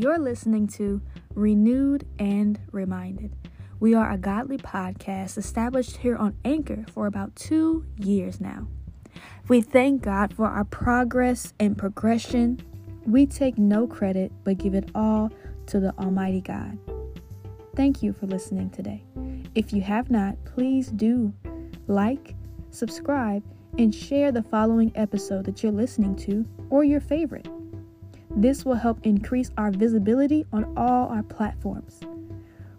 You're 0.00 0.20
listening 0.20 0.68
to 0.68 1.02
Renewed 1.34 2.06
and 2.20 2.60
Reminded. 2.70 3.34
We 3.80 3.94
are 3.94 4.12
a 4.12 4.16
godly 4.16 4.56
podcast 4.56 5.36
established 5.36 5.96
here 5.96 6.14
on 6.14 6.36
Anchor 6.44 6.84
for 6.94 7.08
about 7.08 7.34
two 7.34 7.84
years 7.96 8.40
now. 8.40 8.68
We 9.48 9.60
thank 9.60 10.02
God 10.02 10.32
for 10.32 10.46
our 10.46 10.62
progress 10.62 11.52
and 11.58 11.76
progression. 11.76 12.60
We 13.06 13.26
take 13.26 13.58
no 13.58 13.88
credit 13.88 14.30
but 14.44 14.58
give 14.58 14.76
it 14.76 14.88
all 14.94 15.32
to 15.66 15.80
the 15.80 15.92
Almighty 15.98 16.42
God. 16.42 16.78
Thank 17.74 18.00
you 18.00 18.12
for 18.12 18.28
listening 18.28 18.70
today. 18.70 19.02
If 19.56 19.72
you 19.72 19.82
have 19.82 20.12
not, 20.12 20.36
please 20.44 20.92
do 20.92 21.34
like, 21.88 22.36
subscribe, 22.70 23.42
and 23.78 23.92
share 23.92 24.30
the 24.30 24.44
following 24.44 24.92
episode 24.94 25.44
that 25.46 25.64
you're 25.64 25.72
listening 25.72 26.14
to 26.18 26.46
or 26.70 26.84
your 26.84 27.00
favorite. 27.00 27.48
This 28.38 28.64
will 28.64 28.74
help 28.74 29.04
increase 29.04 29.50
our 29.58 29.72
visibility 29.72 30.46
on 30.52 30.72
all 30.76 31.08
our 31.08 31.24
platforms. 31.24 31.98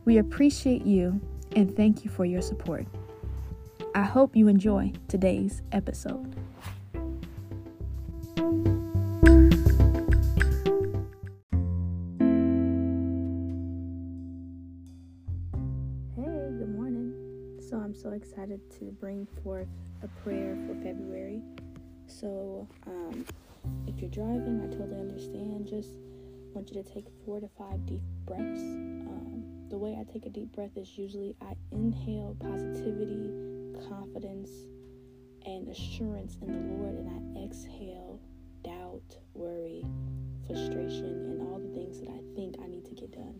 We 0.05 0.20
appreciate 0.20 0.86
you 0.86 1.20
and 1.54 1.76
thank 1.76 2.05
you 2.05 2.09
for 2.09 2.23
your 2.23 2.41
support. 2.41 2.88
I 3.94 4.03
hope 4.03 4.38
you 4.38 4.48
enjoy 4.48 4.94
today's 5.09 5.62
episode. 5.73 6.34
Hey, 16.16 16.53
good 16.55 16.73
morning. 16.73 17.14
So, 17.59 17.76
I'm 17.80 17.94
so 17.94 18.12
excited 18.12 18.62
to 18.80 18.86
bring 19.02 19.28
forth 19.44 19.67
a 20.03 20.08
prayer 20.23 20.58
for 20.66 20.76
February. 20.76 21.41
So, 22.08 22.66
um, 22.88 23.26
if 23.88 23.99
you're 23.99 24.09
driving, 24.09 24.62
I 24.62 24.68
totally 24.76 24.99
understand. 24.99 25.67
Just 25.67 25.92
want 26.53 26.70
you 26.72 26.81
to 26.81 26.94
take 26.94 27.06
four 27.25 27.39
to 27.39 27.47
five 27.58 27.86
deep 27.86 28.02
breaths. 28.25 28.61
Um, 28.61 29.44
the 29.70 29.78
way 29.78 29.97
I 30.00 30.11
take 30.11 30.25
a 30.25 30.30
deep 30.30 30.52
breath 30.53 30.75
is 30.75 30.97
usually 30.97 31.36
I 31.42 31.53
inhale 31.72 32.36
positivity, 32.39 33.30
confidence, 33.88 34.50
and 35.45 35.67
assurance 35.69 36.38
in 36.42 36.47
the 36.47 36.73
Lord, 36.75 36.95
and 36.95 37.09
I 37.09 37.45
exhale 37.45 38.19
doubt, 38.64 39.17
worry, 39.34 39.86
frustration, 40.47 41.06
and 41.06 41.41
all 41.41 41.59
the 41.59 41.73
things 41.73 42.00
that 42.00 42.09
I 42.09 42.19
think 42.36 42.56
I 42.62 42.67
need 42.67 42.86
to 42.86 42.95
get 42.95 43.12
done. 43.12 43.39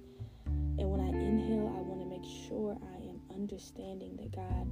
And 0.80 0.90
when 0.90 1.02
I 1.02 1.10
inhale, 1.10 1.68
I 1.76 1.82
want 1.82 2.00
to 2.02 2.08
make 2.08 2.26
sure 2.48 2.78
I 2.82 3.10
am 3.10 3.20
understanding 3.34 4.16
that 4.18 4.32
God, 4.32 4.68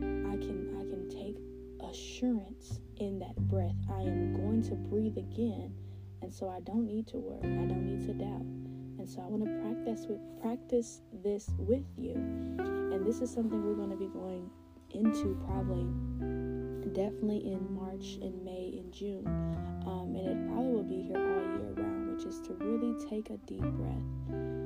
I 0.00 0.36
can 0.40 0.74
I 0.80 0.84
can 0.88 1.08
take 1.10 1.36
assurance 1.90 2.80
in 2.98 3.18
that 3.20 3.36
breath. 3.48 3.76
I 3.90 4.02
am 4.02 4.34
going 4.34 4.62
to 4.64 4.74
breathe 4.74 5.18
again, 5.18 5.74
and 6.22 6.32
so 6.32 6.48
I 6.48 6.60
don't 6.60 6.86
need 6.86 7.06
to 7.08 7.16
worry. 7.16 7.40
I 7.42 7.66
don't 7.66 7.84
need 7.84 8.06
to 8.06 8.14
doubt. 8.14 8.46
And 8.98 9.08
so 9.08 9.22
I 9.22 9.26
want 9.26 9.44
to 9.44 9.50
practice 9.62 10.06
with 10.08 10.20
practice 10.42 11.00
this 11.22 11.50
with 11.56 11.84
you. 11.96 12.12
And 12.12 13.06
this 13.06 13.20
is 13.20 13.32
something 13.32 13.64
we're 13.64 13.74
going 13.74 13.90
to 13.90 13.96
be 13.96 14.08
going 14.08 14.50
into 14.90 15.40
probably 15.46 15.86
definitely 16.92 17.52
in 17.52 17.74
March 17.74 18.18
and 18.20 18.44
May 18.44 18.74
and 18.78 18.92
June. 18.92 19.26
Um, 19.86 20.14
and 20.16 20.28
it 20.28 20.48
probably 20.48 20.72
will 20.72 20.82
be 20.82 21.02
here 21.02 21.16
all 21.16 21.58
year 21.58 21.72
round, 21.76 22.14
which 22.14 22.26
is 22.26 22.40
to 22.40 22.54
really 22.54 22.94
take 23.08 23.30
a 23.30 23.36
deep 23.46 23.62
breath. 23.62 24.59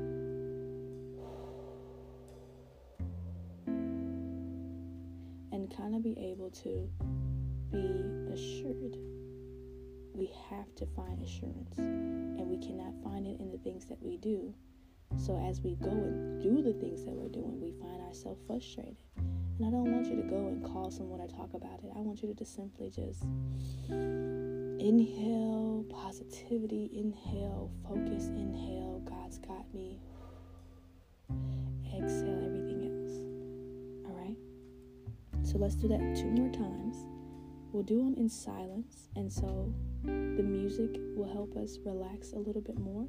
Be 6.05 6.15
able 6.21 6.51
to 6.51 6.87
be 7.73 8.31
assured. 8.31 8.99
We 10.13 10.31
have 10.51 10.73
to 10.77 10.87
find 10.95 11.21
assurance, 11.23 11.79
and 11.79 12.47
we 12.47 12.59
cannot 12.59 12.93
find 13.03 13.27
it 13.27 13.41
in 13.41 13.51
the 13.51 13.57
things 13.59 13.87
that 13.87 14.01
we 14.03 14.19
do. 14.19 14.55
So, 15.17 15.43
as 15.49 15.63
we 15.63 15.77
go 15.77 15.91
and 15.91 16.43
do 16.43 16.63
the 16.63 16.75
things 16.75 17.05
that 17.05 17.15
we're 17.15 17.31
doing, 17.31 17.59
we 17.59 17.73
find 17.81 18.03
ourselves 18.03 18.41
frustrated. 18.47 18.99
And 19.17 19.67
I 19.67 19.71
don't 19.71 19.91
want 19.91 20.07
you 20.07 20.17
to 20.17 20.23
go 20.23 20.49
and 20.49 20.63
call 20.63 20.91
someone 20.91 21.21
or 21.21 21.29
talk 21.29 21.55
about 21.55 21.79
it. 21.83 21.91
I 21.97 22.01
want 22.01 22.23
you 22.23 22.29
to 22.29 22.35
just 22.35 22.55
simply 22.55 22.91
just 22.91 23.25
inhale 23.89 25.87
positivity, 25.89 26.91
inhale 26.93 27.71
focus, 27.83 28.27
inhale 28.29 29.01
God's 29.05 29.39
got 29.39 29.73
me, 29.73 30.01
exhale 31.97 32.44
So, 35.55 35.61
let's 35.61 35.77
do 35.77 35.87
that 35.87 36.17
two 36.17 36.33
more 36.33 36.51
times. 36.51 37.07
We'll 37.71 37.85
do 37.85 37.99
them 37.99 38.15
in 38.17 38.29
silence, 38.29 39.09
and 39.15 39.33
so 39.33 39.73
the 40.03 40.43
music 40.43 41.01
will 41.15 41.33
help 41.33 41.57
us 41.57 41.79
relax 41.85 42.33
a 42.33 42.39
little 42.39 42.61
bit 42.61 42.77
more. 42.77 43.07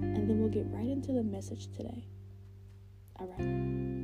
And 0.00 0.26
then 0.26 0.40
we'll 0.40 0.48
get 0.48 0.64
right 0.70 0.88
into 0.88 1.12
the 1.12 1.22
message 1.22 1.70
today. 1.76 2.08
All 3.20 3.26
right. 3.26 4.03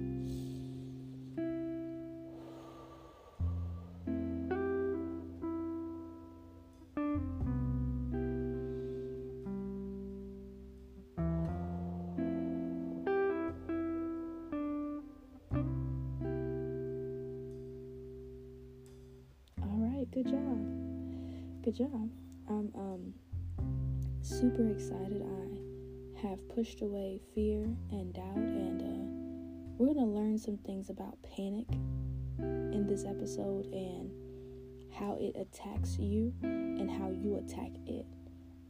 Good 21.71 21.89
job. 21.89 22.11
I'm 22.49 22.73
um 22.75 23.15
super 24.23 24.67
excited. 24.71 25.23
I 25.23 26.27
have 26.27 26.49
pushed 26.49 26.83
away 26.83 27.21
fear 27.33 27.63
and 27.93 28.13
doubt, 28.13 28.35
and 28.35 28.83
uh, 28.83 29.77
we're 29.79 29.95
gonna 29.95 30.05
learn 30.05 30.37
some 30.37 30.57
things 30.57 30.91
about 30.91 31.17
panic 31.23 31.69
in 32.41 32.89
this 32.89 33.05
episode 33.05 33.67
and 33.67 34.11
how 34.93 35.17
it 35.21 35.37
attacks 35.39 35.97
you 35.97 36.35
and 36.43 36.91
how 36.91 37.09
you 37.09 37.37
attack 37.37 37.71
it. 37.87 38.07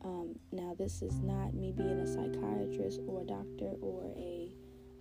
Um, 0.05 0.39
now, 0.53 0.77
this 0.78 1.00
is 1.00 1.21
not 1.21 1.55
me 1.55 1.72
being 1.72 2.00
a 2.00 2.06
psychiatrist 2.06 3.00
or 3.09 3.22
a 3.22 3.25
doctor 3.25 3.77
or 3.81 4.12
a 4.19 4.53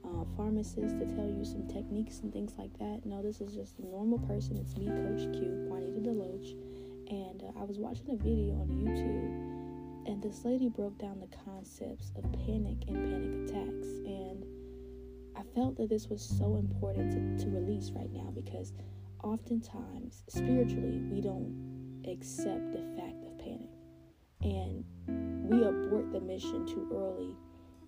uh, 0.06 0.24
pharmacist 0.38 0.98
to 1.00 1.06
tell 1.18 1.28
you 1.28 1.44
some 1.44 1.68
techniques 1.68 2.20
and 2.20 2.32
things 2.32 2.54
like 2.58 2.72
that. 2.80 3.02
No, 3.04 3.22
this 3.22 3.42
is 3.42 3.54
just 3.54 3.78
a 3.80 3.86
normal 3.86 4.20
person. 4.20 4.56
It's 4.56 4.78
me, 4.78 4.88
Coach 4.88 5.34
Q, 5.34 5.68
Juanita 5.68 6.00
Deloach, 6.00 6.56
and 7.10 7.44
uh, 7.44 7.60
I 7.60 7.64
was 7.64 7.78
watching 7.78 8.12
a 8.12 8.16
video 8.16 8.56
on 8.62 8.68
YouTube, 8.68 10.08
and 10.08 10.22
this 10.22 10.46
lady 10.46 10.70
broke 10.70 10.98
down 10.98 11.20
the 11.20 11.36
concepts 11.46 12.12
of 12.16 12.24
panic 12.46 12.78
and 12.88 12.98
panic 13.10 13.50
attacks, 13.50 13.88
and 14.06 14.46
I 15.36 15.44
felt 15.56 15.78
that 15.78 15.90
this 15.90 16.08
was 16.08 16.22
so 16.22 16.56
important 16.58 17.12
to, 17.12 17.46
to 17.46 17.52
release 17.52 17.92
right 17.92 18.12
now 18.12 18.32
because 18.34 18.74
oftentimes 19.24 20.24
spiritually 20.28 21.02
we 21.12 21.22
don't 21.22 22.04
accept 22.08 22.72
the 22.72 22.84
fact 22.96 23.26
of 23.26 23.38
panic, 23.40 23.70
and 24.42 24.84
we 25.50 25.64
abort 25.64 26.12
the 26.12 26.20
mission 26.22 26.66
too 26.66 26.88
early. 26.94 27.36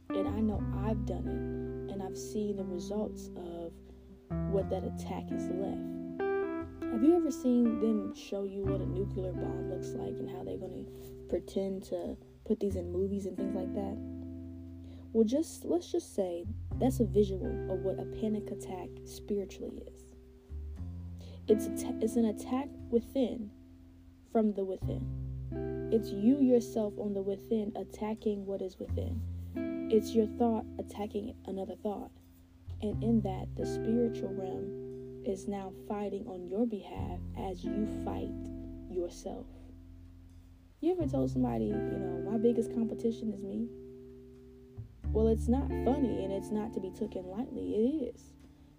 And 0.10 0.28
I 0.28 0.42
know 0.42 0.62
I've 0.86 1.06
done 1.06 1.26
it 1.28 1.94
and 1.94 2.04
I've 2.04 2.18
seen 2.18 2.58
the 2.58 2.66
results 2.66 3.30
of 3.38 3.72
what 4.52 4.70
that 4.70 4.84
attack 4.84 5.30
has 5.30 5.48
left. 5.50 6.11
Have 6.92 7.04
you 7.04 7.16
ever 7.16 7.32
seen 7.32 7.80
them 7.80 8.14
show 8.14 8.44
you 8.44 8.64
what 8.64 8.82
a 8.82 8.86
nuclear 8.86 9.32
bomb 9.32 9.70
looks 9.70 9.92
like 9.92 10.10
and 10.20 10.30
how 10.30 10.44
they're 10.44 10.58
going 10.58 10.86
to 10.86 10.92
pretend 11.30 11.84
to 11.86 12.18
put 12.46 12.60
these 12.60 12.76
in 12.76 12.92
movies 12.92 13.26
and 13.28 13.38
things 13.38 13.56
like 13.56 13.74
that? 13.74 13.98
Well, 15.14 15.24
just 15.24 15.64
let's 15.64 15.90
just 15.90 16.14
say 16.14 16.44
that's 16.80 17.00
a 17.00 17.06
visual 17.06 17.48
of 17.72 17.80
what 17.80 17.98
a 17.98 18.04
panic 18.20 18.52
attack 18.52 18.90
spiritually 19.06 19.84
is. 19.88 20.04
It's 21.48 21.68
a 21.68 21.94
it's 22.02 22.18
an 22.18 22.26
attack 22.26 22.68
within 22.90 23.50
from 24.34 24.52
the 24.52 24.66
within. 24.66 25.90
It's 25.94 26.12
you 26.12 26.42
yourself 26.42 26.94
on 26.98 27.14
the 27.14 27.22
within 27.22 27.72
attacking 27.78 28.46
what 28.46 28.62
is 28.62 28.78
within. 28.80 29.22
It's 29.90 30.14
your 30.14 30.28
thought 30.28 30.66
attacking 30.78 31.36
another 31.46 31.76
thought. 31.82 32.12
And 32.82 33.02
in 33.02 33.22
that, 33.22 33.48
the 33.56 33.66
spiritual 33.66 34.34
realm 34.34 34.92
is 35.26 35.48
now 35.48 35.72
fighting 35.88 36.26
on 36.28 36.48
your 36.48 36.66
behalf 36.66 37.20
as 37.38 37.64
you 37.64 37.88
fight 38.04 38.32
yourself. 38.90 39.46
You 40.80 40.94
ever 40.94 41.08
told 41.08 41.30
somebody, 41.30 41.66
you 41.66 41.74
know, 41.74 42.32
my 42.32 42.38
biggest 42.38 42.74
competition 42.74 43.32
is 43.32 43.44
me? 43.44 43.68
Well, 45.12 45.28
it's 45.28 45.48
not 45.48 45.68
funny 45.68 46.24
and 46.24 46.32
it's 46.32 46.52
not 46.52 46.74
to 46.74 46.80
be 46.80 46.90
taken 46.90 47.26
lightly. 47.26 47.76
It 47.76 48.16
is. 48.16 48.34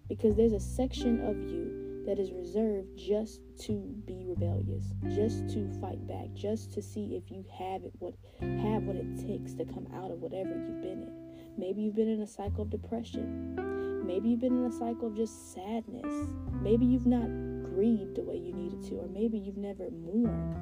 Because 0.09 0.35
there's 0.35 0.53
a 0.53 0.59
section 0.59 1.21
of 1.25 1.37
you 1.37 2.03
that 2.05 2.19
is 2.19 2.33
reserved 2.33 2.89
just 2.97 3.39
to 3.61 3.95
be 4.05 4.25
rebellious, 4.27 4.93
just 5.15 5.47
to 5.49 5.71
fight 5.79 6.05
back, 6.07 6.33
just 6.33 6.73
to 6.73 6.81
see 6.81 7.15
if 7.15 7.31
you 7.31 7.45
have 7.57 7.83
it 7.83 7.93
what 7.99 8.13
have 8.41 8.83
what 8.83 8.97
it 8.97 9.17
takes 9.25 9.53
to 9.53 9.63
come 9.63 9.87
out 9.95 10.11
of 10.11 10.19
whatever 10.19 10.49
you've 10.49 10.81
been 10.81 11.03
in. 11.03 11.55
Maybe 11.57 11.83
you've 11.83 11.95
been 11.95 12.09
in 12.09 12.21
a 12.21 12.27
cycle 12.27 12.63
of 12.63 12.69
depression. 12.69 13.92
Maybe 14.03 14.29
you've 14.29 14.41
been 14.41 14.65
in 14.65 14.71
a 14.71 14.71
cycle 14.71 15.07
of 15.07 15.15
just 15.15 15.53
sadness. 15.53 16.29
Maybe 16.61 16.85
you've 16.85 17.05
not 17.07 17.27
grieved 17.73 18.15
the 18.15 18.23
way 18.23 18.35
you 18.35 18.53
needed 18.53 18.83
to, 18.89 18.95
or 18.95 19.07
maybe 19.07 19.37
you've 19.37 19.57
never 19.57 19.89
mourned 19.91 20.55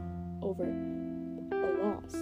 over 0.44 0.64
a 0.64 1.84
loss. 1.84 2.16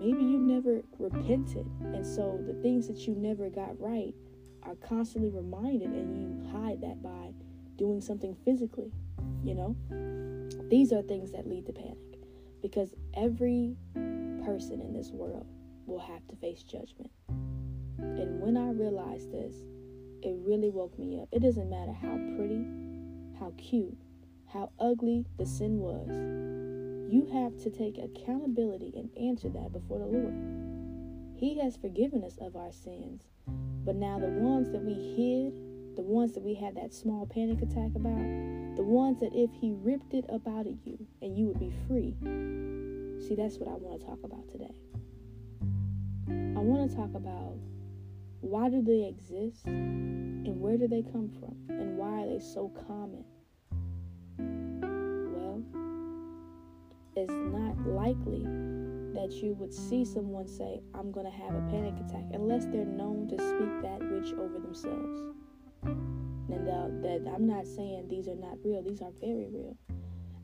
maybe 0.00 0.22
you've 0.22 0.42
never 0.42 0.82
repented. 0.98 1.66
And 1.80 2.06
so 2.06 2.38
the 2.46 2.54
things 2.62 2.86
that 2.88 3.06
you 3.06 3.14
never 3.14 3.48
got 3.48 3.78
right 3.80 4.14
are 4.62 4.74
constantly 4.76 5.30
reminded, 5.30 5.90
and 5.90 6.16
you 6.16 6.50
hide 6.50 6.80
that 6.80 7.02
by 7.02 7.32
doing 7.76 8.00
something 8.00 8.36
physically. 8.44 8.92
You 9.44 9.54
know, 9.54 9.76
these 10.68 10.92
are 10.92 11.02
things 11.02 11.32
that 11.32 11.46
lead 11.48 11.66
to 11.66 11.72
panic 11.72 11.98
because 12.62 12.94
every 13.14 13.76
person 14.44 14.80
in 14.80 14.92
this 14.92 15.10
world 15.10 15.46
will 15.86 16.00
have 16.00 16.26
to 16.28 16.36
face 16.36 16.62
judgment. 16.62 17.10
And 17.98 18.40
when 18.40 18.56
I 18.56 18.70
realized 18.70 19.30
this, 19.32 19.54
it 20.26 20.36
really 20.42 20.70
woke 20.70 20.98
me 20.98 21.20
up. 21.20 21.28
It 21.30 21.40
doesn't 21.40 21.70
matter 21.70 21.92
how 21.92 22.18
pretty, 22.36 22.66
how 23.38 23.52
cute, 23.56 23.96
how 24.52 24.72
ugly 24.80 25.24
the 25.38 25.46
sin 25.46 25.78
was. 25.78 26.08
You 27.12 27.28
have 27.32 27.56
to 27.62 27.70
take 27.70 27.96
accountability 27.96 28.92
and 28.96 29.08
answer 29.16 29.48
that 29.50 29.72
before 29.72 30.00
the 30.00 30.06
Lord. 30.06 30.34
He 31.36 31.60
has 31.60 31.76
forgiven 31.76 32.24
us 32.24 32.38
of 32.40 32.56
our 32.56 32.72
sins, 32.72 33.22
but 33.84 33.94
now 33.94 34.18
the 34.18 34.26
ones 34.26 34.72
that 34.72 34.82
we 34.82 34.94
hid, 35.14 35.54
the 35.94 36.02
ones 36.02 36.32
that 36.32 36.42
we 36.42 36.54
had 36.54 36.74
that 36.74 36.92
small 36.92 37.24
panic 37.26 37.62
attack 37.62 37.94
about, 37.94 38.18
the 38.74 38.82
ones 38.82 39.20
that 39.20 39.30
if 39.32 39.50
He 39.60 39.74
ripped 39.78 40.12
it 40.12 40.28
up 40.28 40.48
out 40.48 40.66
of 40.66 40.74
you 40.84 40.98
and 41.22 41.38
you 41.38 41.46
would 41.46 41.60
be 41.60 41.72
free. 41.86 42.16
See, 43.22 43.36
that's 43.36 43.58
what 43.58 43.68
I 43.68 43.78
want 43.78 44.00
to 44.00 44.06
talk 44.06 44.18
about 44.24 44.48
today. 44.48 44.74
I 46.28 46.58
want 46.58 46.90
to 46.90 46.96
talk 46.96 47.14
about 47.14 47.54
why 48.40 48.68
do 48.68 48.82
they 48.82 49.06
exist 49.08 49.64
and 49.66 50.60
where 50.60 50.76
do 50.76 50.86
they 50.86 51.02
come 51.02 51.30
from 51.40 51.56
and 51.68 51.96
why 51.96 52.22
are 52.22 52.28
they 52.28 52.40
so 52.40 52.70
common? 52.86 53.24
Well, 55.32 55.62
it's 57.16 57.32
not 57.32 57.86
likely 57.86 58.44
that 59.14 59.32
you 59.42 59.54
would 59.54 59.72
see 59.72 60.04
someone 60.04 60.46
say, 60.46 60.80
I'm 60.94 61.10
going 61.10 61.26
to 61.26 61.32
have 61.32 61.54
a 61.54 61.60
panic 61.70 61.94
attack, 62.06 62.24
unless 62.32 62.66
they're 62.66 62.84
known 62.84 63.28
to 63.28 63.36
speak 63.36 63.82
that 63.82 64.00
which 64.00 64.32
over 64.34 64.58
themselves. 64.58 65.20
And 65.84 66.68
uh, 66.68 66.88
that 67.02 67.32
I'm 67.34 67.46
not 67.46 67.66
saying 67.66 68.08
these 68.08 68.28
are 68.28 68.36
not 68.36 68.58
real, 68.62 68.82
these 68.82 69.00
are 69.00 69.12
very 69.20 69.48
real. 69.50 69.76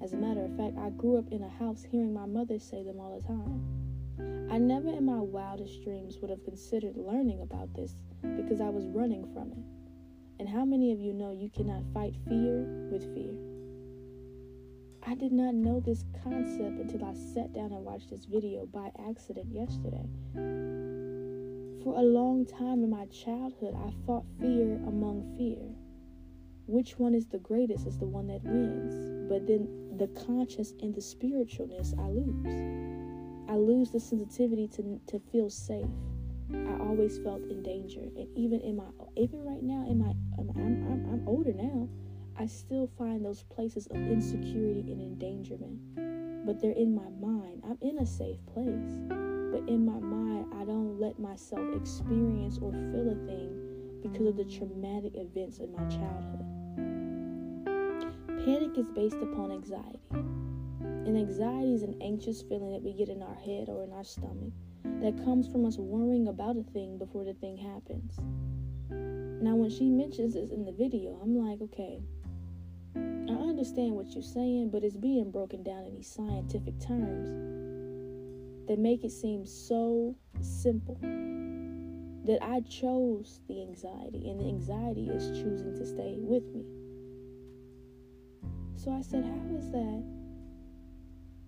As 0.02 0.14
a 0.14 0.16
matter 0.16 0.44
of 0.44 0.56
fact, 0.56 0.76
I 0.78 0.90
grew 0.90 1.18
up 1.18 1.30
in 1.30 1.42
a 1.42 1.48
house 1.48 1.84
hearing 1.88 2.12
my 2.12 2.26
mother 2.26 2.58
say 2.58 2.82
them 2.82 2.98
all 2.98 3.20
the 3.20 3.26
time. 3.26 3.91
I 4.50 4.58
never 4.58 4.90
in 4.90 5.06
my 5.06 5.18
wildest 5.18 5.82
dreams 5.82 6.18
would 6.20 6.30
have 6.30 6.44
considered 6.44 6.96
learning 6.96 7.40
about 7.40 7.72
this 7.74 7.96
because 8.36 8.60
I 8.60 8.68
was 8.68 8.86
running 8.86 9.26
from 9.32 9.52
it. 9.52 9.64
And 10.38 10.48
how 10.48 10.64
many 10.64 10.92
of 10.92 11.00
you 11.00 11.12
know 11.12 11.32
you 11.32 11.48
cannot 11.48 11.84
fight 11.94 12.14
fear 12.28 12.64
with 12.90 13.02
fear? 13.14 13.32
I 15.06 15.14
did 15.14 15.32
not 15.32 15.54
know 15.54 15.80
this 15.80 16.04
concept 16.22 16.78
until 16.78 17.04
I 17.04 17.14
sat 17.14 17.52
down 17.52 17.72
and 17.72 17.84
watched 17.84 18.10
this 18.10 18.24
video 18.24 18.66
by 18.66 18.90
accident 19.08 19.48
yesterday. 19.50 20.06
For 21.82 21.98
a 21.98 22.02
long 22.02 22.46
time 22.46 22.84
in 22.84 22.90
my 22.90 23.06
childhood, 23.06 23.74
I 23.74 23.92
fought 24.06 24.24
fear 24.38 24.74
among 24.86 25.34
fear. 25.36 25.74
Which 26.66 26.98
one 26.98 27.14
is 27.14 27.26
the 27.26 27.38
greatest 27.38 27.86
is 27.86 27.98
the 27.98 28.06
one 28.06 28.28
that 28.28 28.44
wins. 28.44 29.28
But 29.28 29.46
then 29.48 29.96
the 29.96 30.06
conscious 30.08 30.74
and 30.80 30.94
the 30.94 31.00
spiritualness 31.00 31.94
I 31.98 32.08
lose. 32.08 33.01
I 33.48 33.56
lose 33.56 33.90
the 33.90 34.00
sensitivity 34.00 34.68
to, 34.68 35.00
to 35.06 35.18
feel 35.30 35.50
safe. 35.50 35.86
I 36.52 36.78
always 36.80 37.18
felt 37.18 37.42
in 37.42 37.62
danger, 37.62 38.00
and 38.00 38.28
even 38.36 38.60
in 38.60 38.76
my 38.76 38.84
even 39.16 39.42
right 39.42 39.62
now 39.62 39.86
in 39.88 39.98
my 39.98 40.12
I'm, 40.38 40.50
I'm, 40.56 41.06
I'm 41.12 41.22
older 41.26 41.52
now, 41.52 41.88
I 42.38 42.46
still 42.46 42.90
find 42.98 43.24
those 43.24 43.42
places 43.44 43.86
of 43.86 43.96
insecurity 43.96 44.92
and 44.92 45.00
endangerment. 45.00 46.44
But 46.44 46.60
they're 46.60 46.72
in 46.72 46.94
my 46.94 47.08
mind. 47.20 47.62
I'm 47.64 47.78
in 47.80 47.98
a 47.98 48.06
safe 48.06 48.38
place, 48.52 48.98
but 49.08 49.68
in 49.68 49.86
my 49.86 49.98
mind, 49.98 50.46
I 50.60 50.64
don't 50.64 50.98
let 51.00 51.18
myself 51.18 51.62
experience 51.74 52.58
or 52.60 52.72
feel 52.72 53.10
a 53.10 53.26
thing 53.26 54.00
because 54.02 54.26
of 54.26 54.36
the 54.36 54.44
traumatic 54.44 55.12
events 55.14 55.58
in 55.58 55.72
my 55.72 55.86
childhood. 55.88 56.44
Panic 58.44 58.76
is 58.76 58.90
based 58.90 59.22
upon 59.22 59.52
anxiety. 59.52 60.00
And 61.12 61.28
anxiety 61.28 61.74
is 61.74 61.82
an 61.82 61.98
anxious 62.00 62.40
feeling 62.40 62.72
that 62.72 62.82
we 62.82 62.94
get 62.94 63.10
in 63.10 63.22
our 63.22 63.34
head 63.34 63.68
or 63.68 63.84
in 63.84 63.92
our 63.92 64.02
stomach 64.02 64.50
that 65.02 65.22
comes 65.26 65.46
from 65.46 65.66
us 65.66 65.76
worrying 65.76 66.28
about 66.28 66.56
a 66.56 66.62
thing 66.72 66.96
before 66.96 67.22
the 67.22 67.34
thing 67.34 67.58
happens. 67.58 68.16
Now, 69.44 69.54
when 69.54 69.68
she 69.68 69.90
mentions 69.90 70.32
this 70.32 70.52
in 70.52 70.64
the 70.64 70.72
video, 70.72 71.20
I'm 71.22 71.36
like, 71.36 71.60
okay, 71.60 72.00
I 72.96 73.34
understand 73.46 73.92
what 73.92 74.06
you're 74.14 74.22
saying, 74.22 74.70
but 74.70 74.84
it's 74.84 74.96
being 74.96 75.30
broken 75.30 75.62
down 75.62 75.84
in 75.84 75.96
these 75.96 76.10
scientific 76.10 76.80
terms 76.80 77.28
that 78.66 78.78
make 78.78 79.04
it 79.04 79.12
seem 79.12 79.44
so 79.44 80.16
simple 80.40 80.96
that 82.24 82.38
I 82.40 82.60
chose 82.60 83.40
the 83.48 83.60
anxiety, 83.60 84.30
and 84.30 84.40
the 84.40 84.48
anxiety 84.48 85.10
is 85.10 85.28
choosing 85.38 85.76
to 85.76 85.84
stay 85.84 86.16
with 86.16 86.44
me. 86.54 86.64
So 88.76 88.90
I 88.92 89.02
said, 89.02 89.24
How 89.24 89.56
is 89.58 89.70
that 89.72 90.21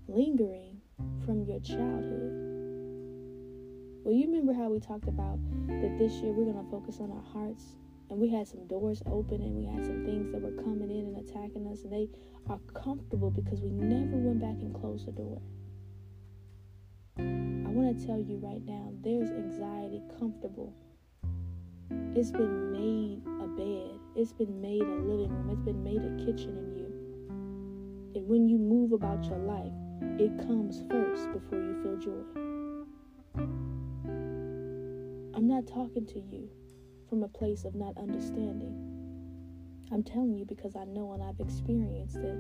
lingering 0.09 0.81
from 1.25 1.45
your 1.45 1.61
childhood. 1.61 2.33
Well, 4.05 4.13
you 4.13 4.27
remember 4.27 4.53
how 4.53 4.69
we 4.69 4.81
talked 4.81 5.09
about 5.09 5.39
that 5.67 5.97
this 5.99 6.13
year 6.21 6.33
we're 6.33 6.53
going 6.53 6.63
to 6.63 6.71
focus 6.71 6.99
on 7.01 7.11
our 7.11 7.25
hearts, 7.33 7.77
and 8.11 8.19
we 8.19 8.29
had 8.29 8.47
some 8.47 8.67
doors 8.67 9.03
open, 9.07 9.41
and 9.41 9.55
we 9.57 9.65
had 9.65 9.85
some 9.85 10.05
things 10.05 10.31
that 10.33 10.43
were 10.43 10.63
coming 10.63 10.91
in 10.91 11.07
and 11.07 11.17
attacking 11.17 11.67
us, 11.69 11.85
and 11.85 11.93
they 11.93 12.09
are 12.51 12.59
comfortable 12.75 13.31
because 13.31 13.63
we 13.63 13.71
never 13.71 14.17
went 14.19 14.41
back 14.41 14.61
and 14.61 14.75
closed 14.75 15.07
the 15.07 15.13
door. 15.13 15.41
I 17.17 17.71
want 17.73 17.99
to 17.99 18.07
tell 18.07 18.21
you 18.21 18.37
right 18.43 18.63
now 18.67 18.93
there's 19.03 19.31
anxiety 19.31 20.03
comfortable. 20.19 20.75
It's 22.15 22.31
been 22.31 22.73
made 22.73 23.23
a 23.43 23.47
bed, 23.49 23.99
it's 24.15 24.33
been 24.33 24.61
made 24.61 24.83
a 24.83 25.01
living 25.01 25.31
room, 25.31 25.49
it's 25.51 25.63
been 25.63 25.83
made 25.83 26.03
a 26.05 26.25
kitchen 26.27 26.59
in 26.59 26.77
you. 26.77 26.91
And 28.17 28.29
when 28.29 28.49
you 28.49 28.59
move 28.59 28.93
about 28.93 29.25
your 29.25 29.39
life, 29.39 29.73
it 30.19 30.39
comes 30.39 30.83
first 30.91 31.33
before 31.33 31.59
you 31.59 31.83
feel 31.83 31.97
joy. 31.97 32.23
I'm 35.37 35.49
not 35.49 35.67
talking 35.67 36.07
to 36.07 36.21
you 36.21 36.49
from 37.09 37.23
a 37.23 37.29
place 37.29 37.65
of 37.65 37.75
not 37.75 37.97
understanding. 37.99 38.75
I'm 39.93 40.03
telling 40.03 40.35
you 40.35 40.45
because 40.45 40.77
I 40.77 40.85
know 40.85 41.13
and 41.13 41.23
I've 41.23 41.41
experienced 41.41 42.17
it. 42.17 42.39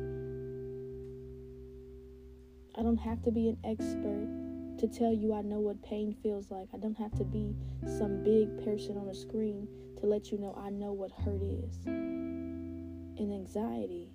I 2.76 2.82
don't 2.82 2.96
have 2.96 3.22
to 3.22 3.30
be 3.30 3.48
an 3.48 3.58
expert 3.64 4.78
to 4.78 4.88
tell 4.88 5.12
you 5.12 5.34
I 5.34 5.42
know 5.42 5.60
what 5.60 5.82
pain 5.82 6.16
feels 6.22 6.50
like. 6.50 6.68
I 6.74 6.78
don't 6.78 6.98
have 6.98 7.14
to 7.18 7.24
be 7.24 7.54
some 7.86 8.22
big 8.24 8.64
person 8.64 8.96
on 8.96 9.08
a 9.08 9.14
screen 9.14 9.68
to 10.00 10.06
let 10.06 10.32
you 10.32 10.38
know 10.38 10.54
I 10.60 10.70
know 10.70 10.92
what 10.92 11.12
hurt 11.12 11.42
is. 11.42 11.86
And 11.86 13.32
anxiety, 13.32 14.10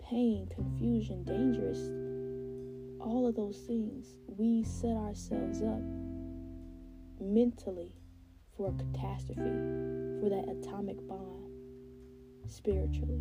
pain, 0.00 0.48
confusion, 0.54 1.22
dangerous 1.22 1.88
all 3.00 3.26
of 3.26 3.34
those 3.34 3.58
things, 3.66 4.14
we 4.26 4.62
set 4.62 4.96
ourselves 4.96 5.62
up 5.62 5.80
mentally 7.20 7.92
for 8.56 8.68
a 8.68 8.72
catastrophe, 8.72 9.40
for 10.20 10.28
that 10.28 10.48
atomic 10.48 10.96
bomb 11.08 11.50
spiritually. 12.46 13.20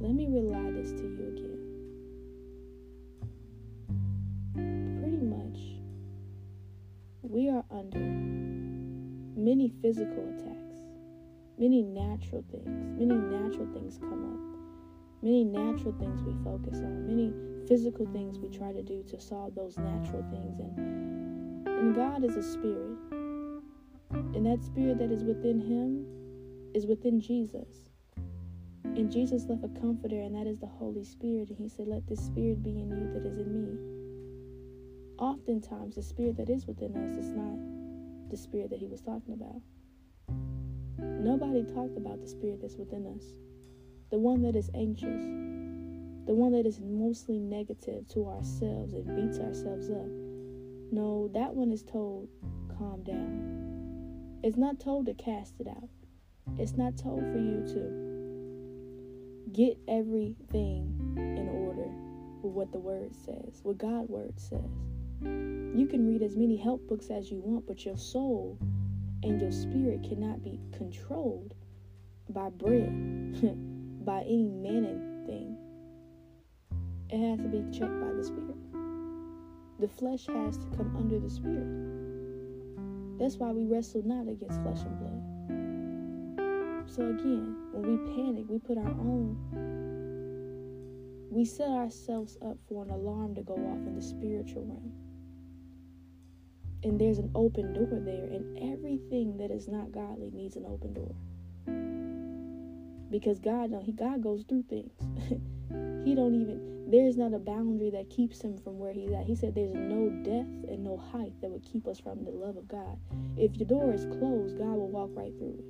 Let 0.00 0.14
me 0.14 0.28
rely 0.28 0.70
this 0.70 0.92
to 0.92 1.02
you 1.02 1.26
again. 1.34 1.64
Pretty 5.00 5.18
much, 5.18 5.58
we 7.22 7.50
are 7.50 7.64
under 7.70 7.98
many 7.98 9.72
physical 9.82 10.28
attacks, 10.36 10.78
many 11.58 11.82
natural 11.82 12.44
things, 12.50 12.66
many 12.98 13.14
natural 13.14 13.66
things 13.72 13.98
come 13.98 14.24
up 14.24 14.57
many 15.22 15.44
natural 15.44 15.94
things 15.98 16.22
we 16.22 16.34
focus 16.44 16.78
on, 16.78 17.06
many 17.06 17.32
physical 17.66 18.06
things 18.06 18.38
we 18.38 18.48
try 18.48 18.72
to 18.72 18.82
do 18.82 19.02
to 19.08 19.20
solve 19.20 19.54
those 19.54 19.76
natural 19.76 20.24
things. 20.30 20.58
And, 20.58 21.66
and 21.66 21.94
God 21.94 22.24
is 22.24 22.36
a 22.36 22.42
spirit. 22.42 22.96
And 24.10 24.46
that 24.46 24.64
spirit 24.64 24.98
that 24.98 25.10
is 25.10 25.24
within 25.24 25.60
him 25.60 26.06
is 26.74 26.86
within 26.86 27.20
Jesus. 27.20 27.88
And 28.84 29.10
Jesus 29.12 29.44
left 29.48 29.64
a 29.64 29.80
comforter, 29.80 30.20
and 30.20 30.34
that 30.34 30.46
is 30.46 30.58
the 30.58 30.66
Holy 30.66 31.04
Spirit. 31.04 31.50
And 31.50 31.58
he 31.58 31.68
said, 31.68 31.88
Let 31.88 32.06
this 32.06 32.24
spirit 32.24 32.62
be 32.62 32.70
in 32.70 32.90
you 32.90 33.12
that 33.12 33.26
is 33.26 33.38
in 33.38 33.52
me. 33.52 33.78
Oftentimes, 35.18 35.96
the 35.96 36.02
spirit 36.02 36.36
that 36.36 36.48
is 36.48 36.66
within 36.66 36.96
us 36.96 37.16
is 37.16 37.28
not 37.30 38.30
the 38.30 38.36
spirit 38.36 38.70
that 38.70 38.78
he 38.78 38.86
was 38.86 39.00
talking 39.00 39.34
about. 39.34 39.60
Nobody 40.98 41.64
talked 41.64 41.96
about 41.96 42.20
the 42.20 42.28
spirit 42.28 42.60
that's 42.60 42.76
within 42.76 43.06
us 43.06 43.34
the 44.10 44.18
one 44.18 44.42
that 44.42 44.56
is 44.56 44.70
anxious, 44.74 45.24
the 46.26 46.34
one 46.34 46.52
that 46.52 46.66
is 46.66 46.80
mostly 46.80 47.38
negative 47.38 48.06
to 48.08 48.26
ourselves 48.26 48.92
and 48.92 49.06
beats 49.16 49.38
ourselves 49.38 49.90
up. 49.90 50.08
No, 50.90 51.30
that 51.34 51.54
one 51.54 51.70
is 51.70 51.82
told, 51.82 52.28
calm 52.78 53.02
down. 53.02 54.40
It's 54.42 54.56
not 54.56 54.80
told 54.80 55.06
to 55.06 55.14
cast 55.14 55.60
it 55.60 55.68
out. 55.68 55.88
It's 56.58 56.76
not 56.76 56.96
told 56.96 57.20
for 57.20 57.38
you 57.38 57.62
to 57.74 59.52
get 59.52 59.78
everything 59.88 60.94
in 61.16 61.48
order 61.48 61.90
with 62.42 62.52
what 62.52 62.72
the 62.72 62.78
word 62.78 63.14
says, 63.14 63.60
what 63.62 63.78
God 63.78 64.08
word 64.08 64.38
says. 64.38 64.60
You 65.20 65.86
can 65.90 66.06
read 66.06 66.22
as 66.22 66.36
many 66.36 66.56
help 66.56 66.86
books 66.88 67.10
as 67.10 67.30
you 67.30 67.40
want, 67.40 67.66
but 67.66 67.84
your 67.84 67.96
soul 67.96 68.58
and 69.22 69.40
your 69.40 69.52
spirit 69.52 70.04
cannot 70.08 70.42
be 70.42 70.60
controlled 70.72 71.54
by 72.28 72.50
bread, 72.50 72.88
by 74.08 74.22
any 74.22 74.48
manna 74.48 74.96
thing. 75.26 75.54
It 77.10 77.20
has 77.28 77.38
to 77.40 77.48
be 77.48 77.60
checked 77.78 78.00
by 78.00 78.10
the 78.10 78.24
spirit. 78.24 78.56
The 79.80 79.88
flesh 79.88 80.24
has 80.28 80.56
to 80.56 80.66
come 80.78 80.96
under 80.96 81.18
the 81.18 81.28
spirit. 81.28 81.68
That's 83.18 83.36
why 83.36 83.50
we 83.50 83.66
wrestle 83.66 84.00
not 84.06 84.26
against 84.26 84.62
flesh 84.62 84.80
and 84.80 84.98
blood. 84.98 85.20
So 86.88 87.02
again, 87.02 87.54
when 87.72 87.82
we 87.84 87.98
panic, 88.16 88.46
we 88.48 88.58
put 88.58 88.78
our 88.78 88.88
own 88.88 89.36
we 91.30 91.44
set 91.44 91.68
ourselves 91.68 92.38
up 92.40 92.56
for 92.66 92.84
an 92.84 92.90
alarm 92.90 93.34
to 93.34 93.42
go 93.42 93.52
off 93.52 93.86
in 93.86 93.94
the 93.94 94.00
spiritual 94.00 94.64
realm. 94.64 94.90
And 96.82 96.98
there's 96.98 97.18
an 97.18 97.30
open 97.34 97.74
door 97.74 98.00
there, 98.00 98.24
and 98.24 98.58
everything 98.72 99.36
that 99.36 99.50
is 99.50 99.68
not 99.68 99.92
godly 99.92 100.30
needs 100.30 100.56
an 100.56 100.64
open 100.64 100.94
door. 100.94 101.14
Because 103.10 103.38
God, 103.38 103.70
no, 103.70 103.80
he 103.80 103.92
God 103.92 104.22
goes 104.22 104.44
through 104.48 104.64
things. 104.68 104.92
he 106.04 106.14
don't 106.14 106.34
even 106.34 106.68
there's 106.90 107.18
not 107.18 107.34
a 107.34 107.38
boundary 107.38 107.90
that 107.90 108.08
keeps 108.08 108.40
him 108.40 108.56
from 108.56 108.78
where 108.78 108.92
he's 108.94 109.12
at. 109.12 109.24
He 109.24 109.34
said 109.34 109.54
there's 109.54 109.74
no 109.74 110.08
depth 110.22 110.70
and 110.70 110.82
no 110.82 110.96
height 110.96 111.32
that 111.42 111.50
would 111.50 111.62
keep 111.62 111.86
us 111.86 112.00
from 112.00 112.24
the 112.24 112.30
love 112.30 112.56
of 112.56 112.66
God. 112.66 112.98
If 113.36 113.56
your 113.56 113.68
door 113.68 113.92
is 113.92 114.06
closed, 114.06 114.56
God 114.56 114.72
will 114.72 114.88
walk 114.88 115.10
right 115.12 115.32
through 115.38 115.56
it. 115.58 115.64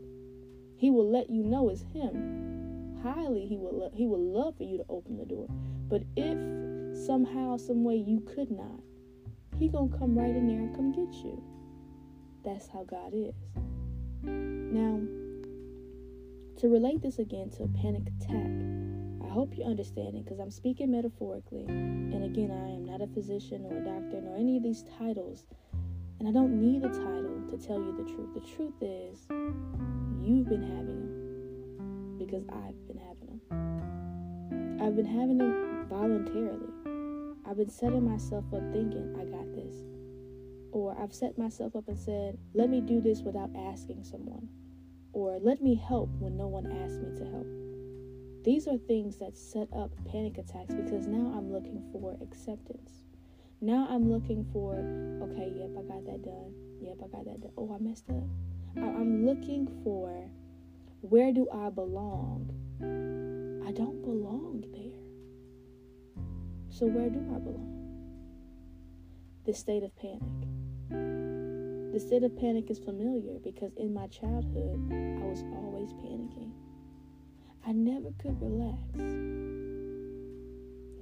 He 0.77 0.91
will 0.91 1.11
let 1.11 1.29
you 1.29 1.43
know 1.43 1.71
it's 1.71 1.83
him. 1.93 3.01
Highly 3.03 3.47
he 3.47 3.57
will 3.57 3.79
lo- 3.79 3.91
he 3.93 4.07
will 4.07 4.21
love 4.21 4.57
for 4.57 4.63
you 4.63 4.79
to 4.79 4.85
open 4.89 5.17
the 5.17 5.25
door. 5.25 5.49
But 5.89 6.03
if 6.17 6.39
somehow, 7.07 7.57
some 7.57 7.83
way 7.83 7.97
you 7.97 8.21
could 8.21 8.51
not, 8.51 8.81
he 9.59 9.69
gonna 9.69 9.97
come 9.99 10.17
right 10.17 10.35
in 10.35 10.47
there 10.47 10.61
and 10.61 10.75
come 10.75 10.93
get 10.93 11.13
you. 11.25 11.43
That's 12.45 12.69
how 12.69 12.85
God 12.85 13.13
is. 13.13 13.35
Now, 14.23 15.01
to 16.59 16.69
relate 16.69 17.01
this 17.03 17.21
again 17.21 17.51
to 17.51 17.63
a 17.63 17.69
panic 17.69 18.03
attack, 18.19 18.51
I 19.25 19.33
hope 19.33 19.57
you're 19.57 19.69
understanding 19.69 20.25
because 20.25 20.41
I'm 20.41 20.51
speaking 20.51 20.91
metaphorically. 20.91 21.65
And 21.69 22.25
again, 22.25 22.51
I 22.51 22.75
am 22.75 22.85
not 22.85 23.01
a 23.01 23.07
physician 23.07 23.65
or 23.65 23.77
a 23.77 23.85
doctor 23.85 24.21
nor 24.21 24.37
any 24.37 24.57
of 24.57 24.65
these 24.65 24.85
titles. 24.99 25.47
And 26.19 26.29
I 26.29 26.33
don't 26.33 26.61
need 26.61 26.83
a 26.83 26.89
title 26.89 27.43
to 27.49 27.57
tell 27.65 27.79
you 27.79 27.97
the 27.97 28.13
truth. 28.13 28.35
The 28.35 28.41
truth 28.41 28.75
is, 28.81 29.27
you've 30.21 30.49
been 30.49 30.63
having 30.63 30.99
them 30.99 32.19
because 32.19 32.45
I've 32.49 32.87
been 32.89 32.99
having 32.99 33.39
them. 33.49 34.81
I've 34.83 34.97
been 34.97 35.07
having 35.07 35.39
them 35.39 35.87
voluntarily. 35.89 36.73
I've 37.49 37.57
been 37.57 37.71
setting 37.71 38.11
myself 38.11 38.45
up 38.53 38.63
thinking, 38.73 39.15
I 39.21 39.25
got 39.27 39.55
this. 39.55 39.77
Or 40.73 41.01
I've 41.01 41.15
set 41.15 41.39
myself 41.39 41.77
up 41.77 41.87
and 41.87 41.97
said, 41.97 42.37
let 42.53 42.69
me 42.69 42.81
do 42.81 43.01
this 43.01 43.21
without 43.21 43.51
asking 43.57 44.03
someone. 44.03 44.49
Or 45.13 45.39
let 45.41 45.63
me 45.63 45.75
help 45.75 46.11
when 46.19 46.37
no 46.37 46.47
one 46.47 46.67
asks 46.67 46.99
me 46.99 47.19
to 47.19 47.25
help. 47.31 47.47
These 48.45 48.69
are 48.69 48.79
things 48.79 49.17
that 49.19 49.37
set 49.37 49.69
up 49.73 49.91
panic 50.11 50.39
attacks 50.39 50.75
because 50.75 51.07
now 51.07 51.35
I'm 51.37 51.53
looking 51.53 51.83
for 51.93 52.17
acceptance. 52.23 53.05
Now 53.61 53.89
I'm 53.91 54.11
looking 54.11 54.47
for, 54.53 54.75
okay, 54.75 55.53
yep, 55.57 55.71
I 55.77 55.83
got 55.83 56.05
that 56.07 56.23
done. 56.23 56.55
Yep, 56.81 56.97
I 57.05 57.09
got 57.09 57.25
that 57.25 57.41
done. 57.41 57.53
Oh, 57.57 57.75
I 57.75 57.83
messed 57.83 58.09
up. 58.11 58.25
I'm 58.77 59.27
looking 59.27 59.67
for 59.83 60.31
where 61.01 61.33
do 61.33 61.49
I 61.53 61.71
belong? 61.71 62.49
I 63.67 63.73
don't 63.73 64.03
belong 64.03 64.65
there. 64.73 66.25
So, 66.71 66.87
where 66.87 67.09
do 67.09 67.19
I 67.19 67.39
belong? 67.39 67.75
The 69.45 69.55
state 69.55 69.83
of 69.83 69.95
panic. 69.97 71.28
The 71.99 72.07
state 72.07 72.23
of 72.23 72.37
panic 72.37 72.71
is 72.71 72.79
familiar 72.79 73.41
because 73.43 73.75
in 73.75 73.93
my 73.93 74.07
childhood, 74.07 74.89
I 74.93 75.25
was 75.27 75.43
always 75.53 75.93
panicking. 75.95 76.53
I 77.67 77.73
never 77.73 78.13
could 78.23 78.41
relax. 78.41 78.79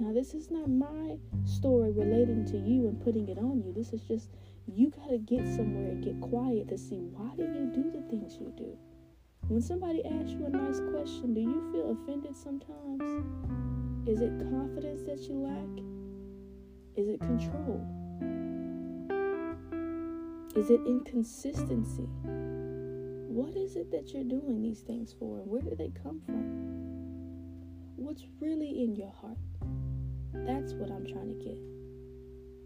Now, 0.00 0.14
this 0.14 0.32
is 0.32 0.50
not 0.50 0.70
my 0.70 1.18
story 1.44 1.92
relating 1.92 2.46
to 2.46 2.56
you 2.56 2.88
and 2.88 2.98
putting 3.04 3.28
it 3.28 3.36
on 3.36 3.62
you. 3.62 3.74
This 3.74 3.92
is 3.92 4.00
just 4.08 4.30
you 4.66 4.88
got 4.88 5.10
to 5.10 5.18
get 5.18 5.46
somewhere 5.54 5.90
and 5.90 6.02
get 6.02 6.18
quiet 6.18 6.68
to 6.68 6.78
see 6.78 7.00
why 7.12 7.28
do 7.36 7.42
you 7.42 7.70
do 7.74 7.92
the 7.92 8.00
things 8.08 8.38
you 8.40 8.50
do. 8.56 8.74
When 9.48 9.60
somebody 9.60 10.02
asks 10.02 10.32
you 10.32 10.46
a 10.46 10.48
nice 10.48 10.80
question, 10.80 11.34
do 11.34 11.42
you 11.42 11.72
feel 11.72 11.90
offended 11.92 12.34
sometimes? 12.34 13.02
Is 14.08 14.22
it 14.22 14.32
confidence 14.48 15.02
that 15.02 15.20
you 15.28 15.34
lack? 15.34 15.84
Is 16.96 17.10
it 17.10 17.20
control? 17.20 17.86
Is 20.56 20.70
it 20.70 20.80
inconsistency? 20.86 22.08
What 23.28 23.54
is 23.54 23.76
it 23.76 23.90
that 23.90 24.14
you're 24.14 24.24
doing 24.24 24.62
these 24.62 24.80
things 24.80 25.14
for? 25.18 25.42
Where 25.44 25.60
do 25.60 25.76
they 25.76 25.92
come 26.02 26.22
from? 26.24 26.40
What's 27.96 28.24
really 28.40 28.82
in 28.82 28.96
your 28.96 29.12
heart? 29.20 29.36
That's 30.32 30.72
what 30.72 30.90
I'm 30.90 31.04
trying 31.04 31.28
to 31.28 31.44
get. 31.44 31.58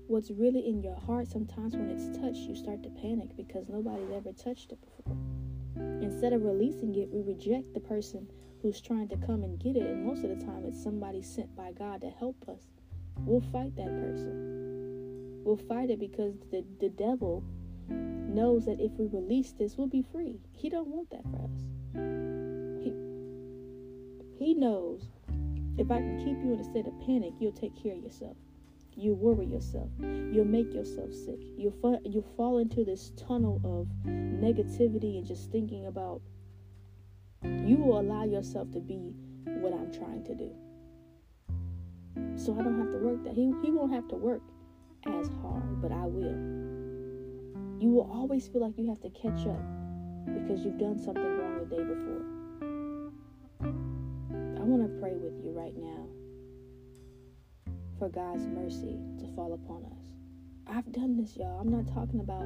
What's 0.07 0.31
really 0.31 0.69
in 0.69 0.85
your 0.85 1.01
heart, 1.01 1.27
sometimes 1.27 1.75
when 1.75 1.91
it's 1.91 2.17
touched, 2.17 2.49
you 2.49 2.55
start 2.55 2.85
to 2.85 2.91
panic 2.91 3.37
because 3.37 3.69
nobody's 3.69 4.13
ever 4.15 4.31
touched 4.35 4.71
it 4.71 4.79
before. 4.81 5.17
Instead 6.01 6.33
of 6.33 6.45
releasing 6.45 6.95
it, 6.95 7.11
we 7.11 7.23
reject 7.23 7.75
the 7.75 7.81
person 7.81 8.31
who's 8.63 8.81
trying 8.81 9.09
to 9.09 9.17
come 9.17 9.43
and 9.43 9.59
get 9.59 9.75
it. 9.75 9.83
And 9.83 10.07
most 10.07 10.23
of 10.23 10.31
the 10.31 10.45
time, 10.45 10.65
it's 10.65 10.81
somebody 10.81 11.23
sent 11.23 11.57
by 11.57 11.73
God 11.73 12.03
to 12.03 12.11
help 12.11 12.37
us. 12.49 12.71
We'll 13.19 13.41
fight 13.41 13.75
that 13.75 13.91
person. 13.99 15.43
We'll 15.43 15.57
fight 15.57 15.91
it 15.91 15.99
because 15.99 16.35
the, 16.53 16.65
the 16.79 16.91
devil 16.91 17.43
knows 17.91 18.65
that 18.67 18.81
if 18.81 18.93
we 18.93 19.07
release 19.07 19.53
this, 19.53 19.77
we'll 19.77 19.89
be 19.89 20.05
free. 20.13 20.41
He 20.53 20.69
don't 20.69 20.89
want 20.89 21.11
that 21.11 21.23
for 21.25 21.45
us. 21.45 21.61
He, 22.85 22.93
he 24.45 24.55
knows 24.55 25.11
if 25.79 25.91
I 25.91 25.99
can 25.99 26.19
keep 26.19 26.39
you 26.45 26.53
in 26.53 26.61
a 26.61 26.65
state 26.65 26.87
of 26.87 26.99
panic, 27.07 27.33
you'll 27.39 27.53
take 27.53 27.81
care 27.81 27.95
of 27.95 28.03
yourself. 28.03 28.37
You 28.97 29.15
worry 29.15 29.47
yourself. 29.47 29.89
You'll 29.99 30.45
make 30.45 30.75
yourself 30.75 31.13
sick. 31.13 31.39
You'll, 31.57 32.01
you'll 32.05 32.31
fall 32.37 32.59
into 32.59 32.85
this 32.85 33.13
tunnel 33.17 33.61
of 33.65 33.87
negativity 34.07 35.19
and 35.19 35.27
just 35.27 35.51
thinking 35.51 35.87
about 35.87 36.21
you 37.43 37.77
will 37.77 38.01
allow 38.01 38.25
yourself 38.25 38.71
to 38.73 38.81
be 38.81 39.15
what 39.47 39.73
I'm 39.73 39.93
trying 39.93 40.25
to 40.25 40.35
do. 40.35 40.51
So 42.37 42.59
I 42.59 42.63
don't 42.63 42.79
have 42.79 42.91
to 42.91 42.99
work 42.99 43.25
that. 43.25 43.35
He, 43.35 43.53
he 43.63 43.71
won't 43.71 43.93
have 43.93 44.09
to 44.09 44.17
work 44.17 44.43
as 45.07 45.29
hard, 45.41 45.81
but 45.81 45.93
I 45.93 46.05
will. 46.05 46.60
You 47.81 47.89
will 47.89 48.11
always 48.13 48.47
feel 48.47 48.61
like 48.61 48.77
you 48.77 48.91
have 48.91 49.01
to 49.01 49.09
catch 49.09 49.47
up 49.47 49.65
because 50.27 50.63
you've 50.63 50.79
done 50.79 50.99
something 50.99 51.25
wrong 51.25 51.61
the 51.61 51.65
day 51.65 51.83
before. 51.83 52.21
I 54.61 54.63
want 54.63 54.83
to 54.83 55.01
pray 55.01 55.15
with 55.17 55.43
you 55.43 55.51
right 55.53 55.75
now 55.75 56.07
for 57.99 58.11
God's 58.11 58.47
mercy 58.47 59.01
to 59.19 59.35
fall 59.35 59.55
upon 59.55 59.87
us. 59.87 60.13
I've 60.67 60.93
done 60.93 61.17
this, 61.17 61.39
y'all. 61.39 61.59
I'm 61.59 61.71
not 61.71 61.87
talking 61.95 62.21
about 62.21 62.45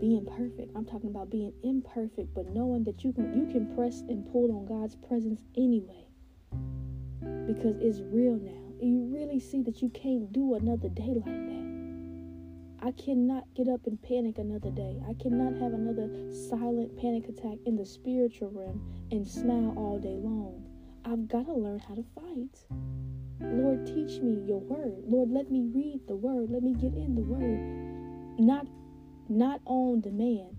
being 0.00 0.24
perfect. 0.24 0.70
I'm 0.76 0.84
talking 0.84 1.10
about 1.10 1.30
being 1.30 1.52
imperfect, 1.64 2.32
but 2.32 2.46
knowing 2.54 2.84
that 2.84 3.02
you 3.02 3.12
can 3.12 3.34
you 3.36 3.52
can 3.52 3.74
press 3.74 4.02
and 4.02 4.24
pull 4.30 4.52
on 4.52 4.66
God's 4.66 4.94
presence 4.94 5.40
anyway. 5.56 6.06
Because 7.48 7.74
it's 7.80 7.98
real 8.00 8.36
now. 8.36 8.62
You 8.80 9.10
really 9.12 9.40
see 9.40 9.62
that 9.62 9.82
you 9.82 9.88
can't 9.88 10.32
do 10.32 10.54
another 10.54 10.88
day 10.90 11.12
like 11.14 11.24
that. 11.24 11.63
I 12.84 12.92
cannot 12.92 13.44
get 13.54 13.66
up 13.66 13.86
and 13.86 14.00
panic 14.02 14.36
another 14.36 14.70
day. 14.70 15.00
I 15.08 15.14
cannot 15.14 15.54
have 15.54 15.72
another 15.72 16.06
silent 16.50 16.94
panic 17.00 17.30
attack 17.30 17.56
in 17.64 17.76
the 17.76 17.86
spiritual 17.86 18.50
realm 18.50 18.82
and 19.10 19.26
smile 19.26 19.72
all 19.74 19.98
day 19.98 20.18
long. 20.20 20.62
I've 21.06 21.26
got 21.26 21.46
to 21.46 21.54
learn 21.54 21.78
how 21.78 21.94
to 21.94 22.04
fight. 22.14 22.66
Lord, 23.40 23.86
teach 23.86 24.20
me 24.20 24.44
your 24.46 24.60
word. 24.60 25.02
Lord, 25.08 25.30
let 25.30 25.50
me 25.50 25.70
read 25.74 26.00
the 26.06 26.14
word. 26.14 26.50
Let 26.50 26.62
me 26.62 26.74
get 26.74 26.92
in 26.92 27.14
the 27.14 27.22
word. 27.22 28.38
Not 28.38 28.66
not 29.30 29.62
on 29.64 30.02
demand, 30.02 30.54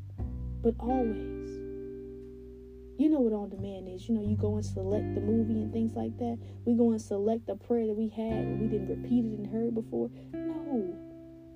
but 0.63 0.73
always. 0.79 1.49
You 2.97 3.09
know 3.09 3.19
what 3.19 3.33
on 3.33 3.49
demand 3.49 3.87
is. 3.87 4.09
You 4.09 4.15
know, 4.15 4.27
you 4.27 4.35
go 4.35 4.55
and 4.55 4.65
select 4.65 5.13
the 5.13 5.21
movie 5.21 5.61
and 5.61 5.71
things 5.71 5.93
like 5.93 6.17
that. 6.17 6.39
We 6.65 6.73
go 6.73 6.89
and 6.89 7.01
select 7.01 7.45
the 7.45 7.55
prayer 7.55 7.85
that 7.85 7.93
we 7.93 8.09
had 8.09 8.33
and 8.33 8.61
we 8.61 8.67
didn't 8.67 8.89
repeat 8.89 9.25
it 9.25 9.37
and 9.37 9.45
heard 9.45 9.75
before. 9.75 10.09
No. 10.33 11.04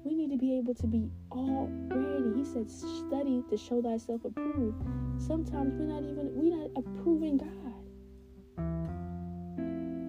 We 0.09 0.15
need 0.15 0.31
to 0.31 0.37
be 0.37 0.57
able 0.57 0.73
to 0.73 0.87
be 0.87 1.11
all 1.29 1.69
ready. 1.87 2.39
He 2.39 2.43
said, 2.43 2.67
study 2.67 3.43
to 3.47 3.55
show 3.55 3.79
thyself 3.79 4.25
approved. 4.25 4.81
Sometimes 5.21 5.75
we're 5.75 5.85
not 5.85 6.01
even 6.01 6.31
we're 6.33 6.57
not 6.57 6.71
approving 6.75 7.37
God. 7.37 7.83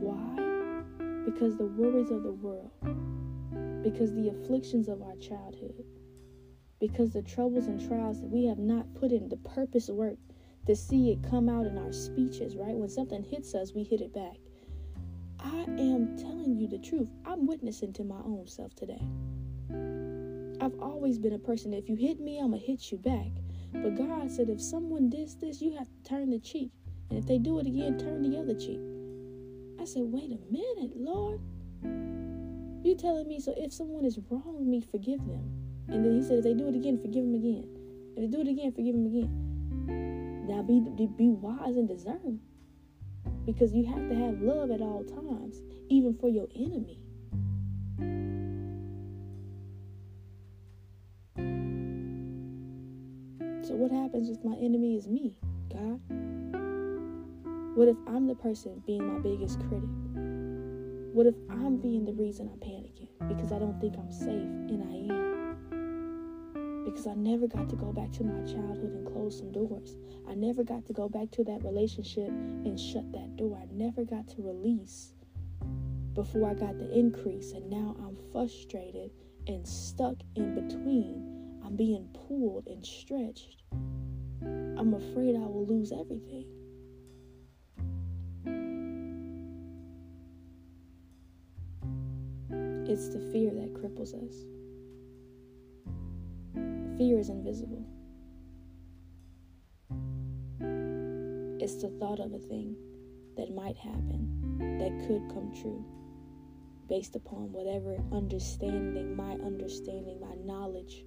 Why? 0.00 0.82
Because 1.26 1.58
the 1.58 1.66
worries 1.66 2.10
of 2.10 2.22
the 2.22 2.32
world, 2.32 2.70
because 3.82 4.14
the 4.14 4.30
afflictions 4.30 4.88
of 4.88 5.02
our 5.02 5.16
childhood, 5.16 5.84
because 6.80 7.12
the 7.12 7.20
troubles 7.20 7.66
and 7.66 7.86
trials 7.86 8.22
that 8.22 8.30
we 8.30 8.46
have 8.46 8.58
not 8.58 8.94
put 8.94 9.12
in 9.12 9.28
the 9.28 9.36
purpose 9.36 9.90
work 9.90 10.16
to 10.66 10.74
see 10.74 11.10
it 11.10 11.22
come 11.28 11.46
out 11.50 11.66
in 11.66 11.76
our 11.76 11.92
speeches, 11.92 12.56
right? 12.56 12.74
When 12.74 12.88
something 12.88 13.22
hits 13.22 13.54
us, 13.54 13.74
we 13.74 13.82
hit 13.82 14.00
it 14.00 14.14
back. 14.14 14.38
I 15.40 15.64
am 15.78 16.16
telling 16.16 16.56
you 16.56 16.68
the 16.68 16.78
truth. 16.78 17.08
I'm 17.26 17.46
witnessing 17.46 17.92
to 17.92 18.02
my 18.02 18.20
own 18.24 18.46
self 18.46 18.74
today. 18.74 19.06
I've 20.60 20.78
always 20.78 21.18
been 21.18 21.32
a 21.32 21.38
person 21.38 21.70
that 21.70 21.78
if 21.78 21.88
you 21.88 21.96
hit 21.96 22.20
me, 22.20 22.38
I'm 22.38 22.50
going 22.50 22.60
to 22.60 22.66
hit 22.66 22.92
you 22.92 22.98
back. 22.98 23.30
But 23.72 23.96
God 23.96 24.30
said 24.30 24.50
if 24.50 24.60
someone 24.60 25.08
does 25.08 25.36
this, 25.36 25.62
you 25.62 25.76
have 25.76 25.88
to 25.88 26.08
turn 26.08 26.30
the 26.30 26.38
cheek. 26.38 26.70
And 27.08 27.18
if 27.18 27.26
they 27.26 27.38
do 27.38 27.58
it 27.60 27.66
again, 27.66 27.98
turn 27.98 28.22
the 28.22 28.38
other 28.38 28.54
cheek. 28.54 28.80
I 29.80 29.84
said, 29.86 30.02
wait 30.04 30.30
a 30.30 30.52
minute, 30.52 30.96
Lord. 30.96 31.40
You 32.84 32.94
telling 32.94 33.26
me 33.26 33.40
so 33.40 33.54
if 33.56 33.72
someone 33.72 34.04
is 34.04 34.18
wrong 34.28 34.68
me, 34.68 34.80
forgive 34.80 35.20
them. 35.20 35.48
And 35.88 36.04
then 36.04 36.16
he 36.16 36.22
said, 36.22 36.38
if 36.38 36.44
they 36.44 36.54
do 36.54 36.68
it 36.68 36.74
again, 36.74 36.98
forgive 37.00 37.24
them 37.24 37.34
again. 37.34 37.66
If 38.16 38.30
they 38.30 38.36
do 38.36 38.42
it 38.42 38.48
again, 38.48 38.72
forgive 38.72 38.94
them 38.94 39.06
again. 39.06 40.46
Now 40.46 40.62
be 40.62 40.80
be 40.80 41.30
wise 41.30 41.76
and 41.76 41.88
discern. 41.88 42.40
Because 43.46 43.72
you 43.72 43.86
have 43.86 44.08
to 44.08 44.14
have 44.14 44.40
love 44.40 44.70
at 44.70 44.80
all 44.80 45.04
times, 45.04 45.62
even 45.88 46.14
for 46.14 46.28
your 46.28 46.46
enemy. 46.54 47.00
So 53.70 53.76
what 53.76 53.92
happens 53.92 54.28
if 54.28 54.42
my 54.42 54.56
enemy 54.56 54.96
is 54.96 55.06
me, 55.06 55.36
God? 55.72 56.00
What 57.76 57.86
if 57.86 57.96
I'm 58.08 58.26
the 58.26 58.34
person 58.34 58.82
being 58.84 59.06
my 59.06 59.20
biggest 59.20 59.60
critic? 59.60 59.88
What 61.14 61.26
if 61.26 61.36
I'm 61.48 61.76
being 61.76 62.04
the 62.04 62.12
reason 62.12 62.50
I'm 62.52 62.58
panicking 62.58 63.06
because 63.28 63.52
I 63.52 63.60
don't 63.60 63.80
think 63.80 63.96
I'm 63.96 64.10
safe 64.10 64.26
and 64.26 64.82
I 64.82 65.14
am? 65.14 66.84
Because 66.84 67.06
I 67.06 67.14
never 67.14 67.46
got 67.46 67.68
to 67.68 67.76
go 67.76 67.92
back 67.92 68.10
to 68.14 68.24
my 68.24 68.44
childhood 68.44 68.90
and 68.90 69.06
close 69.06 69.38
some 69.38 69.52
doors. 69.52 69.94
I 70.28 70.34
never 70.34 70.64
got 70.64 70.84
to 70.86 70.92
go 70.92 71.08
back 71.08 71.30
to 71.30 71.44
that 71.44 71.62
relationship 71.62 72.26
and 72.26 72.76
shut 72.76 73.12
that 73.12 73.36
door. 73.36 73.56
I 73.56 73.66
never 73.70 74.04
got 74.04 74.26
to 74.30 74.42
release 74.42 75.12
before 76.14 76.50
I 76.50 76.54
got 76.54 76.76
the 76.76 76.90
increase. 76.92 77.52
And 77.52 77.70
now 77.70 77.94
I'm 78.00 78.16
frustrated 78.32 79.12
and 79.46 79.64
stuck 79.64 80.16
in 80.34 80.56
between. 80.56 81.29
I'm 81.70 81.76
being 81.76 82.08
pulled 82.26 82.66
and 82.66 82.84
stretched. 82.84 83.62
I'm 84.42 84.92
afraid 84.92 85.36
I 85.36 85.46
will 85.46 85.66
lose 85.66 85.92
everything. 85.92 86.46
It's 92.88 93.08
the 93.10 93.20
fear 93.30 93.52
that 93.54 93.72
cripples 93.74 94.14
us. 94.14 94.34
Fear 96.98 97.20
is 97.20 97.28
invisible. 97.28 97.86
It's 101.60 101.76
the 101.76 101.90
thought 102.00 102.18
of 102.18 102.32
a 102.32 102.40
thing 102.40 102.74
that 103.36 103.54
might 103.54 103.76
happen, 103.76 104.58
that 104.58 105.06
could 105.06 105.32
come 105.32 105.52
true, 105.54 105.84
based 106.88 107.14
upon 107.14 107.52
whatever 107.52 107.96
understanding, 108.10 109.14
my 109.14 109.34
understanding, 109.34 110.20
my 110.20 110.34
knowledge. 110.44 111.04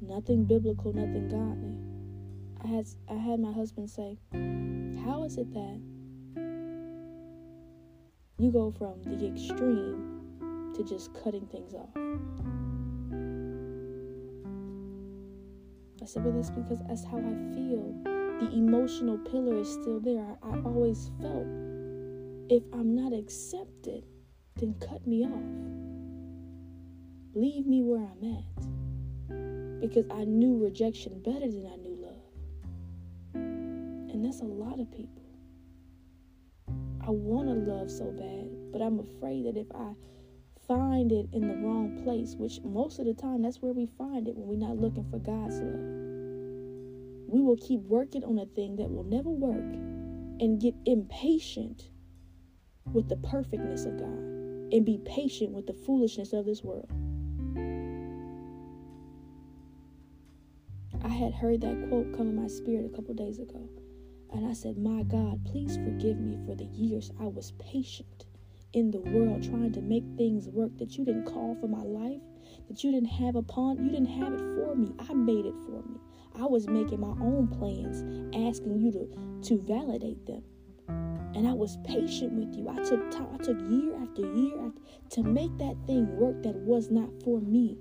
Nothing 0.00 0.44
biblical, 0.44 0.92
nothing 0.92 1.28
godly. 1.28 1.78
I 2.62 2.76
had 2.76 2.86
I 3.08 3.14
had 3.14 3.40
my 3.40 3.52
husband 3.52 3.90
say, 3.90 4.18
"How 5.04 5.24
is 5.24 5.38
it 5.38 5.52
that 5.52 5.80
you 8.38 8.50
go 8.50 8.70
from 8.72 9.02
the 9.04 9.26
extreme 9.26 10.24
to 10.74 10.82
just 10.82 11.14
cutting 11.22 11.46
things 11.46 11.72
off. 11.72 11.88
I 16.02 16.06
said, 16.06 16.24
well, 16.24 16.34
that's 16.34 16.50
because 16.50 16.78
that's 16.86 17.04
how 17.04 17.18
I 17.18 17.34
feel. 17.54 17.94
The 18.40 18.50
emotional 18.52 19.16
pillar 19.18 19.60
is 19.60 19.72
still 19.72 20.00
there. 20.00 20.36
I, 20.42 20.48
I 20.48 20.60
always 20.64 21.10
felt 21.20 21.46
if 22.50 22.62
I'm 22.72 22.94
not 22.94 23.12
accepted, 23.12 24.04
then 24.56 24.74
cut 24.80 25.06
me 25.06 25.24
off. 25.24 25.42
Leave 27.34 27.66
me 27.66 27.82
where 27.82 28.02
I'm 28.02 28.36
at. 28.36 28.73
Because 29.88 30.06
I 30.10 30.24
knew 30.24 30.56
rejection 30.56 31.20
better 31.20 31.40
than 31.40 31.66
I 31.66 31.76
knew 31.76 31.94
love. 32.00 33.34
And 33.34 34.24
that's 34.24 34.40
a 34.40 34.44
lot 34.44 34.80
of 34.80 34.90
people. 34.90 35.22
I 37.06 37.10
want 37.10 37.48
to 37.48 37.54
love 37.54 37.90
so 37.90 38.10
bad, 38.12 38.72
but 38.72 38.80
I'm 38.80 38.98
afraid 38.98 39.44
that 39.44 39.58
if 39.58 39.66
I 39.74 39.92
find 40.66 41.12
it 41.12 41.28
in 41.34 41.48
the 41.48 41.56
wrong 41.56 42.00
place, 42.02 42.34
which 42.34 42.62
most 42.62 42.98
of 42.98 43.04
the 43.04 43.12
time 43.12 43.42
that's 43.42 43.60
where 43.60 43.74
we 43.74 43.84
find 43.98 44.26
it 44.26 44.34
when 44.34 44.48
we're 44.48 44.66
not 44.68 44.78
looking 44.78 45.04
for 45.10 45.18
God's 45.18 45.60
love. 45.60 47.28
We 47.28 47.42
will 47.42 47.58
keep 47.58 47.80
working 47.82 48.24
on 48.24 48.38
a 48.38 48.46
thing 48.46 48.76
that 48.76 48.90
will 48.90 49.04
never 49.04 49.28
work 49.28 49.74
and 50.40 50.58
get 50.58 50.74
impatient 50.86 51.90
with 52.94 53.10
the 53.10 53.16
perfectness 53.16 53.84
of 53.84 53.98
God 53.98 54.08
and 54.08 54.86
be 54.86 54.98
patient 55.04 55.52
with 55.52 55.66
the 55.66 55.74
foolishness 55.74 56.32
of 56.32 56.46
this 56.46 56.64
world. 56.64 56.90
Had 61.14 61.34
heard 61.34 61.60
that 61.62 61.88
quote 61.88 62.12
come 62.16 62.28
in 62.28 62.36
my 62.36 62.48
spirit 62.48 62.86
a 62.86 62.94
couple 62.94 63.14
days 63.14 63.38
ago, 63.38 63.68
and 64.32 64.46
I 64.46 64.52
said, 64.52 64.76
My 64.76 65.02
God, 65.04 65.44
please 65.44 65.76
forgive 65.76 66.18
me 66.18 66.38
for 66.44 66.54
the 66.54 66.64
years 66.64 67.10
I 67.20 67.26
was 67.26 67.52
patient 67.58 68.26
in 68.74 68.90
the 68.90 68.98
world 68.98 69.42
trying 69.42 69.72
to 69.72 69.80
make 69.80 70.04
things 70.16 70.48
work 70.48 70.76
that 70.78 70.98
you 70.98 71.04
didn't 71.04 71.26
call 71.26 71.56
for 71.60 71.68
my 71.68 71.82
life, 71.82 72.20
that 72.68 72.82
you 72.82 72.90
didn't 72.90 73.08
have 73.08 73.36
upon, 73.36 73.84
you 73.84 73.90
didn't 73.90 74.06
have 74.06 74.32
it 74.32 74.40
for 74.40 74.74
me. 74.74 74.92
I 75.08 75.14
made 75.14 75.46
it 75.46 75.54
for 75.64 75.82
me. 75.88 76.00
I 76.36 76.44
was 76.46 76.66
making 76.66 77.00
my 77.00 77.14
own 77.24 77.46
plans, 77.46 78.02
asking 78.34 78.80
you 78.80 78.90
to, 78.92 79.48
to 79.48 79.62
validate 79.62 80.26
them. 80.26 80.42
And 80.88 81.46
I 81.46 81.52
was 81.52 81.78
patient 81.84 82.32
with 82.32 82.54
you. 82.56 82.68
I 82.68 82.76
took 82.82 83.10
time, 83.12 83.28
I 83.32 83.36
took 83.38 83.58
year 83.70 83.94
after 84.02 84.22
year 84.34 84.66
after, 84.66 84.80
to 85.10 85.22
make 85.22 85.56
that 85.58 85.76
thing 85.86 86.16
work 86.16 86.42
that 86.42 86.56
was 86.56 86.90
not 86.90 87.10
for 87.22 87.40
me. 87.40 87.78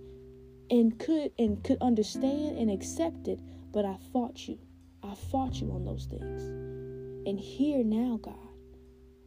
And 0.74 0.98
could 0.98 1.32
and 1.38 1.64
could 1.64 1.78
understand 1.82 2.58
and 2.58 2.72
accept 2.72 3.28
it, 3.28 3.40
but 3.72 3.86
I 3.86 3.96
fought 4.12 4.48
you. 4.48 4.58
I 5.04 5.14
fought 5.14 5.62
you 5.62 5.72
on 5.72 5.86
those 5.86 6.06
things. 6.06 6.42
And 7.28 7.40
here 7.40 7.84
now, 7.84 8.20
God, 8.20 8.34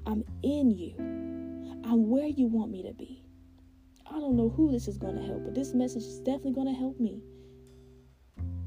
I'm 0.07 0.25
in 0.43 0.73
you. 0.73 0.97
I'm 1.85 2.11
where 2.11 2.27
you 2.27 2.49
want 2.49 2.73
me 2.73 2.83
to 2.83 2.93
be. 2.93 3.23
I 4.11 4.19
don't 4.19 4.35
know 4.35 4.49
who 4.49 4.73
this 4.73 4.89
is 4.89 4.99
going 4.99 5.15
to 5.15 5.23
help, 5.23 5.45
but 5.45 5.55
this 5.55 5.73
message 5.73 6.03
is 6.03 6.19
definitely 6.19 6.55
going 6.55 6.67
to 6.67 6.73
help 6.73 6.99
me. 6.99 7.23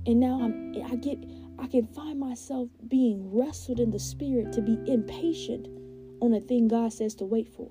And 0.06 0.22
now 0.22 0.42
I'm 0.42 0.74
I 0.90 0.96
get 0.96 1.20
I 1.60 1.68
can 1.68 1.86
find 1.86 2.18
myself 2.18 2.70
being 2.88 3.30
wrestled 3.36 3.82
in 3.82 3.92
the 3.92 4.00
spirit 4.00 4.54
to 4.54 4.62
be 4.62 4.78
impatient 4.90 5.68
on 6.22 6.34
a 6.34 6.40
thing 6.40 6.70
God 6.70 6.94
says 6.94 7.14
to 7.16 7.26
wait 7.26 7.50
for. 7.50 7.70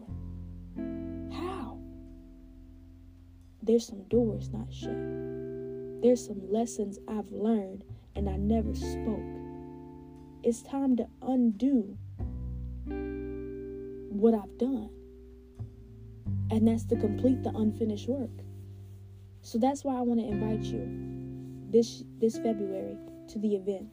There's 3.69 3.87
some 3.87 4.05
doors 4.05 4.49
not 4.51 4.73
shut. 4.73 4.97
There's 6.01 6.25
some 6.25 6.41
lessons 6.51 6.99
I've 7.07 7.31
learned 7.31 7.85
and 8.17 8.27
I 8.27 8.37
never 8.39 8.75
spoke. 8.75 9.21
It's 10.43 10.63
time 10.63 10.97
to 10.97 11.07
undo 11.21 11.99
what 14.09 14.33
I've 14.33 14.57
done 14.57 14.89
and 16.51 16.67
that's 16.67 16.85
to 16.87 16.97
complete 16.97 17.43
the 17.43 17.51
unfinished 17.51 18.09
work. 18.09 18.31
So 19.43 19.59
that's 19.59 19.85
why 19.85 19.99
I 19.99 20.01
want 20.01 20.21
to 20.21 20.27
invite 20.27 20.63
you 20.63 20.89
this 21.71 22.05
this 22.21 22.39
February 22.39 22.97
to 23.29 23.39
the 23.39 23.55
event. 23.55 23.89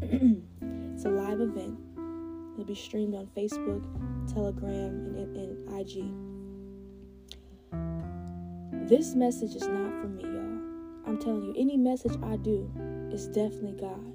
it's 0.94 1.04
a 1.04 1.10
live 1.10 1.40
event. 1.40 1.76
It'll 2.54 2.64
be 2.64 2.76
streamed 2.76 3.16
on 3.16 3.26
Facebook, 3.36 3.82
Telegram, 4.32 5.16
and, 5.16 5.36
and 5.36 5.80
IG. 5.80 6.35
This 8.86 9.16
message 9.16 9.56
is 9.56 9.66
not 9.66 10.00
for 10.00 10.06
me, 10.06 10.22
y'all. 10.22 11.08
I'm 11.08 11.18
telling 11.20 11.42
you, 11.42 11.52
any 11.56 11.76
message 11.76 12.12
I 12.22 12.36
do 12.36 12.70
is 13.12 13.26
definitely 13.26 13.72
God. 13.72 14.14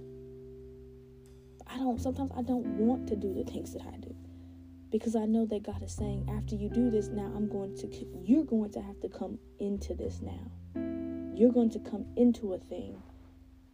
I 1.68 1.78
don't 1.78 2.00
sometimes 2.00 2.32
I 2.38 2.42
don't 2.42 2.66
want 2.78 3.06
to 3.10 3.18
do 3.18 3.34
the 3.34 3.44
things 3.44 3.74
that 3.74 3.82
I 3.82 3.98
do 3.98 4.16
because 4.90 5.14
I 5.14 5.26
know 5.26 5.46
that 5.48 5.64
God 5.64 5.84
is 5.84 5.92
saying, 5.92 6.30
after 6.38 6.56
you 6.56 6.70
do 6.70 6.90
this, 6.90 7.10
now 7.10 7.34
I'm 7.36 7.50
going 7.50 7.76
to, 7.80 8.08
you're 8.24 8.46
going 8.46 8.72
to 8.72 8.82
have 8.82 8.98
to 9.02 9.10
come 9.10 9.40
into 9.60 9.94
this 9.94 10.22
now. 10.22 10.40
You're 11.36 11.52
going 11.52 11.72
to 11.72 11.80
come 11.80 12.06
into 12.16 12.54
a 12.54 12.58
thing 12.58 12.96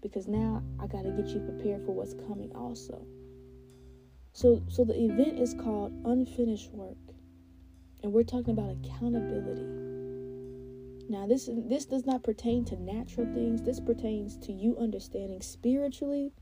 because 0.01 0.27
now 0.27 0.63
I 0.79 0.87
got 0.87 1.03
to 1.03 1.11
get 1.11 1.27
you 1.27 1.41
prepared 1.41 1.85
for 1.85 1.91
what's 1.91 2.15
coming 2.27 2.51
also. 2.55 3.05
So, 4.33 4.63
so 4.67 4.83
the 4.83 4.99
event 4.99 5.37
is 5.37 5.53
called 5.53 5.93
Unfinished 6.05 6.71
Work, 6.71 6.97
and 8.01 8.11
we're 8.11 8.23
talking 8.23 8.57
about 8.57 8.75
accountability. 8.83 9.96
Now, 11.09 11.25
this 11.25 11.49
this 11.69 11.85
does 11.85 12.05
not 12.05 12.23
pertain 12.23 12.65
to 12.65 12.81
natural 12.81 13.25
things. 13.33 13.61
This 13.61 13.79
pertains 13.79 14.37
to 14.39 14.51
you 14.51 14.77
understanding 14.77 15.41
spiritually. 15.41 16.33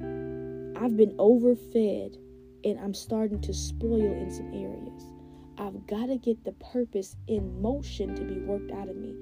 I've 0.00 0.96
been 0.96 1.14
overfed 1.18 2.16
and 2.64 2.80
I'm 2.80 2.94
starting 2.94 3.40
to 3.42 3.52
spoil 3.52 4.00
in 4.00 4.30
some 4.30 4.52
areas. 4.54 5.10
I've 5.58 5.86
got 5.86 6.06
to 6.06 6.16
get 6.16 6.44
the 6.44 6.52
purpose 6.52 7.16
in 7.28 7.60
motion 7.60 8.14
to 8.14 8.22
be 8.22 8.40
worked 8.40 8.72
out 8.72 8.88
of 8.88 8.96
me. 8.96 9.14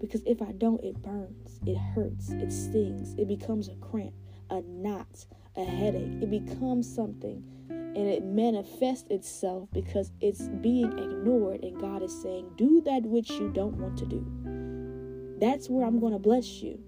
Because 0.00 0.22
if 0.26 0.42
I 0.42 0.50
don't, 0.52 0.82
it 0.82 1.00
burns, 1.00 1.60
it 1.64 1.78
hurts, 1.78 2.30
it 2.30 2.52
stings, 2.52 3.14
it 3.14 3.28
becomes 3.28 3.68
a 3.68 3.76
cramp, 3.76 4.14
a 4.50 4.60
knot, 4.62 5.26
a 5.56 5.64
headache. 5.64 6.20
It 6.20 6.30
becomes 6.30 6.92
something 6.92 7.44
and 7.94 8.08
it 8.08 8.24
manifests 8.24 9.06
itself 9.10 9.68
because 9.72 10.12
it's 10.20 10.48
being 10.60 10.92
ignored 10.98 11.62
and 11.62 11.78
God 11.78 12.02
is 12.02 12.22
saying 12.22 12.50
do 12.56 12.80
that 12.82 13.02
which 13.02 13.30
you 13.30 13.50
don't 13.50 13.76
want 13.76 13.98
to 13.98 14.06
do. 14.06 15.36
That's 15.38 15.68
where 15.68 15.86
I'm 15.86 16.00
going 16.00 16.12
to 16.12 16.18
bless 16.18 16.62
you. 16.62 16.78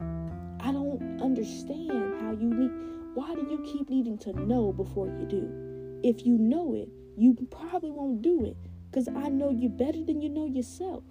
I 0.00 0.72
don't 0.72 1.20
understand 1.22 2.20
how 2.20 2.32
you 2.32 2.52
need 2.52 2.70
why 3.14 3.34
do 3.34 3.46
you 3.50 3.62
keep 3.72 3.90
needing 3.90 4.16
to 4.18 4.32
know 4.32 4.72
before 4.72 5.06
you 5.06 5.26
do? 5.26 6.00
If 6.02 6.26
you 6.26 6.38
know 6.38 6.74
it 6.74 6.88
you 7.16 7.36
probably 7.50 7.90
won't 7.90 8.22
do 8.22 8.44
it 8.44 8.56
because 8.90 9.08
I 9.08 9.28
know 9.28 9.50
you 9.50 9.68
better 9.68 10.02
than 10.02 10.20
you 10.20 10.28
know 10.28 10.46
yourself. 10.46 11.04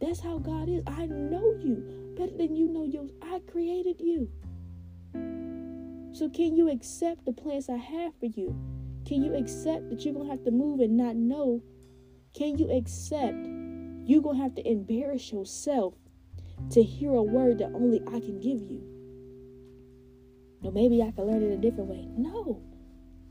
That's 0.00 0.20
how 0.20 0.38
God 0.38 0.68
is. 0.68 0.82
I 0.86 1.06
know 1.06 1.56
you 1.60 2.14
better 2.16 2.36
than 2.36 2.54
you 2.54 2.68
know 2.68 2.84
you 2.84 3.10
I 3.22 3.40
created 3.50 4.00
you 4.00 4.30
so, 6.18 6.28
can 6.28 6.56
you 6.56 6.68
accept 6.68 7.24
the 7.24 7.32
plans 7.32 7.68
I 7.68 7.76
have 7.76 8.12
for 8.18 8.26
you? 8.26 8.48
Can 9.06 9.22
you 9.22 9.36
accept 9.36 9.88
that 9.88 10.04
you're 10.04 10.14
going 10.14 10.26
to 10.26 10.32
have 10.32 10.42
to 10.46 10.50
move 10.50 10.80
and 10.80 10.96
not 10.96 11.14
know? 11.14 11.62
Can 12.36 12.58
you 12.58 12.68
accept 12.72 13.36
you're 14.04 14.20
going 14.20 14.36
to 14.36 14.42
have 14.42 14.56
to 14.56 14.68
embarrass 14.68 15.30
yourself 15.30 15.94
to 16.70 16.82
hear 16.82 17.12
a 17.12 17.22
word 17.22 17.58
that 17.58 17.72
only 17.72 18.00
I 18.08 18.18
can 18.18 18.40
give 18.40 18.60
you? 18.60 18.82
No, 20.60 20.72
maybe 20.72 21.00
I 21.04 21.12
can 21.12 21.24
learn 21.24 21.40
it 21.40 21.52
a 21.52 21.56
different 21.56 21.88
way. 21.88 22.08
No. 22.16 22.64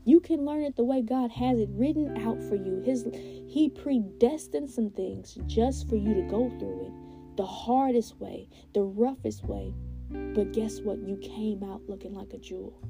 You 0.06 0.18
can 0.18 0.46
learn 0.46 0.62
it 0.62 0.74
the 0.74 0.84
way 0.84 1.02
God 1.02 1.30
has 1.32 1.60
it 1.60 1.68
written 1.72 2.16
out 2.26 2.42
for 2.44 2.54
you. 2.54 2.80
His 2.86 3.04
He 3.12 3.68
predestined 3.68 4.70
some 4.70 4.88
things 4.88 5.36
just 5.46 5.90
for 5.90 5.96
you 5.96 6.14
to 6.14 6.22
go 6.22 6.48
through 6.58 6.86
it. 6.86 7.36
The 7.36 7.44
hardest 7.44 8.16
way, 8.18 8.48
the 8.72 8.84
roughest 8.84 9.44
way, 9.44 9.74
but 10.10 10.52
guess 10.52 10.80
what? 10.80 10.98
You 10.98 11.16
came 11.16 11.62
out 11.62 11.82
looking 11.88 12.14
like 12.14 12.32
a 12.32 12.38
jewel. 12.38 12.80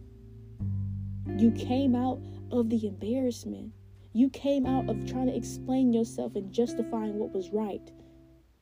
You 1.36 1.50
came 1.52 1.94
out 1.94 2.20
of 2.50 2.70
the 2.70 2.86
embarrassment. 2.86 3.72
You 4.12 4.30
came 4.30 4.66
out 4.66 4.88
of 4.88 5.08
trying 5.08 5.26
to 5.26 5.36
explain 5.36 5.92
yourself 5.92 6.34
and 6.36 6.52
justifying 6.52 7.18
what 7.18 7.32
was 7.32 7.50
right 7.50 7.92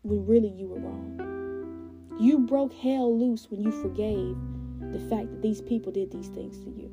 when 0.03 0.27
really 0.27 0.51
you 0.51 0.69
were 0.69 0.81
wrong. 0.81 1.37
You 2.19 2.41
broke 2.41 2.73
hell 2.73 3.19
loose 3.19 3.51
when 3.51 3.63
you 3.63 3.71
forgave 3.71 4.37
the 4.93 5.01
fact 5.09 5.31
that 5.31 5.43
these 5.43 5.61
people 5.61 5.93
did 5.93 6.11
these 6.11 6.29
things 6.29 6.59
to 6.59 6.71
you. 6.71 6.91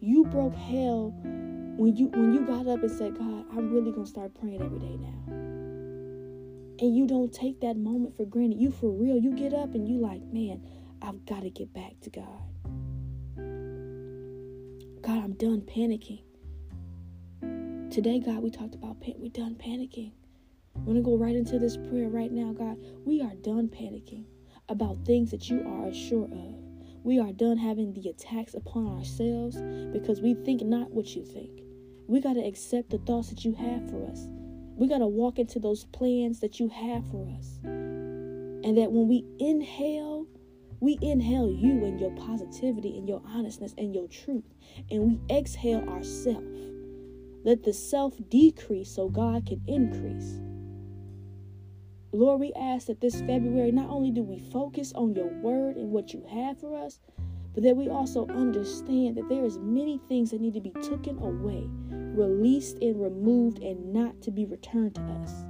You 0.00 0.24
broke 0.24 0.54
hell 0.54 1.14
when 1.22 1.96
you 1.96 2.08
when 2.08 2.32
you 2.32 2.46
got 2.46 2.66
up 2.66 2.82
and 2.82 2.90
said, 2.90 3.18
God, 3.18 3.44
I'm 3.56 3.72
really 3.72 3.90
gonna 3.90 4.06
start 4.06 4.34
praying 4.34 4.62
every 4.62 4.78
day 4.78 4.96
now. 4.96 5.32
And 6.80 6.96
you 6.96 7.06
don't 7.06 7.32
take 7.32 7.60
that 7.60 7.76
moment 7.76 8.16
for 8.16 8.24
granted. 8.24 8.60
You 8.60 8.70
for 8.70 8.90
real. 8.90 9.16
You 9.16 9.32
get 9.32 9.54
up 9.54 9.74
and 9.74 9.88
you 9.88 9.98
like, 9.98 10.22
man, 10.32 10.60
I've 11.04 11.26
got 11.26 11.42
to 11.42 11.50
get 11.50 11.74
back 11.74 12.00
to 12.02 12.10
God. 12.10 12.40
God, 15.02 15.22
I'm 15.22 15.34
done 15.34 15.60
panicking. 15.60 16.22
Today, 17.90 18.20
God, 18.20 18.42
we 18.42 18.50
talked 18.50 18.74
about 18.74 19.02
pan- 19.02 19.16
we're 19.18 19.28
done 19.28 19.54
panicking. 19.54 20.12
I'm 20.74 20.84
going 20.86 20.96
to 20.96 21.02
go 21.02 21.18
right 21.18 21.36
into 21.36 21.58
this 21.58 21.76
prayer 21.76 22.08
right 22.08 22.32
now, 22.32 22.52
God. 22.52 22.78
We 23.04 23.20
are 23.20 23.34
done 23.42 23.68
panicking 23.68 24.24
about 24.70 25.04
things 25.04 25.30
that 25.30 25.50
you 25.50 25.60
are 25.66 25.88
assured 25.88 26.32
of. 26.32 26.54
We 27.02 27.18
are 27.18 27.32
done 27.32 27.58
having 27.58 27.92
the 27.92 28.08
attacks 28.08 28.54
upon 28.54 28.86
ourselves 28.86 29.60
because 29.92 30.22
we 30.22 30.32
think 30.32 30.62
not 30.62 30.90
what 30.90 31.14
you 31.14 31.22
think. 31.26 31.60
We 32.06 32.20
got 32.20 32.32
to 32.32 32.40
accept 32.40 32.88
the 32.88 32.98
thoughts 32.98 33.28
that 33.28 33.44
you 33.44 33.52
have 33.54 33.90
for 33.90 34.06
us. 34.10 34.26
We 34.76 34.88
got 34.88 34.98
to 34.98 35.06
walk 35.06 35.38
into 35.38 35.58
those 35.58 35.84
plans 35.84 36.40
that 36.40 36.58
you 36.58 36.70
have 36.70 37.06
for 37.10 37.28
us. 37.38 37.58
And 37.62 38.78
that 38.78 38.90
when 38.90 39.06
we 39.06 39.26
inhale 39.38 40.23
we 40.84 40.98
inhale 41.00 41.50
you 41.50 41.84
and 41.84 41.98
your 41.98 42.10
positivity 42.10 42.98
and 42.98 43.08
your 43.08 43.22
honestness 43.26 43.74
and 43.78 43.94
your 43.94 44.06
truth, 44.06 44.44
and 44.90 45.02
we 45.02 45.34
exhale 45.34 45.88
ourself. 45.88 46.44
Let 47.42 47.62
the 47.62 47.72
self 47.72 48.14
decrease 48.28 48.90
so 48.90 49.08
God 49.08 49.46
can 49.46 49.62
increase. 49.66 50.40
Lord, 52.12 52.40
we 52.40 52.52
ask 52.52 52.86
that 52.86 53.00
this 53.00 53.20
February, 53.22 53.72
not 53.72 53.88
only 53.90 54.10
do 54.10 54.22
we 54.22 54.38
focus 54.38 54.92
on 54.94 55.14
your 55.14 55.28
word 55.40 55.76
and 55.76 55.90
what 55.90 56.12
you 56.12 56.24
have 56.30 56.60
for 56.60 56.76
us, 56.76 57.00
but 57.54 57.62
that 57.62 57.76
we 57.76 57.88
also 57.88 58.26
understand 58.28 59.16
that 59.16 59.28
there 59.28 59.44
is 59.44 59.58
many 59.58 59.98
things 60.08 60.30
that 60.30 60.40
need 60.40 60.54
to 60.54 60.60
be 60.60 60.70
taken 60.82 61.18
away, 61.18 61.66
released 62.14 62.78
and 62.78 63.00
removed, 63.00 63.58
and 63.62 63.92
not 63.92 64.20
to 64.22 64.30
be 64.30 64.44
returned 64.44 64.94
to 64.96 65.00
us. 65.00 65.44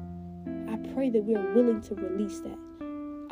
I 0.71 0.77
pray 0.95 1.11
that 1.11 1.25
we 1.25 1.35
are 1.35 1.53
willing 1.55 1.81
to 1.83 1.95
release 1.95 2.41
that. 2.41 2.64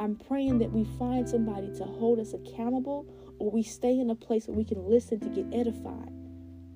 I'm 0.03 0.17
praying 0.17 0.59
that 0.59 0.73
we 0.73 0.83
find 0.99 1.29
somebody 1.29 1.73
to 1.77 1.85
hold 1.85 2.19
us 2.19 2.33
accountable 2.33 3.07
or 3.39 3.53
we 3.53 3.63
stay 3.63 4.01
in 4.01 4.11
a 4.11 4.17
place 4.17 4.49
where 4.49 4.57
we 4.57 4.65
can 4.65 4.91
listen 4.91 5.21
to 5.21 5.29
get 5.29 5.47
edified. 5.55 6.11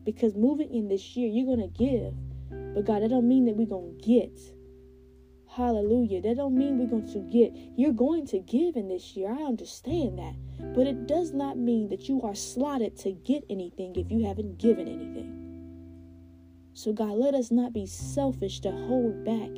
Because 0.05 0.37
moving 0.37 0.73
in 0.73 0.87
this 0.87 1.17
year, 1.17 1.29
you're 1.29 1.57
going 1.57 1.69
to 1.69 1.77
give. 1.77 2.15
But 2.73 2.85
God, 2.85 3.03
that 3.03 3.09
don't 3.09 3.27
mean 3.27 3.45
that 3.47 3.57
we're 3.57 3.67
going 3.67 3.99
to 3.99 4.07
get. 4.07 4.39
Hallelujah. 5.51 6.21
That 6.23 6.37
don't 6.37 6.57
mean 6.57 6.79
we're 6.79 6.87
going 6.87 7.13
to 7.15 7.19
get. 7.19 7.53
You're 7.77 7.93
going 7.93 8.29
to 8.29 8.39
give 8.39 8.77
in 8.77 8.87
this 8.87 9.17
year. 9.17 9.33
I 9.33 9.43
understand 9.43 10.21
that. 10.21 10.37
But 10.77 10.87
it 10.87 11.09
does 11.09 11.33
not 11.33 11.59
mean 11.59 11.89
that 11.89 12.09
you 12.09 12.23
are 12.23 12.37
slotted 12.37 12.97
to 12.99 13.11
get 13.11 13.43
anything 13.51 13.97
if 13.97 14.09
you 14.09 14.25
haven't 14.25 14.59
given 14.59 14.87
anything. 14.87 15.43
So 16.75 16.93
God, 16.93 17.11
let 17.11 17.35
us 17.35 17.51
not 17.51 17.73
be 17.73 17.87
selfish 17.87 18.61
to 18.61 18.71
hold 18.71 19.25
back 19.25 19.51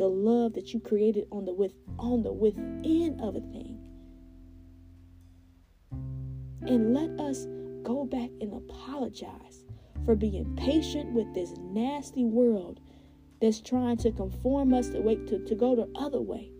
the 0.00 0.08
love 0.08 0.54
that 0.54 0.72
you 0.72 0.80
created 0.80 1.26
on 1.30 1.44
the 1.44 1.52
with 1.52 1.74
on 1.98 2.22
the 2.22 2.32
within 2.32 3.20
of 3.20 3.36
a 3.36 3.40
thing. 3.40 3.78
And 6.62 6.94
let 6.94 7.20
us 7.20 7.46
go 7.82 8.06
back 8.06 8.30
and 8.40 8.54
apologize 8.54 9.66
for 10.06 10.16
being 10.16 10.56
patient 10.56 11.12
with 11.12 11.34
this 11.34 11.52
nasty 11.58 12.24
world 12.24 12.80
that's 13.42 13.60
trying 13.60 13.98
to 13.98 14.10
conform 14.10 14.72
us 14.72 14.88
to 14.88 15.00
wait 15.00 15.26
to, 15.26 15.44
to 15.44 15.54
go 15.54 15.76
the 15.76 15.90
other 15.94 16.20
way. 16.22 16.50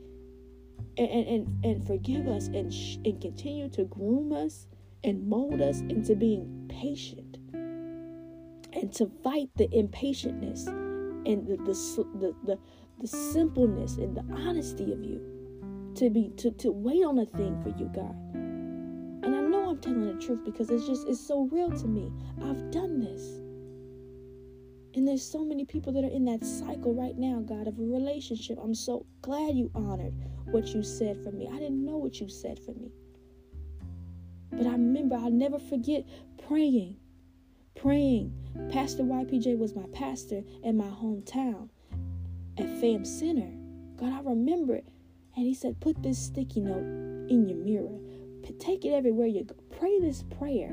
And, 0.99 1.09
and, 1.09 1.65
and 1.65 1.87
forgive 1.87 2.29
us 2.29 2.49
and, 2.49 2.73
sh- 2.73 2.99
and 3.07 3.23
continue 3.23 3.71
to 3.71 3.85
groom 3.85 4.33
us 4.33 4.67
and 5.03 5.27
mold 5.27 5.63
us 5.63 5.81
into 5.81 6.15
being 6.15 6.67
patient 6.69 7.39
and 7.55 8.93
to 8.93 9.11
fight 9.25 9.49
the 9.57 9.69
impatientness 9.69 10.67
and 11.27 11.47
the, 11.47 11.57
the, 11.57 11.75
the, 12.19 12.35
the, 12.45 12.59
the 13.01 13.07
simpleness 13.07 13.97
and 13.97 14.17
the 14.17 14.25
honesty 14.35 14.93
of 14.93 15.03
you 15.03 15.21
to 15.95 16.11
be 16.11 16.31
to, 16.37 16.51
to 16.53 16.71
wait 16.71 17.05
on 17.05 17.19
a 17.19 17.27
thing 17.27 17.61
for 17.63 17.71
you, 17.71 17.91
God. 17.95 18.15
And 18.35 19.35
I 19.35 19.41
know 19.41 19.71
I'm 19.71 19.79
telling 19.79 20.07
the 20.07 20.23
truth 20.25 20.41
because 20.45 20.71
it's 20.71 20.87
just 20.87 21.09
it's 21.09 21.21
so 21.21 21.49
real 21.51 21.71
to 21.71 21.87
me. 21.87 22.13
I've 22.43 22.71
done 22.71 23.01
this. 23.01 23.23
And 24.95 25.07
there's 25.07 25.23
so 25.23 25.45
many 25.45 25.65
people 25.65 25.93
that 25.93 26.05
are 26.05 26.11
in 26.11 26.25
that 26.25 26.45
cycle 26.45 26.95
right 26.95 27.17
now, 27.17 27.41
God, 27.41 27.69
of 27.69 27.79
a 27.79 27.83
relationship. 27.83 28.59
I'm 28.61 28.75
so 28.75 29.07
glad 29.23 29.55
you 29.55 29.71
honored 29.75 30.15
what 30.47 30.75
you 30.75 30.83
said 30.83 31.23
for 31.23 31.31
me. 31.31 31.49
I 31.49 31.59
didn't 31.59 31.85
know 31.85 31.97
what 31.97 32.21
you 32.21 32.29
said 32.29 32.59
for 32.59 32.73
me. 32.73 32.91
But 34.51 34.67
I 34.67 34.73
remember, 34.73 35.15
I'll 35.15 35.31
never 35.31 35.61
forget 35.61 36.05
praying. 36.49 36.97
Praying. 37.77 38.33
Pastor 38.73 39.05
YPJ 39.05 39.57
was 39.57 39.77
my 39.77 39.87
pastor 39.93 40.43
in 40.65 40.77
my 40.77 40.89
hometown 40.89 41.69
Fam 42.57 43.05
Center. 43.05 43.51
God, 43.97 44.13
I 44.13 44.21
remember 44.21 44.75
it. 44.75 44.87
And 45.37 45.47
he 45.47 45.55
said, 45.55 45.81
put 45.81 46.03
this 46.03 46.19
sticky 46.19 46.61
note 46.61 47.31
in 47.31 47.47
your 47.49 47.59
mirror. 47.59 47.99
Take 48.59 48.85
it 48.85 48.91
everywhere 48.91 49.27
you 49.27 49.45
go. 49.45 49.55
Pray 49.79 49.99
this 50.01 50.23
prayer. 50.39 50.69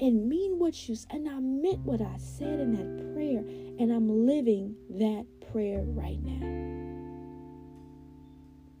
And 0.00 0.28
mean 0.28 0.58
what 0.58 0.88
you 0.88 0.96
and 1.10 1.28
I 1.28 1.40
meant 1.40 1.80
what 1.80 2.00
I 2.00 2.16
said 2.18 2.60
in 2.60 2.72
that 2.72 3.14
prayer. 3.14 3.38
And 3.38 3.92
I'm 3.92 4.26
living 4.26 4.76
that 4.90 5.26
prayer 5.52 5.82
right 5.82 6.18
now. 6.22 6.46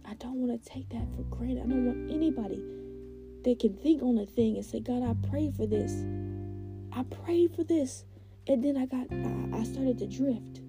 I 0.08 0.14
don't 0.14 0.36
want 0.36 0.62
to 0.62 0.70
take 0.70 0.88
that 0.90 1.06
for 1.16 1.22
granted. 1.24 1.64
I 1.64 1.66
don't 1.68 1.86
want 1.86 2.10
anybody 2.10 2.62
that 3.44 3.58
can 3.58 3.74
think 3.74 4.02
on 4.02 4.18
a 4.18 4.26
thing 4.26 4.56
and 4.56 4.64
say, 4.64 4.80
God, 4.80 5.02
I 5.02 5.14
pray 5.28 5.50
for 5.50 5.66
this. 5.66 6.04
I 6.92 7.02
prayed 7.24 7.54
for 7.54 7.64
this. 7.64 8.04
And 8.46 8.64
then 8.64 8.76
I 8.76 8.86
got 8.86 9.06
I, 9.10 9.60
I 9.60 9.64
started 9.64 9.98
to 9.98 10.06
drift. 10.06 10.60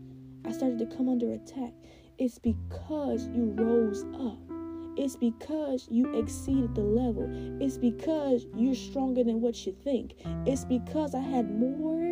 I 0.45 0.51
started 0.51 0.79
to 0.79 0.97
come 0.97 1.09
under 1.09 1.31
attack. 1.33 1.73
It's 2.17 2.37
because 2.37 3.27
you 3.27 3.53
rose 3.57 4.03
up. 4.15 4.37
It's 4.97 5.15
because 5.15 5.87
you 5.89 6.13
exceeded 6.17 6.75
the 6.75 6.81
level. 6.81 7.29
It's 7.61 7.77
because 7.77 8.45
you're 8.55 8.75
stronger 8.75 9.23
than 9.23 9.39
what 9.39 9.65
you 9.65 9.75
think. 9.83 10.15
It's 10.45 10.65
because 10.65 11.15
I 11.15 11.21
had 11.21 11.49
more 11.57 12.11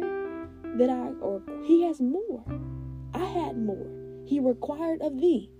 that 0.78 0.90
I, 0.90 1.10
or 1.20 1.42
He 1.66 1.84
has 1.84 2.00
more. 2.00 2.44
I 3.14 3.26
had 3.26 3.58
more. 3.58 3.88
He 4.26 4.40
required 4.40 5.02
of 5.02 5.20
thee. 5.20 5.52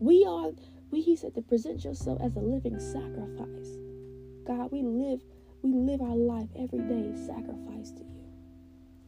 We 0.00 0.24
are, 0.24 0.50
we, 0.90 1.00
He 1.00 1.14
said 1.16 1.34
to 1.34 1.42
present 1.42 1.84
yourself 1.84 2.20
as 2.20 2.34
a 2.36 2.40
living 2.40 2.80
sacrifice. 2.80 3.78
God, 4.46 4.72
we 4.72 4.82
live, 4.82 5.22
we 5.62 5.72
live 5.72 6.00
our 6.00 6.16
life 6.16 6.48
every 6.58 6.80
day 6.80 7.12
sacrifice 7.26 7.92
to 7.92 8.00
you. 8.00 8.13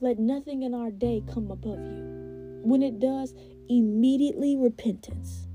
Let 0.01 0.19
nothing 0.19 0.63
in 0.63 0.75
our 0.75 0.91
day 0.91 1.23
come 1.33 1.51
above 1.51 1.79
you. 1.79 2.61
When 2.63 2.83
it 2.83 3.01
does, 3.01 3.33
immediately 3.69 4.57
repentance. 4.57 5.47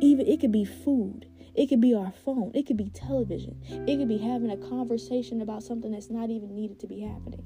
Even 0.00 0.26
it 0.26 0.40
could 0.40 0.52
be 0.52 0.64
food. 0.64 1.26
It 1.54 1.68
could 1.68 1.80
be 1.80 1.94
our 1.94 2.12
phone. 2.24 2.50
It 2.54 2.66
could 2.66 2.78
be 2.78 2.88
television. 2.90 3.60
It 3.68 3.98
could 3.98 4.08
be 4.08 4.18
having 4.18 4.50
a 4.50 4.56
conversation 4.56 5.42
about 5.42 5.62
something 5.62 5.92
that's 5.92 6.10
not 6.10 6.30
even 6.30 6.54
needed 6.54 6.80
to 6.80 6.86
be 6.86 7.00
happening. 7.00 7.44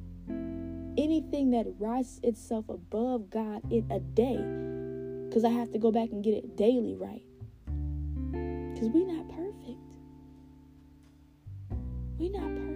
Anything 0.97 1.51
that 1.51 1.67
rises 1.79 2.21
itself 2.23 2.69
above 2.69 3.31
God 3.31 3.63
in 3.71 3.91
a 3.91 3.99
day, 4.01 4.37
because 5.29 5.45
I 5.45 5.51
have 5.51 5.73
to 5.73 5.79
go 5.79 5.91
back 5.91 6.11
and 6.11 6.23
get 6.23 6.35
it 6.35 6.57
daily 6.57 6.95
right. 6.95 7.23
Because 8.73 8.89
we're 8.91 9.07
not 9.07 9.29
perfect. 9.29 9.79
We're 12.19 12.31
not 12.31 12.49
perfect. 12.49 12.68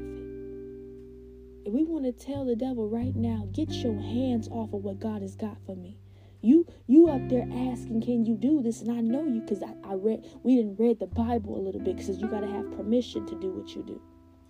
And 1.64 1.74
we 1.74 1.84
want 1.84 2.04
to 2.04 2.12
tell 2.12 2.44
the 2.44 2.56
devil 2.56 2.88
right 2.88 3.14
now, 3.14 3.48
get 3.52 3.70
your 3.70 3.94
hands 3.94 4.48
off 4.48 4.72
of 4.72 4.82
what 4.82 4.98
God 4.98 5.22
has 5.22 5.36
got 5.36 5.56
for 5.64 5.76
me. 5.76 5.96
You 6.40 6.66
you 6.88 7.08
up 7.08 7.28
there 7.28 7.46
asking, 7.70 8.02
can 8.02 8.24
you 8.24 8.36
do 8.36 8.62
this? 8.62 8.80
And 8.80 8.90
I 8.90 9.00
know 9.00 9.24
you 9.24 9.40
because 9.40 9.62
I, 9.62 9.74
I 9.88 9.94
read 9.94 10.24
we 10.42 10.56
didn't 10.56 10.76
read 10.76 10.98
the 10.98 11.06
Bible 11.06 11.56
a 11.56 11.62
little 11.62 11.80
bit 11.80 11.96
because 11.96 12.20
you 12.20 12.26
gotta 12.26 12.48
have 12.48 12.76
permission 12.76 13.26
to 13.26 13.38
do 13.38 13.50
what 13.52 13.76
you 13.76 13.84
do. 13.84 14.00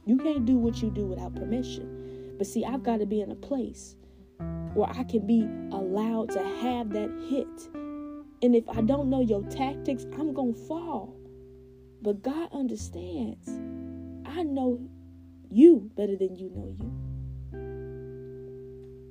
You 0.06 0.16
can't 0.16 0.46
do 0.46 0.56
what 0.56 0.80
you 0.80 0.90
do 0.90 1.04
without 1.04 1.34
permission. 1.34 2.34
But 2.38 2.46
see, 2.46 2.64
I've 2.64 2.82
got 2.82 2.98
to 2.98 3.06
be 3.06 3.20
in 3.20 3.30
a 3.30 3.36
place 3.36 3.94
where 4.74 4.88
I 4.88 5.04
can 5.04 5.26
be 5.26 5.42
allowed 5.70 6.30
to 6.30 6.42
have 6.42 6.90
that 6.90 7.10
hit. 7.28 7.46
And 8.42 8.56
if 8.56 8.68
I 8.68 8.80
don't 8.80 9.10
know 9.10 9.20
your 9.20 9.42
tactics, 9.44 10.06
I'm 10.18 10.32
gonna 10.32 10.54
fall. 10.54 11.14
But 12.00 12.22
God 12.22 12.48
understands. 12.52 13.48
I 14.26 14.42
know 14.42 14.80
you 15.52 15.90
better 15.96 16.16
than 16.16 16.36
you 16.36 16.50
know 16.54 16.74
you. 16.78 16.90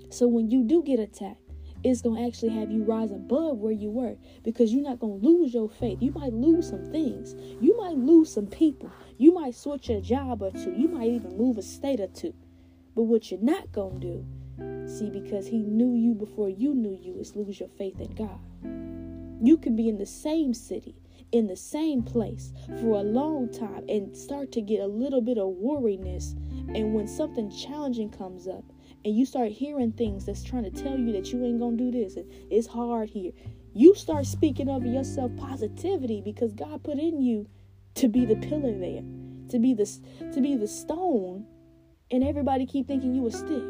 So 0.09 0.27
when 0.27 0.49
you 0.49 0.63
do 0.63 0.83
get 0.83 0.99
attacked, 0.99 1.37
it's 1.83 2.01
going 2.01 2.17
to 2.17 2.27
actually 2.27 2.49
have 2.59 2.69
you 2.69 2.83
rise 2.83 3.11
above 3.11 3.57
where 3.57 3.71
you 3.71 3.89
were 3.89 4.15
because 4.43 4.71
you're 4.71 4.83
not 4.83 4.99
going 4.99 5.19
to 5.19 5.27
lose 5.27 5.53
your 5.53 5.69
faith. 5.69 5.97
You 6.01 6.11
might 6.11 6.33
lose 6.33 6.69
some 6.69 6.85
things. 6.91 7.33
You 7.59 7.75
might 7.77 7.97
lose 7.97 8.31
some 8.31 8.45
people. 8.47 8.91
You 9.17 9.33
might 9.33 9.55
switch 9.55 9.89
a 9.89 9.99
job 9.99 10.43
or 10.43 10.51
two. 10.51 10.73
You 10.77 10.87
might 10.89 11.09
even 11.09 11.37
move 11.37 11.57
a 11.57 11.63
state 11.63 11.99
or 11.99 12.07
two. 12.07 12.33
But 12.95 13.03
what 13.03 13.31
you're 13.31 13.39
not 13.39 13.71
going 13.71 13.99
to 13.99 14.07
do, 14.07 14.87
see, 14.87 15.09
because 15.09 15.47
He 15.47 15.59
knew 15.59 15.95
you 15.95 16.13
before 16.13 16.49
you 16.49 16.75
knew 16.75 16.97
you, 17.01 17.17
is 17.19 17.35
lose 17.35 17.59
your 17.59 17.69
faith 17.69 17.99
in 17.99 18.13
God. 18.13 18.39
You 19.43 19.57
can 19.57 19.75
be 19.75 19.89
in 19.89 19.97
the 19.97 20.05
same 20.05 20.53
city, 20.53 20.95
in 21.31 21.47
the 21.47 21.55
same 21.55 22.03
place 22.03 22.51
for 22.81 22.99
a 22.99 23.03
long 23.03 23.51
time 23.51 23.85
and 23.87 24.15
start 24.15 24.51
to 24.53 24.61
get 24.61 24.81
a 24.81 24.87
little 24.87 25.21
bit 25.21 25.37
of 25.37 25.47
worriness. 25.47 26.35
And 26.75 26.93
when 26.93 27.07
something 27.07 27.49
challenging 27.49 28.09
comes 28.09 28.47
up, 28.47 28.63
and 29.03 29.15
you 29.15 29.25
start 29.25 29.51
hearing 29.51 29.91
things 29.91 30.25
that's 30.25 30.43
trying 30.43 30.63
to 30.63 30.69
tell 30.69 30.97
you 30.97 31.11
that 31.13 31.31
you 31.31 31.43
ain't 31.43 31.59
gonna 31.59 31.77
do 31.77 31.91
this 31.91 32.17
and 32.17 32.31
it's 32.51 32.67
hard 32.67 33.09
here, 33.09 33.31
you 33.73 33.95
start 33.95 34.25
speaking 34.25 34.69
over 34.69 34.85
yourself 34.85 35.31
positivity 35.37 36.21
because 36.21 36.53
God 36.53 36.83
put 36.83 36.99
in 36.99 37.21
you 37.21 37.47
to 37.95 38.07
be 38.07 38.25
the 38.25 38.35
pillar 38.35 38.77
there, 38.77 39.01
to 39.49 39.59
be 39.59 39.73
the 39.73 39.85
to 40.33 40.41
be 40.41 40.55
the 40.55 40.67
stone, 40.67 41.45
and 42.11 42.23
everybody 42.23 42.65
keep 42.65 42.87
thinking 42.87 43.15
you 43.15 43.27
a 43.27 43.31
stick. 43.31 43.63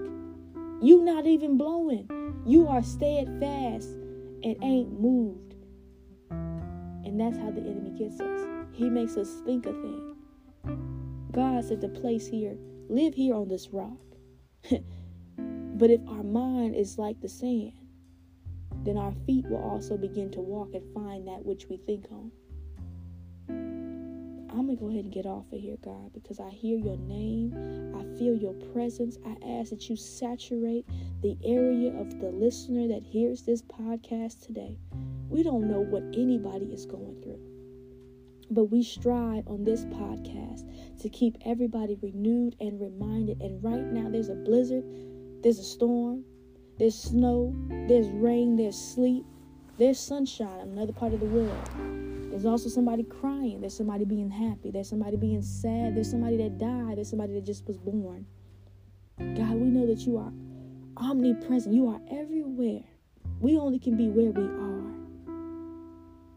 You 0.82 1.04
not 1.04 1.26
even 1.28 1.58
blowing. 1.58 2.10
You 2.46 2.68
are 2.68 2.82
steadfast 2.82 3.90
and 4.44 4.56
ain't 4.64 5.00
moved. 5.00 5.51
And 7.12 7.20
that's 7.20 7.38
how 7.38 7.52
the 7.52 7.60
enemy 7.60 7.90
gets 8.00 8.22
us. 8.22 8.48
He 8.72 8.90
makes 8.90 9.18
us 9.18 9.42
think 9.46 9.66
a 9.66 9.74
thing. 9.74 10.16
God 11.34 11.66
said 11.66 11.82
to 11.82 11.90
place 11.90 12.26
here, 12.26 12.56
live 12.88 13.14
here 13.14 13.36
on 13.36 13.50
this 13.50 13.68
rock. 13.74 14.00
But 15.82 15.90
if 15.90 16.02
our 16.08 16.24
mind 16.24 16.76
is 16.76 17.00
like 17.00 17.20
the 17.22 17.28
sand, 17.28 17.74
then 18.84 18.98
our 18.98 19.14
feet 19.26 19.46
will 19.50 19.64
also 19.64 19.98
begin 19.98 20.30
to 20.32 20.40
walk 20.40 20.76
and 20.76 20.94
find 20.94 21.28
that 21.28 21.44
which 21.44 21.66
we 21.70 21.78
think 21.78 22.06
on. 22.12 22.32
I'm 24.52 24.66
going 24.66 24.78
to 24.78 24.84
go 24.84 24.90
ahead 24.90 25.06
and 25.06 25.14
get 25.14 25.26
off 25.26 25.46
of 25.52 25.60
here, 25.60 25.78
God, 25.84 26.12
because 26.14 26.40
I 26.40 26.50
hear 26.50 26.78
your 26.78 26.98
name. 26.98 27.54
I 27.96 28.18
feel 28.18 28.36
your 28.36 28.54
presence. 28.74 29.18
I 29.26 29.38
ask 29.60 29.70
that 29.70 29.90
you 29.90 29.96
saturate 29.96 30.86
the 31.22 31.38
area 31.46 31.92
of 32.00 32.20
the 32.20 32.28
listener 32.28 32.88
that 32.90 33.04
hears 33.04 33.44
this 33.44 33.62
podcast 33.62 34.46
today. 34.46 34.78
We 35.30 35.44
don't 35.44 35.70
know 35.70 35.80
what 35.80 36.04
anybody 36.14 36.66
is 36.66 36.86
going 36.86 37.22
through, 37.24 37.40
but 38.50 38.66
we 38.66 38.84
strive 38.84 39.48
on 39.48 39.64
this 39.64 39.86
podcast 39.86 40.68
to 41.02 41.10
keep 41.10 41.38
everybody 41.46 41.98
renewed 42.02 42.56
and 42.60 42.82
reminded. 42.82 43.42
And 43.42 43.64
right 43.64 43.86
now, 43.86 44.10
there's 44.10 44.30
a 44.30 44.36
blizzard 44.36 44.84
there's 45.44 45.58
a 45.58 45.64
storm, 45.64 46.24
there's 46.78 46.96
snow, 46.96 47.56
there's 47.88 48.08
rain, 48.10 48.58
there's 48.58 48.78
sleet, 48.78 49.26
there's 49.80 50.00
sunshine 50.00 50.60
in 50.60 50.70
another 50.70 50.94
part 50.94 51.14
of 51.14 51.20
the 51.20 51.26
world. 51.26 52.11
There's 52.32 52.46
also 52.46 52.70
somebody 52.70 53.04
crying, 53.04 53.60
there's 53.60 53.76
somebody 53.76 54.06
being 54.06 54.30
happy, 54.30 54.72
there's 54.72 54.90
somebody 54.90 55.18
being 55.18 55.42
sad, 55.42 55.96
there's 55.96 56.10
somebody 56.10 56.38
that 56.38 56.58
died, 56.58 56.98
there's 56.98 57.10
somebody 57.10 57.34
that 57.34 57.46
just 57.46 57.68
was 57.68 57.78
born. 57.78 58.26
God, 59.20 59.54
we 59.56 59.70
know 59.70 59.86
that 59.86 60.00
you 60.08 60.18
are 60.18 60.32
omnipresent, 60.98 61.76
you 61.76 61.88
are 61.88 62.00
everywhere. 62.10 62.84
We 63.40 63.58
only 63.58 63.80
can 63.80 63.98
be 63.98 64.08
where 64.08 64.32
we 64.32 64.44
are. 64.44 64.94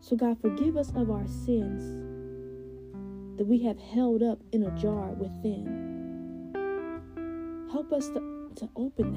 So, 0.00 0.16
God, 0.16 0.36
forgive 0.40 0.76
us 0.76 0.90
of 0.96 1.10
our 1.10 1.26
sins 1.26 1.94
that 3.38 3.46
we 3.46 3.62
have 3.62 3.78
held 3.78 4.22
up 4.22 4.40
in 4.52 4.64
a 4.64 4.70
jar 4.76 5.10
within. 5.12 5.92
Help 7.70 7.92
us 7.92 8.08
to 8.08 8.34
to 8.56 8.68
open 8.76 9.12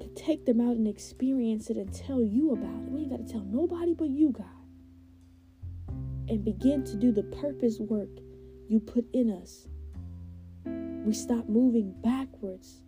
to 0.00 0.08
take 0.14 0.46
them 0.46 0.60
out 0.60 0.76
and 0.76 0.88
experience 0.88 1.68
it 1.68 1.76
and 1.76 1.92
tell 1.92 2.22
you 2.22 2.52
about 2.52 2.82
it. 2.82 2.90
We 2.90 3.02
ain't 3.02 3.10
got 3.10 3.26
to 3.26 3.30
tell 3.30 3.42
nobody 3.42 3.94
but 3.94 4.08
you, 4.08 4.32
God. 4.32 4.55
And 6.28 6.44
begin 6.44 6.84
to 6.84 6.96
do 6.96 7.12
the 7.12 7.22
purpose 7.22 7.78
work 7.78 8.08
you 8.68 8.80
put 8.80 9.06
in 9.12 9.30
us. 9.30 9.68
We 11.06 11.12
stop 11.12 11.48
moving 11.48 11.94
backwards 12.02 12.82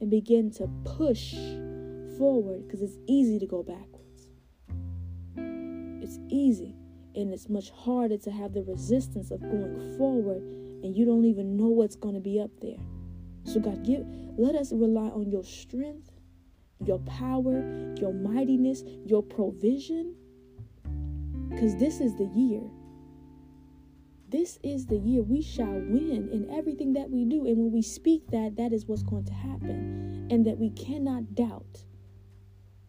and 0.00 0.10
begin 0.10 0.50
to 0.52 0.68
push 0.84 1.34
forward 2.18 2.66
because 2.66 2.82
it's 2.82 2.98
easy 3.06 3.38
to 3.38 3.46
go 3.46 3.62
backwards. 3.62 4.28
It's 6.02 6.18
easy 6.28 6.74
and 7.14 7.32
it's 7.32 7.48
much 7.48 7.70
harder 7.70 8.18
to 8.18 8.30
have 8.30 8.54
the 8.54 8.62
resistance 8.62 9.30
of 9.30 9.40
going 9.40 9.96
forward 9.96 10.42
and 10.82 10.96
you 10.96 11.04
don't 11.04 11.24
even 11.24 11.56
know 11.56 11.68
what's 11.68 11.96
going 11.96 12.14
to 12.14 12.20
be 12.20 12.40
up 12.40 12.50
there. 12.60 12.78
So, 13.44 13.60
God, 13.60 13.84
give, 13.84 14.04
let 14.36 14.54
us 14.54 14.72
rely 14.72 15.08
on 15.08 15.30
your 15.30 15.44
strength, 15.44 16.10
your 16.84 16.98
power, 17.00 17.94
your 17.98 18.12
mightiness, 18.12 18.82
your 19.04 19.22
provision. 19.22 20.14
Because 21.48 21.76
this 21.76 22.00
is 22.00 22.16
the 22.16 22.30
year. 22.34 22.62
This 24.30 24.60
is 24.62 24.86
the 24.86 24.96
year 24.96 25.22
we 25.22 25.42
shall 25.42 25.66
win 25.66 26.28
in 26.30 26.48
everything 26.56 26.92
that 26.92 27.10
we 27.10 27.24
do. 27.24 27.46
And 27.46 27.56
when 27.56 27.72
we 27.72 27.82
speak 27.82 28.30
that, 28.30 28.54
that 28.58 28.72
is 28.72 28.86
what's 28.86 29.02
going 29.02 29.24
to 29.24 29.32
happen. 29.32 30.28
And 30.30 30.46
that 30.46 30.56
we 30.56 30.70
cannot 30.70 31.34
doubt 31.34 31.82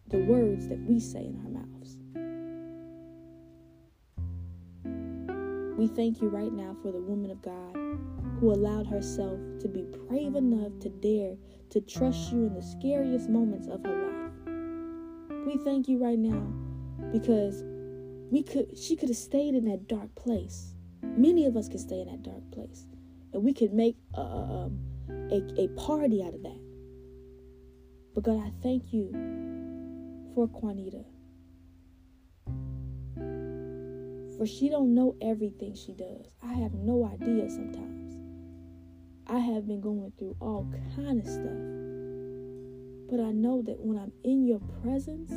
the 0.06 0.18
words 0.18 0.68
that 0.68 0.78
we 0.78 1.00
say 1.00 1.24
in 1.24 1.40
our 1.42 1.50
mouths. 1.50 1.98
We 5.76 5.88
thank 5.88 6.22
you 6.22 6.28
right 6.28 6.52
now 6.52 6.76
for 6.80 6.92
the 6.92 7.00
woman 7.00 7.32
of 7.32 7.42
God 7.42 7.76
who 8.38 8.52
allowed 8.52 8.86
herself 8.86 9.40
to 9.62 9.68
be 9.68 9.84
brave 10.06 10.36
enough 10.36 10.78
to 10.78 10.90
dare 10.90 11.34
to 11.70 11.80
trust 11.80 12.30
you 12.30 12.46
in 12.46 12.54
the 12.54 12.62
scariest 12.62 13.28
moments 13.28 13.66
of 13.66 13.82
her 13.82 14.32
life. 14.46 15.44
We 15.44 15.56
thank 15.64 15.88
you 15.88 15.98
right 15.98 16.20
now 16.20 16.46
because 17.10 17.64
we 18.30 18.44
could 18.44 18.78
she 18.78 18.94
could 18.94 19.08
have 19.08 19.18
stayed 19.18 19.56
in 19.56 19.64
that 19.64 19.88
dark 19.88 20.14
place. 20.14 20.71
Many 21.02 21.46
of 21.46 21.56
us 21.56 21.68
can 21.68 21.78
stay 21.78 22.00
in 22.00 22.08
that 22.08 22.22
dark 22.22 22.50
place. 22.52 22.86
And 23.32 23.42
we 23.42 23.52
can 23.52 23.74
make 23.74 23.96
a, 24.14 24.20
um, 24.20 24.78
a, 25.08 25.42
a 25.62 25.68
party 25.68 26.22
out 26.22 26.34
of 26.34 26.42
that. 26.42 26.60
But 28.14 28.24
God, 28.24 28.42
I 28.44 28.52
thank 28.62 28.92
you 28.92 29.10
for 30.34 30.46
Juanita. 30.46 31.04
For 34.36 34.46
she 34.46 34.68
don't 34.68 34.94
know 34.94 35.16
everything 35.22 35.74
she 35.74 35.92
does. 35.92 36.26
I 36.42 36.52
have 36.54 36.74
no 36.74 37.08
idea 37.12 37.48
sometimes. 37.48 38.16
I 39.26 39.38
have 39.38 39.66
been 39.66 39.80
going 39.80 40.12
through 40.18 40.36
all 40.40 40.66
kind 40.96 41.20
of 41.20 41.26
stuff. 41.26 41.72
But 43.08 43.20
I 43.20 43.32
know 43.32 43.62
that 43.62 43.78
when 43.78 43.98
I'm 43.98 44.12
in 44.24 44.46
your 44.46 44.60
presence, 44.82 45.30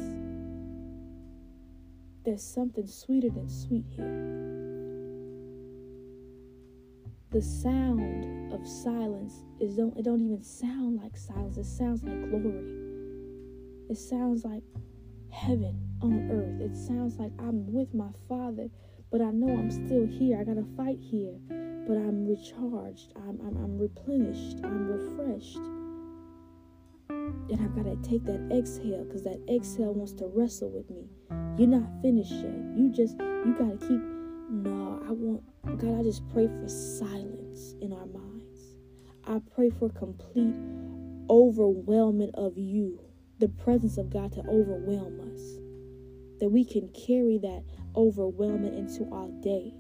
there's 2.26 2.44
something 2.44 2.88
sweeter 2.88 3.30
than 3.30 3.48
sweet 3.48 3.86
here. 3.90 4.75
The 7.32 7.42
sound 7.42 8.54
of 8.54 8.66
silence 8.68 9.44
is 9.60 9.76
don't 9.76 9.98
it 9.98 10.04
don't 10.04 10.22
even 10.22 10.44
sound 10.44 11.02
like 11.02 11.18
silence. 11.18 11.58
It 11.58 11.66
sounds 11.66 12.04
like 12.04 12.30
glory. 12.30 12.64
It 13.90 13.98
sounds 13.98 14.44
like 14.44 14.64
heaven 15.32 15.80
on 16.02 16.30
earth. 16.32 16.62
It 16.62 16.76
sounds 16.76 17.18
like 17.18 17.32
I'm 17.40 17.72
with 17.72 17.94
my 17.94 18.10
father, 18.28 18.70
but 19.12 19.22
I 19.22 19.32
know 19.32 19.54
I'm 19.54 19.72
still 19.72 20.06
here. 20.06 20.40
I 20.40 20.44
gotta 20.44 20.66
fight 20.76 21.00
here 21.00 21.36
but 21.88 21.98
I'm 21.98 22.28
recharged, 22.28 23.14
I'm, 23.16 23.40
I'm, 23.46 23.56
I'm 23.58 23.78
replenished, 23.78 24.58
I'm 24.64 24.88
refreshed. 24.88 25.58
And 27.10 27.62
I've 27.62 27.76
got 27.76 27.86
to 27.86 27.96
take 28.08 28.26
that 28.26 28.50
exhale 28.52 29.04
because 29.04 29.24
that 29.24 29.40
exhale 29.48 29.94
wants 29.94 30.14
to 30.14 30.26
wrestle 30.26 30.72
with 30.72 30.90
me. 30.90 31.06
You're 31.58 31.68
not 31.68 31.88
finished 32.02 32.32
yet. 32.32 32.56
You 32.76 32.92
just, 32.92 33.20
you 33.20 33.56
got 33.58 33.80
to 33.80 33.88
keep, 33.88 34.02
no, 34.50 34.85
I 35.08 35.12
want, 35.12 35.44
God, 35.80 36.00
I 36.00 36.04
just 36.04 36.28
pray 36.30 36.48
for 36.48 36.68
silence 36.68 37.76
in 37.80 37.94
our 37.94 38.08
minds. 38.08 38.76
I 39.28 39.40
pray 39.54 39.70
for 39.70 39.90
complete 39.90 40.56
overwhelming 41.30 42.32
of 42.34 42.58
you, 42.58 43.00
the 43.38 43.50
presence 43.50 44.00
of 44.00 44.10
God 44.10 44.32
to 44.34 44.40
overwhelm 44.42 45.20
us. 45.32 45.60
That 46.40 46.50
we 46.50 46.66
can 46.66 46.90
carry 46.90 47.38
that 47.38 47.64
overwhelming 47.96 48.76
into 48.76 49.08
our 49.14 49.30
day. 49.42 49.76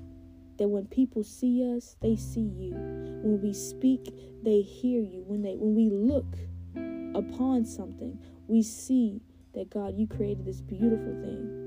That 0.57 0.67
when 0.67 0.85
people 0.85 1.23
see 1.23 1.75
us, 1.75 1.95
they 2.03 2.15
see 2.15 2.41
you. 2.41 2.73
When 3.23 3.41
we 3.41 3.51
speak, 3.51 4.13
they 4.43 4.61
hear 4.61 5.01
you. 5.01 5.23
When 5.25 5.41
they 5.41 5.55
when 5.55 5.73
we 5.73 5.89
look 5.89 6.37
upon 7.15 7.65
something, 7.65 8.19
we 8.47 8.61
see 8.61 9.21
that 9.55 9.71
God, 9.71 9.97
you 9.97 10.05
created 10.05 10.45
this 10.45 10.61
beautiful 10.61 11.19
thing. 11.21 11.65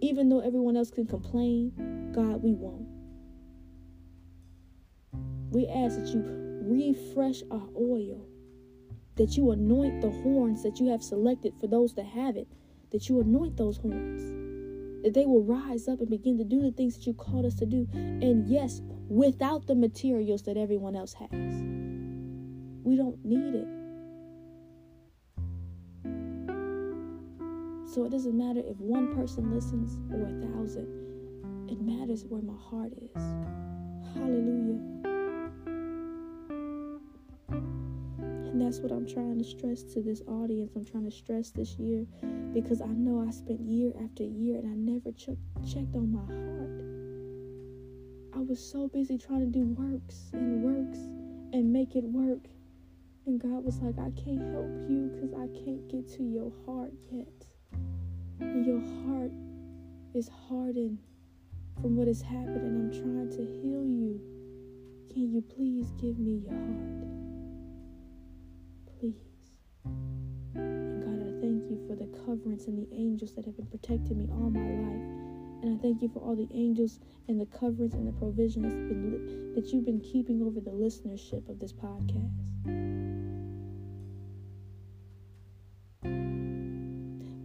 Even 0.00 0.28
though 0.28 0.40
everyone 0.40 0.76
else 0.76 0.90
can 0.90 1.06
complain, 1.06 1.72
God, 2.12 2.42
we 2.42 2.54
won't. 2.54 2.86
We 5.50 5.66
ask 5.66 5.98
that 5.98 6.08
you 6.08 6.22
refresh 6.62 7.42
our 7.50 7.68
oil, 7.76 8.26
that 9.16 9.36
you 9.36 9.50
anoint 9.50 10.02
the 10.02 10.10
horns 10.10 10.62
that 10.62 10.78
you 10.78 10.90
have 10.90 11.02
selected 11.02 11.54
for 11.60 11.66
those 11.66 11.94
that 11.94 12.06
have 12.06 12.36
it, 12.36 12.48
that 12.92 13.08
you 13.08 13.20
anoint 13.20 13.56
those 13.56 13.78
horns, 13.78 14.22
that 15.02 15.14
they 15.14 15.24
will 15.24 15.42
rise 15.42 15.88
up 15.88 16.00
and 16.00 16.10
begin 16.10 16.36
to 16.38 16.44
do 16.44 16.60
the 16.60 16.72
things 16.72 16.96
that 16.96 17.06
you 17.06 17.14
called 17.14 17.46
us 17.46 17.54
to 17.54 17.66
do. 17.66 17.88
And 17.92 18.46
yes, 18.46 18.82
without 19.08 19.66
the 19.66 19.74
materials 19.74 20.42
that 20.42 20.56
everyone 20.56 20.94
else 20.94 21.14
has. 21.14 21.30
We 21.30 22.96
don't 22.96 23.18
need 23.24 23.54
it. 23.54 23.68
So 27.94 28.04
it 28.04 28.10
doesn't 28.10 28.36
matter 28.36 28.60
if 28.64 28.76
one 28.76 29.14
person 29.16 29.54
listens 29.54 29.98
or 30.12 30.26
a 30.26 30.52
thousand. 30.52 31.07
It 31.68 31.80
matters 31.80 32.24
where 32.28 32.42
my 32.42 32.56
heart 32.70 32.92
is. 32.92 33.22
Hallelujah. 34.14 34.80
And 37.48 38.60
that's 38.60 38.78
what 38.80 38.90
I'm 38.90 39.06
trying 39.06 39.38
to 39.38 39.44
stress 39.44 39.82
to 39.94 40.02
this 40.02 40.22
audience. 40.26 40.72
I'm 40.76 40.84
trying 40.84 41.04
to 41.04 41.10
stress 41.10 41.50
this 41.50 41.78
year 41.78 42.06
because 42.54 42.80
I 42.80 42.88
know 42.88 43.24
I 43.26 43.30
spent 43.30 43.60
year 43.60 43.92
after 44.02 44.22
year 44.22 44.58
and 44.58 44.66
I 44.66 44.74
never 44.74 45.12
ch- 45.12 45.38
checked 45.70 45.94
on 45.94 46.10
my 46.10 46.26
heart. 46.26 46.80
I 48.34 48.40
was 48.48 48.58
so 48.58 48.88
busy 48.88 49.18
trying 49.18 49.40
to 49.40 49.46
do 49.46 49.66
works 49.66 50.30
and 50.32 50.62
works 50.62 50.98
and 51.52 51.72
make 51.72 51.96
it 51.96 52.04
work. 52.04 52.46
And 53.26 53.38
God 53.40 53.64
was 53.64 53.78
like, 53.80 53.98
I 53.98 54.10
can't 54.18 54.40
help 54.52 54.70
you 54.88 55.10
because 55.12 55.34
I 55.34 55.48
can't 55.64 55.86
get 55.88 56.08
to 56.16 56.22
your 56.22 56.50
heart 56.64 56.92
yet 57.10 57.28
and 58.40 58.64
your 58.64 58.80
heart 59.04 59.32
is 60.14 60.30
hardened 60.48 60.98
from 61.80 61.96
what 61.96 62.08
has 62.08 62.22
happened, 62.22 62.62
and 62.62 62.76
I'm 62.76 62.90
trying 62.90 63.30
to 63.30 63.44
heal 63.44 63.84
you. 63.86 64.20
Can 65.12 65.32
you 65.32 65.42
please 65.42 65.90
give 66.00 66.18
me 66.18 66.42
your 66.44 66.52
heart? 66.52 67.06
Please. 68.98 69.14
And 70.54 71.02
God, 71.02 71.22
I 71.22 71.30
thank 71.40 71.70
you 71.70 71.78
for 71.86 71.94
the 71.94 72.06
coverings 72.26 72.66
and 72.66 72.78
the 72.78 72.88
angels 72.94 73.34
that 73.34 73.44
have 73.44 73.56
been 73.56 73.66
protecting 73.66 74.18
me 74.18 74.28
all 74.32 74.50
my 74.50 74.60
life. 74.60 75.28
And 75.62 75.76
I 75.76 75.82
thank 75.82 76.02
you 76.02 76.08
for 76.08 76.20
all 76.20 76.34
the 76.34 76.48
angels 76.52 77.00
and 77.28 77.40
the 77.40 77.46
coverings 77.46 77.94
and 77.94 78.06
the 78.06 78.12
provision 78.12 78.62
that's 78.62 78.74
been 78.74 79.54
that 79.54 79.72
you've 79.72 79.84
been 79.84 80.00
keeping 80.00 80.42
over 80.42 80.60
the 80.60 80.70
listenership 80.70 81.48
of 81.48 81.58
this 81.58 81.72
podcast. 81.72 82.54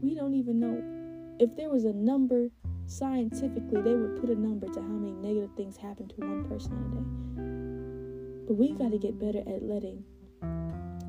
We 0.02 0.16
don't 0.16 0.34
even 0.34 0.60
know 0.60 1.38
if 1.40 1.56
there 1.56 1.70
was 1.70 1.86
a 1.86 1.94
number 1.94 2.50
scientifically, 2.86 3.82
they 3.82 3.96
would 3.96 4.20
put 4.22 4.30
a 4.30 4.36
number 4.36 4.68
to 4.68 4.82
how 4.82 4.88
many 4.88 5.14
negative 5.14 5.52
things 5.56 5.78
happen 5.78 6.08
to 6.08 6.16
one 6.18 6.46
person 6.46 6.74
a 6.74 6.96
day. 6.96 8.48
But 8.48 8.56
we 8.56 8.74
got 8.74 8.92
to 8.92 8.98
get 8.98 9.20
better 9.20 9.40
at 9.40 9.64
letting 9.64 10.04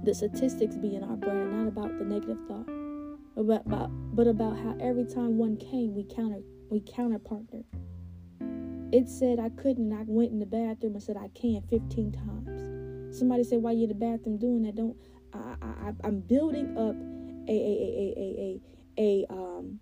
the 0.04 0.14
statistics 0.14 0.76
be 0.76 0.94
in 0.94 1.02
our 1.02 1.16
brain, 1.16 1.50
not 1.50 1.68
about 1.68 1.98
the 1.98 2.04
negative 2.04 2.38
thought, 2.46 2.66
but 3.36 3.66
about, 3.66 3.90
but 4.14 4.26
about 4.26 4.56
how 4.58 4.76
every 4.80 5.04
time 5.04 5.38
one 5.38 5.56
came, 5.56 5.94
we 5.94 6.04
counter 6.04 6.40
we 6.70 6.80
counter 6.80 7.18
partnered. 7.18 7.64
It 8.92 9.08
said 9.08 9.38
I 9.38 9.48
couldn't. 9.50 9.92
I 9.92 10.04
went 10.06 10.32
in 10.32 10.38
the 10.38 10.46
bathroom 10.46 10.94
and 10.94 11.02
said 11.02 11.16
I 11.16 11.28
can 11.28 11.62
15 11.68 12.12
times. 12.12 13.18
Somebody 13.18 13.44
said, 13.44 13.62
"Why 13.62 13.72
you 13.72 13.84
in 13.84 13.88
the 13.88 13.94
bathroom 13.94 14.38
doing 14.38 14.62
that?" 14.62 14.76
Don't 14.76 14.96
I? 15.32 15.56
I 15.62 15.92
I'm 16.04 16.20
building 16.20 16.76
up 16.76 16.94
a 17.48 17.52
a 17.52 17.74
a 17.94 18.14
a 18.16 18.60
a 18.98 19.26
a 19.30 19.32
um 19.32 19.80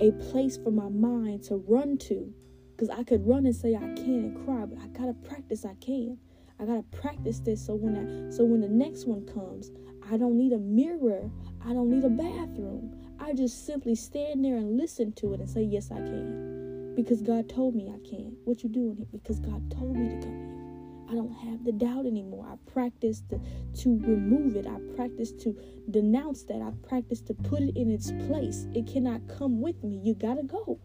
a 0.00 0.12
place 0.30 0.56
for 0.56 0.70
my 0.70 0.88
mind 0.88 1.42
to 1.44 1.56
run 1.56 1.98
to. 1.98 2.32
Because 2.72 2.90
I 2.90 3.04
could 3.04 3.26
run 3.26 3.46
and 3.46 3.56
say 3.56 3.74
I 3.74 3.80
can 3.94 4.34
and 4.34 4.44
cry, 4.44 4.66
but 4.66 4.78
I 4.78 4.86
gotta 4.88 5.14
practice 5.14 5.64
I 5.64 5.74
can. 5.80 6.18
I 6.60 6.64
gotta 6.64 6.84
practice 6.84 7.40
this 7.40 7.64
so 7.64 7.74
when 7.74 7.96
I 7.96 8.34
so 8.34 8.44
when 8.44 8.60
the 8.60 8.68
next 8.68 9.06
one 9.06 9.26
comes, 9.26 9.70
I 10.10 10.16
don't 10.16 10.36
need 10.36 10.52
a 10.52 10.58
mirror. 10.58 11.30
I 11.64 11.72
don't 11.72 11.90
need 11.90 12.04
a 12.04 12.10
bathroom. 12.10 12.94
I 13.18 13.32
just 13.32 13.66
simply 13.66 13.94
stand 13.94 14.44
there 14.44 14.56
and 14.56 14.76
listen 14.76 15.12
to 15.12 15.34
it 15.34 15.40
and 15.40 15.48
say, 15.48 15.62
Yes, 15.62 15.90
I 15.90 15.96
can. 15.96 16.94
Because 16.94 17.22
God 17.22 17.48
told 17.48 17.74
me 17.74 17.88
I 17.88 17.98
can. 18.08 18.36
What 18.44 18.62
you 18.62 18.68
doing 18.68 18.96
here? 18.96 19.06
Because 19.10 19.38
God 19.40 19.70
told 19.70 19.96
me 19.96 20.08
to 20.08 20.26
come 20.26 20.46
here. 20.46 20.55
I 21.08 21.14
don't 21.14 21.32
have 21.32 21.64
the 21.64 21.72
doubt 21.72 22.06
anymore. 22.06 22.46
I 22.50 22.56
practice 22.70 23.22
to, 23.30 23.40
to 23.82 23.98
remove 24.00 24.56
it. 24.56 24.66
I 24.66 24.78
practice 24.96 25.32
to 25.32 25.56
denounce 25.90 26.42
that. 26.44 26.60
I 26.60 26.72
practice 26.88 27.20
to 27.22 27.34
put 27.34 27.62
it 27.62 27.76
in 27.76 27.90
its 27.90 28.10
place. 28.26 28.66
It 28.74 28.86
cannot 28.86 29.20
come 29.28 29.60
with 29.60 29.84
me. 29.84 30.00
You 30.02 30.14
gotta 30.14 30.42
go. 30.42 30.80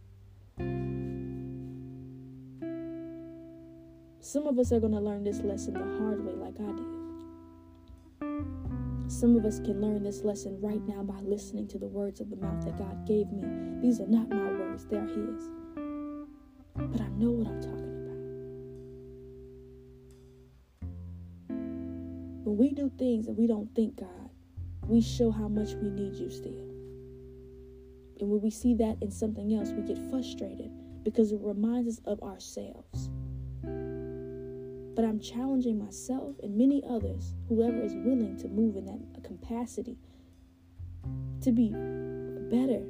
Some 4.20 4.46
of 4.46 4.60
us 4.60 4.72
are 4.72 4.80
going 4.80 4.94
to 4.94 5.00
learn 5.00 5.24
this 5.24 5.42
lesson 5.42 5.74
the 5.74 5.80
hard 5.98 6.24
way, 6.24 6.34
like 6.34 6.54
I 6.60 6.72
did. 6.72 6.86
Some 9.12 9.36
of 9.36 9.44
us 9.44 9.60
can 9.60 9.82
learn 9.82 10.04
this 10.04 10.22
lesson 10.22 10.62
right 10.62 10.82
now 10.88 11.02
by 11.02 11.20
listening 11.22 11.68
to 11.70 11.80
the 11.80 11.88
words 11.88 12.22
of 12.22 12.30
the 12.30 12.36
mouth 12.36 12.64
that 12.64 12.78
God 12.78 13.08
gave 13.08 13.32
me. 13.32 13.44
These 13.82 14.00
are 14.00 14.08
not 14.08 14.30
my 14.30 14.38
words, 14.38 14.86
they 14.86 14.98
are 14.98 15.08
His. 15.08 15.50
But 16.76 17.02
I 17.02 17.08
know 17.10 17.32
what 17.32 17.48
I'm 17.48 17.62
talking 17.62 17.91
When 22.52 22.68
we 22.68 22.74
do 22.74 22.92
things 22.98 23.28
and 23.28 23.38
we 23.38 23.48
don't 23.48 23.74
think 23.74 23.96
God, 23.96 24.30
we 24.86 25.00
show 25.00 25.32
how 25.32 25.48
much 25.48 25.70
we 25.76 25.90
need 25.90 26.16
you 26.16 26.30
still. 26.30 26.68
And 28.20 28.30
when 28.30 28.42
we 28.42 28.50
see 28.50 28.74
that 28.74 28.98
in 29.02 29.10
something 29.10 29.54
else, 29.54 29.72
we 29.72 29.84
get 29.84 29.98
frustrated 30.10 30.70
because 31.02 31.32
it 31.32 31.40
reminds 31.42 31.88
us 31.88 32.02
of 32.04 32.22
ourselves. 32.22 33.10
But 33.64 35.06
I'm 35.06 35.22
challenging 35.22 35.80
myself 35.80 36.36
and 36.44 36.58
many 36.58 36.84
others, 36.90 37.36
whoever 37.48 37.82
is 37.82 37.94
willing 37.94 38.36
to 38.40 38.50
move 38.50 38.76
in 38.76 38.84
that 38.84 39.24
capacity, 39.24 39.98
to 41.44 41.54
be 41.54 41.70
better. 41.70 42.84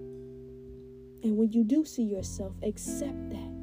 And 1.22 1.38
when 1.38 1.52
you 1.52 1.64
do 1.64 1.86
see 1.86 2.02
yourself, 2.02 2.54
accept 2.64 3.30
that 3.30 3.54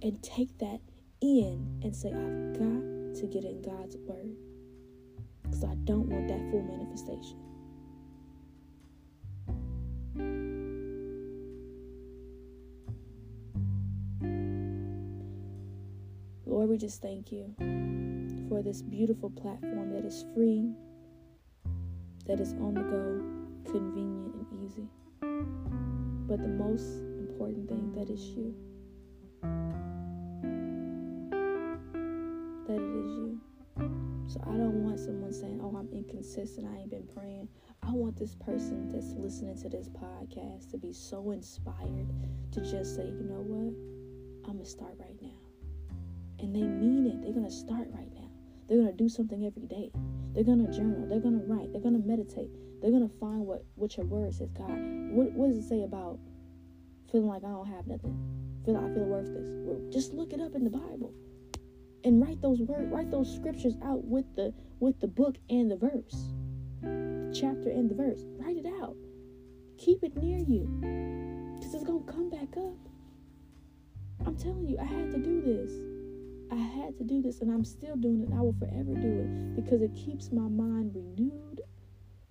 and 0.00 0.22
take 0.22 0.56
that 0.56 0.80
in 1.20 1.80
and 1.82 1.94
say, 1.94 2.08
I've 2.08 2.54
got 2.54 3.20
to 3.20 3.26
get 3.30 3.44
in 3.44 3.60
God's 3.60 3.98
word 3.98 4.38
because 5.50 5.64
I 5.64 5.74
don't 5.84 6.08
want 6.08 6.28
that 6.28 6.38
full 6.50 6.62
manifestation. 6.62 7.36
Lord, 16.46 16.68
we 16.68 16.78
just 16.78 17.02
thank 17.02 17.32
you 17.32 17.54
for 18.48 18.62
this 18.62 18.82
beautiful 18.82 19.30
platform 19.30 19.92
that 19.92 20.04
is 20.04 20.24
free, 20.34 20.72
that 22.26 22.40
is 22.40 22.52
on 22.54 22.74
the 22.74 22.82
go, 22.82 23.72
convenient, 23.72 24.34
and 24.34 24.46
easy. 24.64 24.88
But 26.28 26.40
the 26.42 26.48
most 26.48 26.86
important 27.18 27.68
thing, 27.68 27.92
that 27.96 28.08
is 28.08 28.20
you. 28.20 28.54
That 32.66 32.76
it 32.76 33.04
is 33.04 33.10
you. 33.16 33.40
So 34.30 34.38
I 34.46 34.54
don't 34.54 34.84
want 34.84 35.00
someone 35.00 35.32
saying, 35.32 35.58
oh, 35.60 35.74
I'm 35.76 35.88
inconsistent. 35.90 36.64
I 36.64 36.82
ain't 36.82 36.90
been 36.90 37.08
praying. 37.12 37.48
I 37.82 37.90
want 37.90 38.16
this 38.16 38.36
person 38.36 38.92
that's 38.92 39.10
listening 39.18 39.60
to 39.62 39.68
this 39.68 39.88
podcast 39.88 40.70
to 40.70 40.78
be 40.78 40.92
so 40.92 41.32
inspired 41.32 42.06
to 42.52 42.60
just 42.60 42.94
say, 42.94 43.06
you 43.06 43.26
know 43.26 43.42
what? 43.42 43.74
I'm 44.46 44.54
going 44.54 44.64
to 44.64 44.70
start 44.70 44.94
right 45.00 45.18
now. 45.20 45.34
And 46.38 46.54
they 46.54 46.62
mean 46.62 47.08
it. 47.10 47.20
They're 47.22 47.32
going 47.32 47.44
to 47.44 47.50
start 47.50 47.88
right 47.92 48.06
now. 48.14 48.30
They're 48.68 48.78
going 48.78 48.96
to 48.96 48.96
do 48.96 49.08
something 49.08 49.44
every 49.44 49.66
day. 49.66 49.90
They're 50.32 50.44
going 50.44 50.64
to 50.64 50.70
journal. 50.70 51.08
They're 51.08 51.18
going 51.18 51.40
to 51.40 51.44
write. 51.52 51.72
They're 51.72 51.82
going 51.82 52.00
to 52.00 52.06
meditate. 52.06 52.54
They're 52.80 52.92
going 52.92 53.08
to 53.10 53.18
find 53.18 53.40
what, 53.40 53.64
what 53.74 53.96
your 53.96 54.06
word 54.06 54.32
says. 54.32 54.50
God, 54.56 54.78
what, 55.10 55.32
what 55.32 55.48
does 55.48 55.58
it 55.58 55.68
say 55.68 55.82
about 55.82 56.20
feeling 57.10 57.26
like 57.26 57.42
I 57.42 57.50
don't 57.50 57.66
have 57.66 57.88
nothing? 57.88 58.14
Feel 58.64 58.74
like 58.74 58.92
I 58.92 58.94
feel 58.94 59.10
worthless. 59.10 59.50
Just 59.92 60.14
look 60.14 60.32
it 60.32 60.40
up 60.40 60.54
in 60.54 60.62
the 60.62 60.70
Bible 60.70 61.12
and 62.04 62.20
write 62.20 62.40
those 62.40 62.60
words 62.60 62.90
write 62.90 63.10
those 63.10 63.34
scriptures 63.34 63.74
out 63.84 64.04
with 64.04 64.24
the 64.36 64.52
with 64.80 64.98
the 65.00 65.08
book 65.08 65.36
and 65.48 65.70
the 65.70 65.76
verse. 65.76 66.32
The 66.82 67.32
chapter 67.38 67.70
and 67.70 67.90
the 67.90 67.94
verse. 67.94 68.24
Write 68.38 68.56
it 68.56 68.66
out. 68.80 68.96
Keep 69.78 70.02
it 70.02 70.16
near 70.16 70.38
you. 70.38 70.66
Because 71.58 71.74
it's 71.74 71.84
gonna 71.84 72.04
come 72.04 72.30
back 72.30 72.56
up. 72.56 72.76
I'm 74.26 74.36
telling 74.36 74.66
you, 74.66 74.78
I 74.78 74.84
had 74.84 75.10
to 75.12 75.18
do 75.18 75.40
this. 75.40 75.72
I 76.50 76.56
had 76.56 76.98
to 76.98 77.04
do 77.04 77.22
this, 77.22 77.40
and 77.40 77.50
I'm 77.50 77.64
still 77.64 77.96
doing 77.96 78.22
it, 78.22 78.28
and 78.28 78.38
I 78.38 78.42
will 78.42 78.56
forever 78.58 78.94
do 78.94 79.20
it 79.20 79.54
because 79.54 79.82
it 79.82 79.94
keeps 79.94 80.32
my 80.32 80.48
mind 80.48 80.92
renewed 80.94 81.60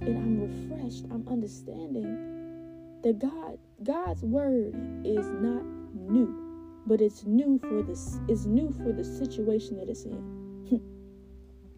and 0.02 0.18
I'm 0.18 0.70
refreshed. 0.70 1.06
I'm 1.12 1.28
understanding 1.28 3.00
that 3.04 3.20
God, 3.20 3.58
God's 3.84 4.24
word 4.24 4.76
is 5.06 5.26
not 5.28 5.64
new, 5.94 6.49
but 6.90 7.00
it's 7.02 7.24
new 7.24 7.60
for 7.60 7.84
this. 7.84 8.20
It's 8.28 8.46
new 8.46 8.74
for 8.74 8.92
the 8.92 9.04
situation 9.04 9.78
that 9.78 9.90
it's 9.90 10.06
in. 10.06 10.82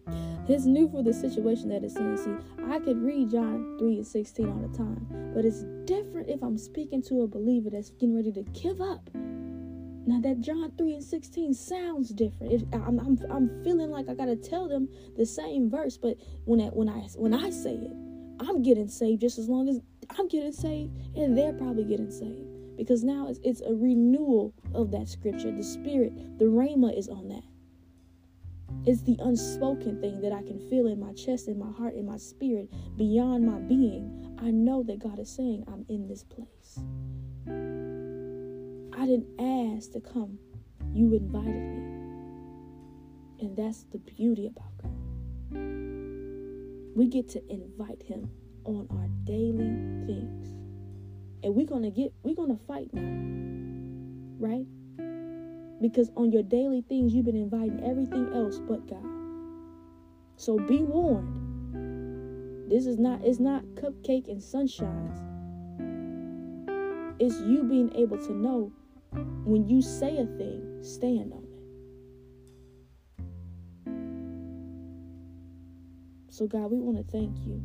it's 0.48 0.64
new 0.64 0.88
for 0.88 1.02
the 1.02 1.12
situation 1.12 1.68
that 1.68 1.84
it's 1.84 1.96
in. 1.96 2.16
See, 2.16 2.34
I 2.66 2.78
could 2.78 3.00
read 3.00 3.30
John 3.30 3.76
3 3.78 3.96
and 3.96 4.06
16 4.06 4.48
all 4.48 4.66
the 4.66 4.76
time, 4.76 5.06
but 5.34 5.44
it's 5.44 5.64
different 5.84 6.30
if 6.30 6.42
I'm 6.42 6.56
speaking 6.56 7.02
to 7.02 7.22
a 7.22 7.26
believer 7.28 7.68
that's 7.68 7.90
getting 7.90 8.16
ready 8.16 8.32
to 8.32 8.42
give 8.58 8.80
up 8.80 9.10
now 10.04 10.20
that 10.20 10.40
John 10.40 10.72
3 10.78 10.94
and 10.94 11.04
16 11.04 11.54
sounds 11.54 12.08
different. 12.08 12.52
It, 12.52 12.68
I'm, 12.72 12.98
I'm, 12.98 13.18
I'm 13.30 13.62
feeling 13.62 13.90
like 13.90 14.08
I 14.08 14.14
gotta 14.14 14.34
tell 14.34 14.66
them 14.66 14.88
the 15.16 15.26
same 15.26 15.70
verse, 15.70 15.96
but 15.96 16.16
when 16.44 16.60
I, 16.60 16.64
when 16.68 16.88
I 16.88 17.06
when 17.16 17.34
I 17.34 17.50
say 17.50 17.74
it, 17.74 17.92
I'm 18.40 18.62
getting 18.62 18.88
saved 18.88 19.20
just 19.20 19.38
as 19.38 19.48
long 19.48 19.68
as 19.68 19.78
I'm 20.18 20.26
getting 20.26 20.52
saved, 20.52 20.90
and 21.16 21.38
they're 21.38 21.52
probably 21.52 21.84
getting 21.84 22.10
saved 22.10 22.51
because 22.82 23.04
now 23.04 23.28
it's, 23.28 23.38
it's 23.44 23.60
a 23.60 23.72
renewal 23.72 24.52
of 24.74 24.90
that 24.90 25.08
scripture. 25.08 25.52
The 25.52 25.62
Spirit, 25.62 26.38
the 26.40 26.46
Rhema 26.46 26.98
is 26.98 27.08
on 27.08 27.28
that. 27.28 27.44
It's 28.84 29.02
the 29.02 29.16
unspoken 29.20 30.00
thing 30.00 30.20
that 30.22 30.32
I 30.32 30.42
can 30.42 30.58
feel 30.68 30.88
in 30.88 30.98
my 30.98 31.12
chest, 31.12 31.46
in 31.46 31.60
my 31.60 31.70
heart, 31.70 31.94
in 31.94 32.04
my 32.04 32.16
spirit, 32.16 32.68
beyond 32.96 33.46
my 33.46 33.60
being. 33.60 34.36
I 34.42 34.50
know 34.50 34.82
that 34.82 34.98
God 34.98 35.20
is 35.20 35.30
saying, 35.30 35.62
I'm 35.68 35.86
in 35.88 36.08
this 36.08 36.24
place. 36.24 36.80
I 37.46 39.06
didn't 39.06 39.28
ask 39.78 39.92
to 39.92 40.00
come. 40.00 40.40
You 40.92 41.14
invited 41.14 41.54
me. 41.54 43.46
And 43.46 43.56
that's 43.56 43.84
the 43.92 43.98
beauty 43.98 44.48
about 44.48 44.76
God. 44.82 44.90
We 46.96 47.06
get 47.06 47.28
to 47.30 47.42
invite 47.48 48.02
him 48.02 48.28
on 48.64 48.88
our 48.90 49.06
daily 49.24 49.70
things. 50.04 50.61
And 51.42 51.54
we're 51.54 51.66
to 51.82 51.90
get 51.90 52.12
we're 52.22 52.34
to 52.56 52.64
fight 52.66 52.88
now. 52.92 53.02
Right? 54.38 54.66
Because 55.80 56.10
on 56.16 56.30
your 56.30 56.42
daily 56.42 56.84
things 56.88 57.12
you've 57.12 57.26
been 57.26 57.36
inviting 57.36 57.82
everything 57.84 58.32
else 58.34 58.60
but 58.60 58.86
God. 58.88 59.04
So 60.36 60.58
be 60.58 60.78
warned. 60.78 62.70
This 62.70 62.86
is 62.86 62.98
not 62.98 63.24
it's 63.24 63.40
not 63.40 63.64
cupcake 63.74 64.28
and 64.28 64.40
sunshines. 64.40 65.18
It's 67.18 67.40
you 67.40 67.62
being 67.64 67.94
able 67.94 68.18
to 68.18 68.32
know 68.32 68.72
when 69.44 69.68
you 69.68 69.82
say 69.82 70.16
a 70.18 70.26
thing, 70.26 70.78
stand 70.82 71.32
on 71.32 71.42
it. 71.44 71.52
So, 76.32 76.46
God, 76.46 76.70
we 76.70 76.78
want 76.78 76.96
to 76.96 77.04
thank 77.12 77.36
you 77.46 77.62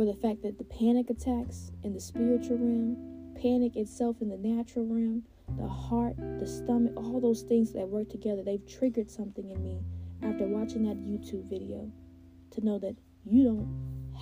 for 0.00 0.06
the 0.06 0.14
fact 0.14 0.40
that 0.42 0.56
the 0.56 0.64
panic 0.64 1.10
attacks 1.10 1.72
in 1.82 1.92
the 1.92 2.00
spiritual 2.00 2.56
realm, 2.56 2.96
panic 3.34 3.76
itself 3.76 4.16
in 4.22 4.30
the 4.30 4.36
natural 4.38 4.86
realm, 4.86 5.22
the 5.58 5.68
heart, 5.68 6.16
the 6.38 6.46
stomach, 6.46 6.94
all 6.96 7.20
those 7.20 7.42
things 7.42 7.70
that 7.70 7.86
work 7.86 8.08
together, 8.08 8.42
they've 8.42 8.66
triggered 8.66 9.10
something 9.10 9.50
in 9.50 9.62
me 9.62 9.78
after 10.22 10.46
watching 10.46 10.84
that 10.84 10.96
YouTube 10.96 11.44
video 11.50 11.92
to 12.50 12.64
know 12.64 12.78
that 12.78 12.96
you 13.26 13.44
don't 13.44 13.68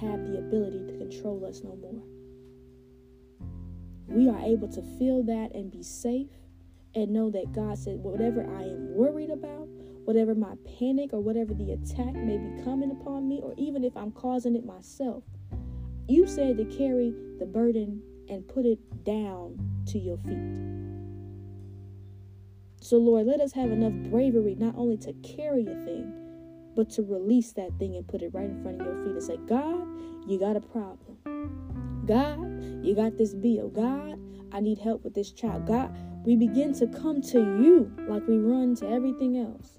have 0.00 0.26
the 0.26 0.38
ability 0.38 0.84
to 0.84 0.98
control 0.98 1.46
us 1.46 1.62
no 1.62 1.76
more. 1.76 2.02
We 4.08 4.28
are 4.28 4.40
able 4.40 4.66
to 4.70 4.82
feel 4.98 5.22
that 5.26 5.54
and 5.54 5.70
be 5.70 5.84
safe 5.84 6.26
and 6.96 7.12
know 7.12 7.30
that 7.30 7.52
God 7.52 7.78
said, 7.78 8.02
whatever 8.02 8.42
I 8.42 8.62
am 8.62 8.96
worried 8.96 9.30
about, 9.30 9.68
whatever 10.06 10.34
my 10.34 10.54
panic 10.80 11.12
or 11.12 11.20
whatever 11.20 11.54
the 11.54 11.70
attack 11.70 12.14
may 12.14 12.36
be 12.36 12.64
coming 12.64 12.90
upon 12.90 13.28
me, 13.28 13.38
or 13.40 13.54
even 13.56 13.84
if 13.84 13.96
I'm 13.96 14.10
causing 14.10 14.56
it 14.56 14.66
myself, 14.66 15.22
you 16.08 16.26
said 16.26 16.56
to 16.56 16.64
carry 16.64 17.14
the 17.38 17.46
burden 17.46 18.02
and 18.28 18.46
put 18.48 18.64
it 18.64 18.78
down 19.04 19.58
to 19.86 19.98
your 19.98 20.16
feet. 20.18 20.58
So, 22.80 22.96
Lord, 22.96 23.26
let 23.26 23.40
us 23.40 23.52
have 23.52 23.70
enough 23.70 23.92
bravery 24.10 24.54
not 24.54 24.74
only 24.76 24.96
to 24.98 25.12
carry 25.22 25.66
a 25.66 25.74
thing, 25.84 26.12
but 26.74 26.88
to 26.90 27.02
release 27.02 27.52
that 27.52 27.78
thing 27.78 27.96
and 27.96 28.06
put 28.06 28.22
it 28.22 28.32
right 28.32 28.48
in 28.48 28.62
front 28.62 28.80
of 28.80 28.86
your 28.86 28.96
feet 29.04 29.12
and 29.12 29.22
say, 29.22 29.36
God, 29.46 29.86
you 30.26 30.38
got 30.38 30.56
a 30.56 30.60
problem. 30.60 31.18
God, 32.06 32.84
you 32.84 32.94
got 32.94 33.18
this 33.18 33.34
bill. 33.34 33.68
God, 33.68 34.18
I 34.52 34.60
need 34.60 34.78
help 34.78 35.04
with 35.04 35.14
this 35.14 35.32
child. 35.32 35.66
God, 35.66 35.94
we 36.24 36.36
begin 36.36 36.72
to 36.78 36.86
come 36.86 37.20
to 37.22 37.38
you 37.38 37.92
like 38.08 38.26
we 38.26 38.38
run 38.38 38.74
to 38.76 38.88
everything 38.88 39.36
else. 39.36 39.76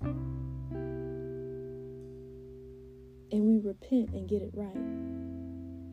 And 3.32 3.46
we 3.46 3.60
repent 3.60 4.10
and 4.12 4.28
get 4.28 4.42
it 4.42 4.52
right. 4.54 5.19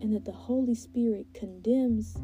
And 0.01 0.14
that 0.14 0.24
the 0.24 0.32
Holy 0.32 0.74
Spirit 0.74 1.26
condemns 1.34 2.16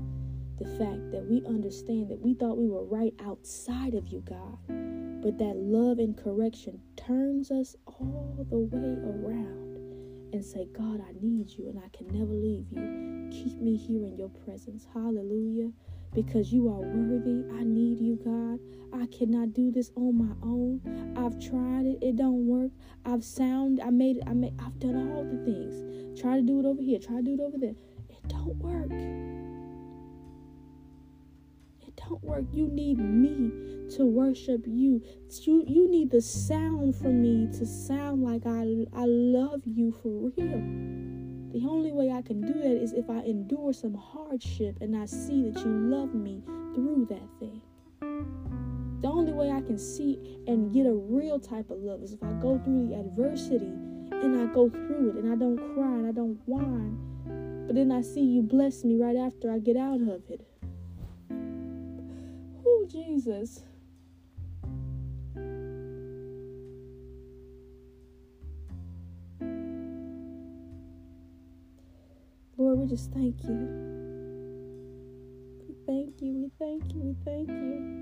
the 0.58 0.66
fact 0.78 1.10
that 1.10 1.24
we 1.26 1.42
understand 1.46 2.10
that 2.10 2.20
we 2.20 2.34
thought 2.34 2.58
we 2.58 2.68
were 2.68 2.84
right 2.84 3.14
outside 3.24 3.94
of 3.94 4.08
you, 4.08 4.20
God. 4.20 4.58
But 5.22 5.38
that 5.38 5.56
love 5.56 5.98
and 5.98 6.16
correction 6.16 6.80
turns 6.96 7.50
us 7.50 7.76
all 7.86 8.46
the 8.50 8.58
way 8.58 8.98
around 9.02 9.76
and 10.32 10.44
say, 10.44 10.66
God, 10.76 11.00
I 11.00 11.12
need 11.20 11.50
you 11.56 11.68
and 11.68 11.78
I 11.78 11.88
can 11.96 12.08
never 12.08 12.32
leave 12.32 12.66
you. 12.70 13.28
Keep 13.30 13.60
me 13.60 13.76
here 13.76 14.04
in 14.04 14.16
your 14.16 14.30
presence. 14.44 14.86
Hallelujah. 14.92 15.70
Because 16.14 16.52
you 16.52 16.68
are 16.68 16.80
worthy. 16.80 17.44
I 17.58 17.64
need 17.64 18.00
you, 18.00 18.16
God. 18.22 18.60
I 18.92 19.06
cannot 19.06 19.54
do 19.54 19.70
this 19.70 19.90
on 19.96 20.18
my 20.18 20.34
own. 20.42 20.80
I've 21.16 21.38
tried 21.40 21.86
it. 21.86 21.98
It 22.02 22.16
don't 22.16 22.46
work. 22.46 22.70
I've 23.04 23.24
sound. 23.24 23.80
I 23.80 23.90
made 23.90 24.18
it. 24.18 24.24
I 24.26 24.34
made 24.34 24.54
I've 24.58 24.78
done 24.78 24.96
all 25.10 25.24
the 25.24 25.42
things. 25.44 26.20
Try 26.20 26.36
to 26.36 26.42
do 26.42 26.60
it 26.60 26.66
over 26.66 26.82
here. 26.82 26.98
Try 26.98 27.16
to 27.16 27.22
do 27.22 27.34
it 27.34 27.40
over 27.40 27.56
there. 27.58 27.74
It 28.10 28.28
don't 28.28 28.56
work 28.56 28.90
It 31.86 31.96
don't 31.96 32.22
work. 32.22 32.44
You 32.52 32.68
need 32.68 32.98
me 32.98 33.50
to 33.96 34.04
worship 34.04 34.64
you. 34.66 35.02
You 35.42 35.64
you 35.66 35.90
need 35.90 36.10
the 36.10 36.20
sound 36.20 36.94
from 36.96 37.22
me 37.22 37.48
to 37.58 37.66
sound 37.66 38.22
like 38.22 38.42
I 38.46 38.86
I 38.94 39.06
love 39.06 39.62
you 39.64 39.92
for 40.02 40.30
real. 40.36 41.11
The 41.52 41.66
only 41.68 41.92
way 41.92 42.10
I 42.10 42.22
can 42.22 42.40
do 42.40 42.54
that 42.54 42.82
is 42.82 42.94
if 42.94 43.10
I 43.10 43.18
endure 43.18 43.74
some 43.74 43.92
hardship 43.92 44.78
and 44.80 44.96
I 44.96 45.04
see 45.04 45.50
that 45.50 45.62
you 45.62 45.70
love 45.70 46.14
me 46.14 46.42
through 46.74 47.06
that 47.10 47.28
thing. 47.38 47.60
The 49.02 49.08
only 49.08 49.32
way 49.32 49.50
I 49.50 49.60
can 49.60 49.76
see 49.76 50.38
and 50.46 50.72
get 50.72 50.86
a 50.86 50.94
real 50.94 51.38
type 51.38 51.70
of 51.70 51.76
love 51.78 52.02
is 52.02 52.14
if 52.14 52.22
I 52.22 52.32
go 52.40 52.58
through 52.64 52.88
the 52.88 52.94
adversity 52.94 53.66
and 53.66 54.40
I 54.40 54.46
go 54.54 54.70
through 54.70 55.10
it 55.10 55.16
and 55.16 55.30
I 55.30 55.36
don't 55.36 55.58
cry 55.74 55.92
and 55.92 56.06
I 56.06 56.12
don't 56.12 56.40
whine. 56.46 56.96
But 57.66 57.76
then 57.76 57.92
I 57.92 58.00
see 58.00 58.22
you 58.22 58.40
bless 58.40 58.82
me 58.82 58.96
right 58.96 59.16
after 59.16 59.52
I 59.52 59.58
get 59.58 59.76
out 59.76 60.00
of 60.00 60.22
it. 60.30 60.46
Oh, 62.64 62.86
Jesus. 62.90 63.62
We 72.82 72.88
just 72.88 73.12
thank 73.12 73.44
you. 73.44 73.68
We 75.68 75.74
thank 75.86 76.20
you, 76.20 76.34
we 76.34 76.50
thank 76.58 76.92
you, 76.92 77.00
we 77.00 77.14
thank 77.24 77.48
you. 77.48 78.00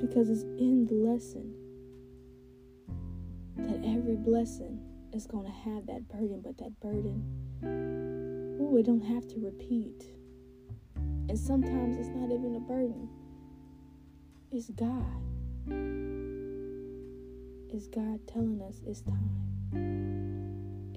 Because 0.00 0.28
it's 0.28 0.42
in 0.42 0.86
the 0.88 0.94
lesson 0.94 1.54
that 3.58 3.80
every 3.88 4.16
blessing 4.16 4.80
is 5.12 5.24
going 5.24 5.46
to 5.46 5.52
have 5.52 5.86
that 5.86 6.08
burden, 6.08 6.40
but 6.44 6.58
that 6.58 6.80
burden, 6.80 7.22
oh, 8.60 8.76
it 8.76 8.84
don't 8.84 9.04
have 9.04 9.28
to 9.28 9.38
repeat. 9.38 10.02
And 10.96 11.38
sometimes 11.38 11.96
it's 11.96 12.08
not 12.08 12.32
even 12.32 12.56
a 12.56 12.60
burden, 12.60 13.08
it's 14.50 14.70
God. 14.70 15.06
It's 17.72 17.86
God 17.86 18.18
telling 18.26 18.60
us 18.68 18.80
it's 18.84 19.02
time. 19.02 20.31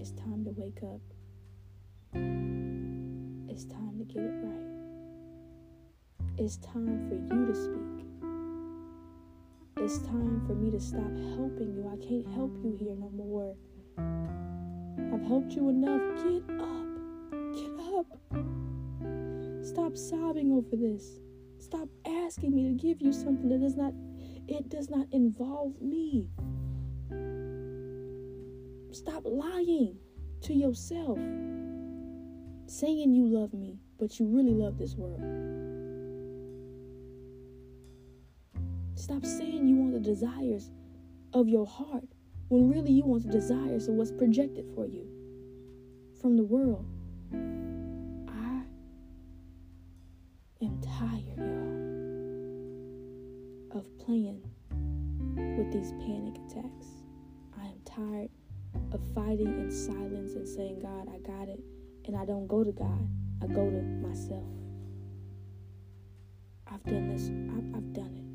It's 0.06 0.14
time 0.22 0.46
to 0.46 0.52
wake 0.56 0.84
up. 0.84 1.02
It's 3.50 3.66
time 3.66 3.98
to 3.98 4.04
get 4.06 4.22
it 4.22 4.36
right. 4.44 4.68
It's 6.38 6.58
time 6.58 7.10
for 7.10 7.16
you 7.16 7.48
to 7.48 7.56
speak. 7.56 8.06
It's 9.78 9.98
time 10.06 10.44
for 10.46 10.54
me 10.54 10.70
to 10.70 10.80
stop 10.80 11.10
helping 11.34 11.74
you. 11.74 11.90
I 11.92 11.98
can't 12.06 12.28
help 12.36 12.56
you 12.64 12.78
here 12.80 12.96
no 12.96 13.10
more. 13.16 13.56
I've 15.12 15.26
helped 15.26 15.54
you 15.54 15.70
enough. 15.70 16.04
Get 16.24 16.44
up. 16.62 16.86
Get 17.56 17.74
up. 17.98 18.06
Stop 19.66 19.98
sobbing 19.98 20.52
over 20.52 20.76
this. 20.76 21.20
Stop 21.58 21.90
asking 22.06 22.54
me 22.54 22.66
to 22.66 22.76
give 22.76 23.02
you 23.02 23.12
something 23.12 23.50
that 23.50 23.60
does 23.60 23.76
not 23.76 23.96
it 24.48 24.70
does 24.70 24.92
not 24.92 25.08
involve 25.12 25.82
me. 25.82 26.30
Stop 28.96 29.24
lying 29.26 29.98
to 30.42 30.54
yourself. 30.54 31.18
Saying 32.68 33.14
you 33.14 33.28
love 33.28 33.54
me 33.54 33.78
but 34.00 34.20
you 34.20 34.28
really 34.28 34.54
love 34.54 34.78
this 34.78 34.96
world. 34.96 35.22
Stop 38.96 39.26
saying 39.26 39.68
you 39.68 39.76
want 39.76 39.92
the 39.94 40.00
desires 40.00 40.72
of 41.34 41.50
your 41.50 41.66
heart 41.66 42.06
when 42.48 42.70
really 42.70 42.92
you 42.92 43.04
want 43.04 43.24
the 43.24 43.30
desires 43.30 43.90
of 43.90 43.96
what's 43.96 44.12
projected 44.12 44.66
for 44.74 44.86
you 44.86 45.06
from 46.22 46.38
the 46.38 46.44
world. 46.44 46.86
I 47.34 48.64
am 50.64 50.80
tired, 50.82 51.26
y'all, 51.38 51.82
of 53.78 53.86
playing 54.00 54.42
with 55.58 55.72
these 55.74 55.92
panic 56.00 56.36
attacks. 56.48 56.88
I 57.60 57.66
am 57.66 57.80
tired 57.86 58.30
of 58.92 59.02
fighting 59.14 59.60
in 59.60 59.72
silence 59.72 60.34
and 60.34 60.48
saying, 60.48 60.80
God, 60.80 61.08
I 61.14 61.18
got 61.20 61.50
it. 61.50 61.60
And 62.06 62.16
I 62.16 62.26
don't 62.26 62.48
go 62.48 62.64
to 62.64 62.72
God, 62.72 63.10
I 63.42 63.48
go 63.48 63.70
to 63.70 63.82
myself. 63.82 64.44
I've 66.68 66.84
done 66.84 67.10
this, 67.10 67.30
I've, 67.30 67.76
I've 67.78 67.94
done 67.94 68.14
it. 68.16 68.26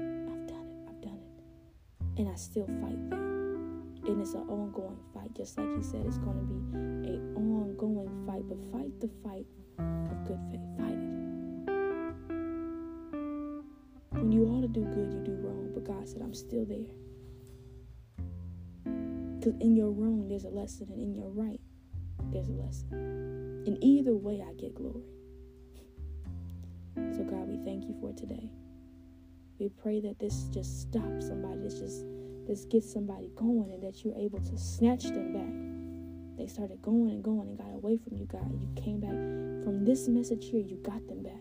I've 0.00 0.46
done 0.48 0.66
it, 0.66 0.88
I've 0.88 1.00
done 1.00 1.20
it. 1.20 2.20
And 2.20 2.28
I 2.28 2.34
still 2.34 2.66
fight 2.66 3.10
that. 3.10 3.18
And 4.06 4.20
it's 4.20 4.34
an 4.34 4.48
ongoing 4.48 4.98
fight, 5.14 5.32
just 5.34 5.56
like 5.58 5.74
he 5.76 5.82
said, 5.82 6.04
it's 6.06 6.18
going 6.18 6.36
to 6.36 6.44
be 6.44 6.54
an 7.08 7.34
ongoing 7.36 8.26
fight. 8.26 8.42
But 8.48 8.58
fight 8.72 9.00
the 9.00 9.08
fight 9.22 9.46
of 9.78 10.24
good 10.26 10.40
faith. 10.50 10.60
Fight 10.78 10.98
it. 10.98 11.14
When 14.10 14.30
you 14.32 14.44
ought 14.46 14.62
to 14.62 14.68
do 14.68 14.84
good, 14.84 15.12
you 15.12 15.20
do 15.24 15.36
wrong. 15.40 15.70
But 15.72 15.84
God 15.84 16.08
said, 16.08 16.20
I'm 16.22 16.34
still 16.34 16.64
there. 16.64 17.03
Because 19.44 19.60
in 19.60 19.76
your 19.76 19.90
wrong, 19.90 20.26
there's 20.26 20.44
a 20.44 20.48
lesson, 20.48 20.88
and 20.90 21.02
in 21.02 21.14
your 21.14 21.28
right, 21.28 21.60
there's 22.32 22.48
a 22.48 22.52
lesson. 22.52 23.62
In 23.66 23.76
either 23.84 24.16
way, 24.16 24.42
I 24.42 24.54
get 24.54 24.74
glory. 24.74 25.04
So, 26.96 27.24
God, 27.24 27.46
we 27.48 27.62
thank 27.62 27.84
you 27.84 27.94
for 28.00 28.14
today. 28.14 28.48
We 29.58 29.68
pray 29.68 30.00
that 30.00 30.18
this 30.18 30.44
just 30.44 30.80
stops 30.80 31.26
somebody. 31.26 31.60
This 31.60 31.78
just 31.78 32.06
this 32.46 32.64
gets 32.64 32.90
somebody 32.90 33.28
going, 33.36 33.70
and 33.70 33.82
that 33.82 34.02
you're 34.02 34.16
able 34.16 34.40
to 34.40 34.56
snatch 34.56 35.02
them 35.02 35.34
back. 35.34 36.38
They 36.38 36.50
started 36.50 36.80
going 36.80 37.10
and 37.10 37.22
going 37.22 37.48
and 37.48 37.58
got 37.58 37.74
away 37.74 37.98
from 37.98 38.16
you, 38.16 38.24
God. 38.24 38.50
You 38.58 38.82
came 38.82 39.00
back 39.00 39.10
from 39.62 39.84
this 39.84 40.08
message 40.08 40.48
here. 40.48 40.62
You 40.62 40.76
got 40.76 41.06
them 41.06 41.22
back. 41.22 41.34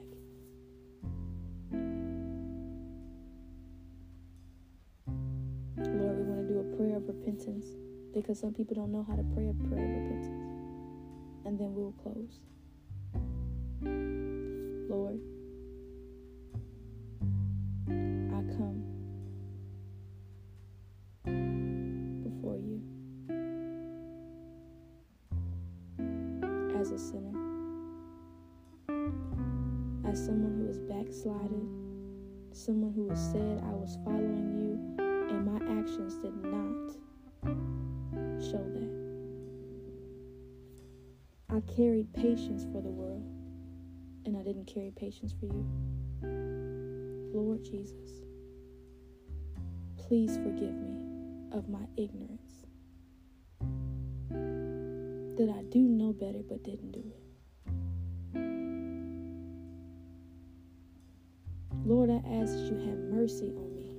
Lord, 5.78 6.18
we 6.18 6.24
want 6.24 6.46
to 6.46 6.54
do 6.54 6.60
a 6.60 6.76
prayer 6.76 6.98
of 6.98 7.08
repentance 7.08 7.68
because 8.14 8.40
some 8.40 8.54
people 8.54 8.76
don't 8.76 8.92
know 8.92 9.06
how 9.08 9.16
to 9.16 9.24
pray 9.34 9.50
a 9.50 9.54
prayer 9.68 9.84
of 9.84 9.90
repentance. 9.90 10.28
And 11.46 11.60
then 11.60 11.74
we'll 11.74 11.94
close. 12.04 12.40
Lord, 14.90 15.20
I 17.88 18.42
come 18.56 18.84
before 22.24 22.58
you 22.58 22.82
as 26.80 26.92
a 26.92 27.00
sinner, 27.00 27.34
as 30.08 30.24
someone 30.24 30.54
who 30.60 30.70
is 30.70 30.80
backslided, 30.80 31.68
someone 32.56 32.94
who 32.94 33.10
has 33.10 33.20
said 33.32 33.60
I 33.66 33.72
was 33.72 33.98
following 34.06 34.54
you 34.60 35.04
and 35.30 35.46
my 35.46 35.58
actions 35.80 36.16
did 36.16 36.36
not 36.44 37.83
show 38.54 38.64
that. 38.70 38.90
I 41.50 41.60
carried 41.76 42.14
patience 42.14 42.66
for 42.72 42.82
the 42.82 42.90
world, 42.90 43.24
and 44.26 44.38
I 44.38 44.44
didn't 44.44 44.66
carry 44.66 44.92
patience 44.96 45.34
for 45.40 45.48
you. 45.48 45.66
Lord 47.34 47.64
Jesus, 47.64 48.22
please 49.98 50.38
forgive 50.38 50.76
me 50.76 51.00
of 51.52 51.68
my 51.68 51.88
ignorance. 51.98 52.68
That 54.30 55.50
I 55.50 55.64
do 55.72 55.80
know 55.80 56.14
better 56.14 56.44
but 56.48 56.64
didn't 56.64 56.92
do 56.92 57.00
it. 57.00 57.24
Lord, 61.86 62.12
I 62.12 62.22
ask 62.40 62.54
that 62.54 62.70
you 62.70 62.78
have 62.88 63.00
mercy 63.00 63.52
on 63.58 63.76
me. 63.76 63.90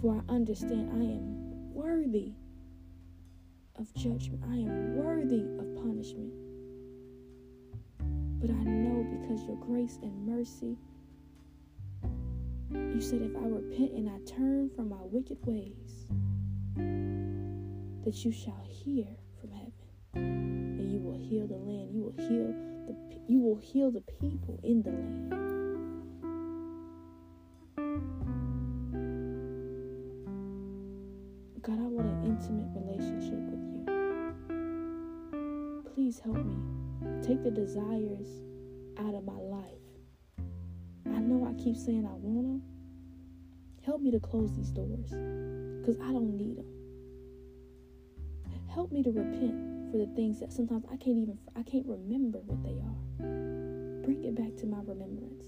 For 0.00 0.14
I 0.14 0.32
understand 0.32 0.88
I 0.92 1.02
am 1.02 1.74
worthy 1.74 2.32
of 3.80 3.92
judgment. 3.94 4.42
I 4.50 4.56
am 4.56 4.96
worthy 4.96 5.42
of 5.58 5.74
punishment. 5.82 6.32
But 8.40 8.50
I 8.50 8.62
know 8.64 9.02
because 9.04 9.42
your 9.44 9.56
grace 9.56 9.98
and 10.02 10.26
mercy, 10.26 10.76
you 12.70 13.00
said 13.00 13.22
if 13.22 13.34
I 13.36 13.46
repent 13.46 13.92
and 13.92 14.08
I 14.08 14.18
turn 14.30 14.70
from 14.76 14.90
my 14.90 15.02
wicked 15.02 15.38
ways, 15.46 16.06
that 18.04 18.24
you 18.24 18.32
shall 18.32 18.62
hear 18.68 19.06
from 19.40 19.50
heaven 19.52 19.72
and 20.14 20.92
you 20.92 20.98
will 20.98 21.18
heal 21.18 21.46
the 21.46 21.56
land. 21.56 21.94
You 21.94 22.02
will 22.02 22.28
heal 22.28 22.54
the 22.86 23.00
you 23.28 23.38
will 23.38 23.56
heal 23.56 23.90
the 23.90 24.00
people 24.00 24.58
in 24.62 24.82
the 24.82 24.90
land. 24.90 25.49
Take 37.42 37.54
the 37.54 37.60
desires 37.62 38.28
out 38.98 39.14
of 39.14 39.24
my 39.24 39.32
life. 39.32 39.64
I 41.06 41.20
know 41.20 41.46
I 41.48 41.54
keep 41.62 41.74
saying 41.76 42.04
I 42.04 42.12
want 42.12 42.46
them. 42.46 42.62
Help 43.82 44.02
me 44.02 44.10
to 44.10 44.20
close 44.20 44.54
these 44.54 44.70
doors 44.70 45.08
because 45.08 45.96
I 46.02 46.12
don't 46.12 46.36
need 46.36 46.58
them. 46.58 46.66
Help 48.68 48.92
me 48.92 49.02
to 49.02 49.10
repent 49.10 49.90
for 49.90 49.96
the 49.96 50.08
things 50.14 50.38
that 50.40 50.52
sometimes 50.52 50.84
I 50.92 50.96
can't 50.96 51.16
even 51.16 51.38
I 51.56 51.62
can't 51.62 51.86
remember 51.86 52.40
what 52.40 52.62
they 52.62 52.78
are. 52.78 53.24
Bring 54.04 54.22
it 54.24 54.34
back 54.34 54.56
to 54.58 54.66
my 54.66 54.80
remembrance. 54.84 55.44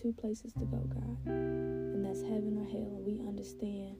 Two 0.00 0.12
places 0.12 0.52
to 0.52 0.64
go, 0.64 0.76
God, 0.76 1.18
and 1.26 2.04
that's 2.04 2.20
heaven 2.22 2.56
or 2.58 2.64
hell, 2.70 2.94
and 2.96 3.04
we 3.04 3.20
understand 3.26 3.96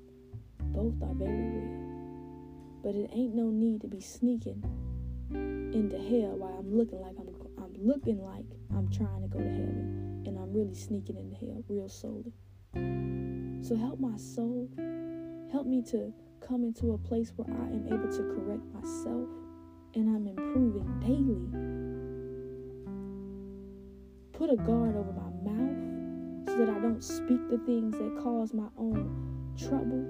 both 0.73 0.95
are 1.03 1.15
very 1.15 1.33
real. 1.33 2.81
But 2.83 2.95
it 2.95 3.11
ain't 3.13 3.35
no 3.35 3.51
need 3.51 3.81
to 3.81 3.89
be 3.89 4.01
sneaking 4.01 4.63
into 5.31 5.99
hell 5.99 6.37
while 6.39 6.55
I'm 6.59 6.77
looking 6.77 7.01
like 7.01 7.17
I'm 7.19 7.29
I'm 7.59 7.75
looking 7.77 8.23
like 8.23 8.47
I'm 8.71 8.89
trying 8.91 9.23
to 9.23 9.29
go 9.29 9.39
to 9.39 9.51
heaven, 9.51 10.23
and 10.27 10.39
I'm 10.39 10.53
really 10.53 10.75
sneaking 10.75 11.17
into 11.17 11.35
hell, 11.35 11.65
real 11.69 11.89
solely. 11.89 12.33
So 13.63 13.77
help 13.77 13.99
my 13.99 14.17
soul, 14.17 14.69
help 15.51 15.67
me 15.67 15.83
to 15.91 16.13
come 16.47 16.63
into 16.63 16.93
a 16.93 16.99
place 16.99 17.33
where 17.35 17.49
I 17.51 17.67
am 17.67 17.87
able 17.87 18.09
to 18.09 18.23
correct 18.35 18.63
myself, 18.73 19.29
and 19.95 20.09
I'm 20.15 20.29
improving 20.29 21.01
daily 21.01 21.79
Put 24.39 24.51
a 24.51 24.57
guard 24.57 24.95
over 24.95 25.13
my 25.13 25.51
mouth 25.51 25.78
that 26.59 26.69
I 26.69 26.81
don't 26.81 27.03
speak 27.03 27.49
the 27.49 27.59
things 27.59 27.97
that 27.99 28.21
cause 28.21 28.53
my 28.53 28.67
own 28.77 29.55
trouble. 29.57 30.05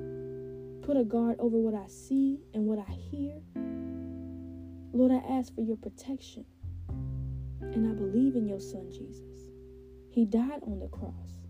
Put 0.81 0.97
a 0.97 1.05
guard 1.05 1.37
over 1.39 1.59
what 1.59 1.75
I 1.75 1.87
see 1.89 2.41
and 2.55 2.65
what 2.65 2.79
I 2.79 2.91
hear. 2.91 3.35
Lord, 4.95 5.13
I 5.13 5.39
ask 5.39 5.55
for 5.55 5.61
your 5.61 5.77
protection. 5.77 6.47
And 7.61 7.87
I 7.87 7.93
believe 7.93 8.35
in 8.35 8.49
your 8.49 8.61
son, 8.61 8.91
Jesus. 8.91 9.51
He 10.11 10.25
died 10.25 10.63
on 10.63 10.81
the 10.81 10.89
cross 10.89 11.45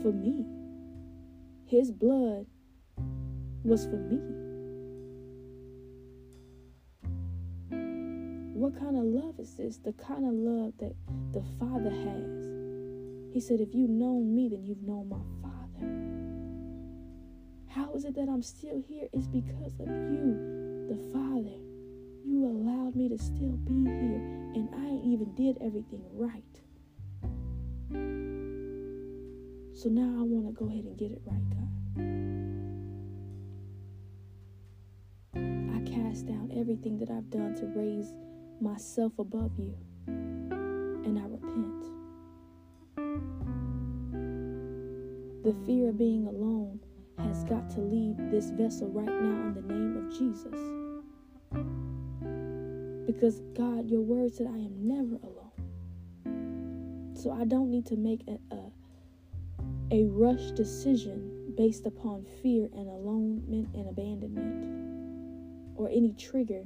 for 0.00 0.12
me. 0.12 0.46
His 1.66 1.90
blood 1.90 2.46
was 3.64 3.84
for 3.86 3.96
me. 3.96 4.20
What 8.54 8.78
kind 8.78 8.96
of 8.96 9.02
love 9.02 9.40
is 9.40 9.56
this? 9.56 9.78
The 9.78 9.92
kind 9.94 10.24
of 10.24 10.32
love 10.34 10.72
that 10.78 10.94
the 11.32 11.42
Father 11.58 11.90
has. 11.90 12.55
He 13.36 13.42
said, 13.42 13.60
If 13.60 13.74
you've 13.74 13.90
known 13.90 14.34
me, 14.34 14.48
then 14.48 14.64
you've 14.64 14.80
known 14.82 15.10
my 15.10 15.20
Father. 15.42 15.84
How 17.68 17.92
is 17.94 18.06
it 18.06 18.14
that 18.14 18.30
I'm 18.30 18.42
still 18.42 18.82
here? 18.88 19.08
It's 19.12 19.26
because 19.26 19.78
of 19.78 19.88
you, 19.88 20.86
the 20.88 20.96
Father. 21.12 21.58
You 22.24 22.46
allowed 22.46 22.96
me 22.96 23.10
to 23.10 23.18
still 23.18 23.58
be 23.68 23.84
here, 23.84 24.22
and 24.54 24.70
I 24.74 25.06
even 25.06 25.34
did 25.34 25.58
everything 25.60 26.02
right. 26.14 26.42
So 29.74 29.90
now 29.90 30.18
I 30.18 30.22
want 30.22 30.46
to 30.46 30.52
go 30.52 30.70
ahead 30.70 30.86
and 30.86 30.96
get 30.96 31.10
it 31.12 31.20
right, 31.26 31.50
God. 31.50 31.68
I 35.76 35.80
cast 35.84 36.24
down 36.24 36.52
everything 36.56 36.96
that 37.00 37.10
I've 37.10 37.28
done 37.28 37.54
to 37.56 37.66
raise 37.66 38.14
myself 38.62 39.12
above 39.18 39.52
you, 39.58 39.76
and 40.06 41.18
I 41.18 41.24
repent. 41.26 41.75
The 45.46 45.54
fear 45.64 45.90
of 45.90 45.96
being 45.96 46.26
alone 46.26 46.80
has 47.18 47.44
got 47.44 47.70
to 47.70 47.80
leave 47.80 48.16
this 48.32 48.50
vessel 48.50 48.88
right 48.88 49.06
now 49.06 49.46
in 49.46 49.54
the 49.54 49.62
name 49.62 49.96
of 49.96 50.10
Jesus. 50.10 50.58
Because 53.06 53.42
God, 53.56 53.88
your 53.88 54.00
word 54.00 54.34
said, 54.34 54.48
I 54.48 54.56
am 54.56 54.74
never 54.82 55.20
alone. 55.22 57.14
So 57.14 57.30
I 57.30 57.44
don't 57.44 57.70
need 57.70 57.86
to 57.86 57.96
make 57.96 58.22
a, 58.26 58.40
a, 58.56 58.72
a 59.92 60.06
rush 60.06 60.50
decision 60.50 61.54
based 61.56 61.86
upon 61.86 62.26
fear 62.42 62.68
and 62.74 62.88
alonement 62.88 63.72
and 63.72 63.88
abandonment 63.88 65.76
or 65.76 65.88
any 65.90 66.12
trigger 66.18 66.64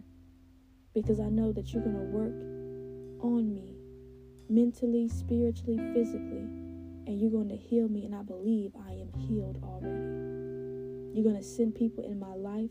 because 0.94 1.20
I 1.20 1.28
know 1.28 1.52
that 1.52 1.74
you're 1.74 1.82
going 1.82 1.96
to 1.96 2.16
work 2.16 2.32
on 3.22 3.54
me 3.54 3.74
mentally, 4.48 5.06
spiritually, 5.06 5.76
physically, 5.92 6.48
and 7.10 7.20
you're 7.20 7.30
going 7.30 7.48
to 7.48 7.56
heal 7.56 7.88
me. 7.88 8.04
And 8.06 8.14
I 8.14 8.22
believe 8.22 8.70
I 8.86 8.92
am 8.92 9.12
healed 9.18 9.58
already. 9.64 11.12
You're 11.12 11.24
going 11.24 11.36
to 11.36 11.42
send 11.42 11.74
people 11.74 12.04
in 12.04 12.20
my 12.20 12.34
life 12.34 12.70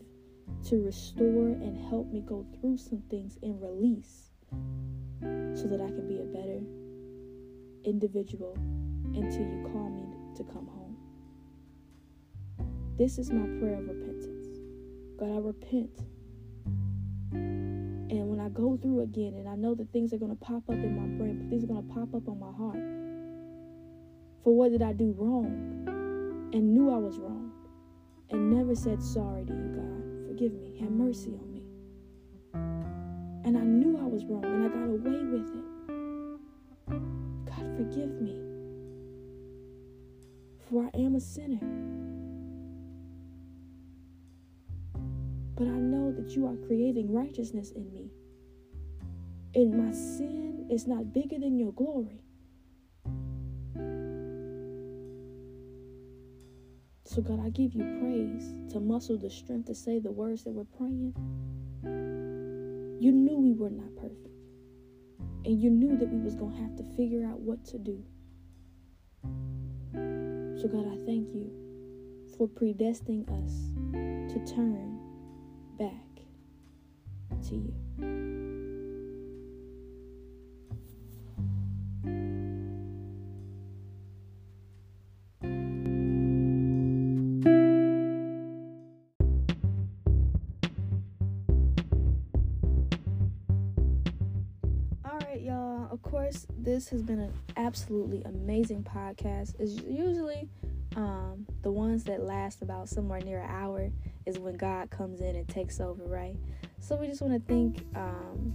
to 0.68 0.82
restore 0.82 1.48
and 1.48 1.76
help 1.90 2.10
me 2.10 2.22
go 2.26 2.46
through 2.58 2.78
some 2.78 3.02
things 3.10 3.38
and 3.42 3.60
release 3.60 4.30
so 5.20 5.68
that 5.68 5.82
I 5.82 5.88
can 5.88 6.08
be 6.08 6.20
a 6.20 6.24
better 6.24 6.60
individual 7.84 8.54
until 9.14 9.42
you 9.42 9.68
call 9.72 9.90
me 9.90 10.06
to 10.36 10.44
come 10.44 10.66
home. 10.66 10.96
This 12.96 13.18
is 13.18 13.30
my 13.30 13.46
prayer 13.58 13.74
of 13.74 13.88
repentance. 13.88 14.46
God, 15.18 15.34
I 15.34 15.38
repent. 15.38 16.00
And 17.32 18.26
when 18.28 18.40
I 18.40 18.48
go 18.48 18.78
through 18.80 19.02
again 19.02 19.34
and 19.34 19.46
I 19.46 19.54
know 19.54 19.74
that 19.74 19.92
things 19.92 20.14
are 20.14 20.18
going 20.18 20.36
to 20.36 20.44
pop 20.44 20.62
up 20.70 20.76
in 20.76 20.96
my 20.96 21.18
brain, 21.18 21.46
things 21.50 21.62
are 21.62 21.66
going 21.66 21.86
to 21.86 21.94
pop 21.94 22.14
up 22.14 22.26
on 22.26 22.40
my 22.40 22.52
heart. 22.56 22.99
For 24.42 24.54
what 24.54 24.70
did 24.70 24.82
I 24.82 24.92
do 24.92 25.14
wrong? 25.16 25.84
And 26.52 26.74
knew 26.74 26.90
I 26.90 26.98
was 26.98 27.18
wrong. 27.18 27.52
And 28.30 28.50
never 28.50 28.74
said 28.74 29.02
sorry 29.02 29.44
to 29.44 29.52
you, 29.52 29.68
God. 29.74 30.28
Forgive 30.28 30.52
me. 30.54 30.78
Have 30.80 30.90
mercy 30.90 31.30
on 31.30 31.52
me. 31.52 31.62
And 33.44 33.56
I 33.56 33.62
knew 33.62 33.98
I 33.98 34.04
was 34.04 34.24
wrong 34.24 34.44
and 34.44 34.64
I 34.64 34.68
got 34.68 34.88
away 34.88 35.24
with 35.24 35.48
it. 35.54 35.64
God, 37.46 37.76
forgive 37.76 38.20
me 38.20 38.50
for 40.70 40.84
I 40.84 40.98
am 40.98 41.16
a 41.16 41.20
sinner. 41.20 41.58
But 45.56 45.66
I 45.66 45.78
know 45.78 46.12
that 46.12 46.30
you 46.36 46.46
are 46.46 46.54
creating 46.66 47.12
righteousness 47.12 47.72
in 47.72 47.92
me. 47.92 48.10
And 49.54 49.76
my 49.76 49.92
sin 49.92 50.66
is 50.70 50.86
not 50.86 51.12
bigger 51.12 51.38
than 51.38 51.58
your 51.58 51.72
glory. 51.72 52.22
So, 57.12 57.20
God, 57.20 57.44
I 57.44 57.48
give 57.48 57.74
you 57.74 57.82
praise 58.00 58.54
to 58.72 58.78
muscle 58.78 59.18
the 59.18 59.28
strength 59.28 59.66
to 59.66 59.74
say 59.74 59.98
the 59.98 60.12
words 60.12 60.44
that 60.44 60.52
we're 60.52 60.62
praying. 60.62 61.12
You 63.00 63.10
knew 63.10 63.36
we 63.36 63.52
were 63.52 63.68
not 63.68 63.96
perfect. 63.96 64.28
And 65.44 65.60
you 65.60 65.70
knew 65.70 65.96
that 65.96 66.08
we 66.08 66.20
was 66.20 66.36
going 66.36 66.54
to 66.54 66.62
have 66.62 66.76
to 66.76 66.84
figure 66.96 67.26
out 67.26 67.40
what 67.40 67.64
to 67.64 67.78
do. 67.78 68.04
So, 69.92 70.68
God, 70.68 70.86
I 70.86 71.04
thank 71.04 71.34
you 71.34 71.50
for 72.38 72.46
predestining 72.46 73.28
us 73.44 74.32
to 74.32 74.54
turn 74.54 75.00
back 75.80 76.22
to 77.48 77.56
you. 77.56 78.39
Of 95.90 96.00
course, 96.02 96.46
this 96.56 96.88
has 96.88 97.02
been 97.02 97.18
an 97.18 97.32
absolutely 97.56 98.22
amazing 98.22 98.84
podcast. 98.84 99.54
It's 99.58 99.82
usually 99.82 100.48
um, 100.96 101.46
the 101.62 101.70
ones 101.70 102.04
that 102.04 102.22
last 102.22 102.62
about 102.62 102.88
somewhere 102.88 103.20
near 103.20 103.40
an 103.40 103.50
hour 103.50 103.90
is 104.26 104.38
when 104.38 104.56
God 104.56 104.90
comes 104.90 105.20
in 105.20 105.36
and 105.36 105.48
takes 105.48 105.80
over, 105.80 106.04
right? 106.04 106.36
So 106.78 106.96
we 106.96 107.06
just 107.06 107.22
want 107.22 107.34
to 107.34 107.52
think. 107.52 107.84
Um, 107.96 108.54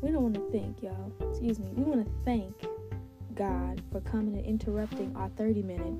we 0.00 0.10
don't 0.10 0.22
want 0.22 0.34
to 0.34 0.50
think, 0.50 0.82
y'all. 0.82 1.12
Excuse 1.30 1.58
me. 1.58 1.70
We 1.74 1.82
want 1.82 2.04
to 2.04 2.12
thank 2.24 2.66
God 3.34 3.82
for 3.90 4.00
coming 4.00 4.36
and 4.36 4.44
interrupting 4.44 5.14
our 5.16 5.28
30 5.30 5.62
minute 5.62 5.94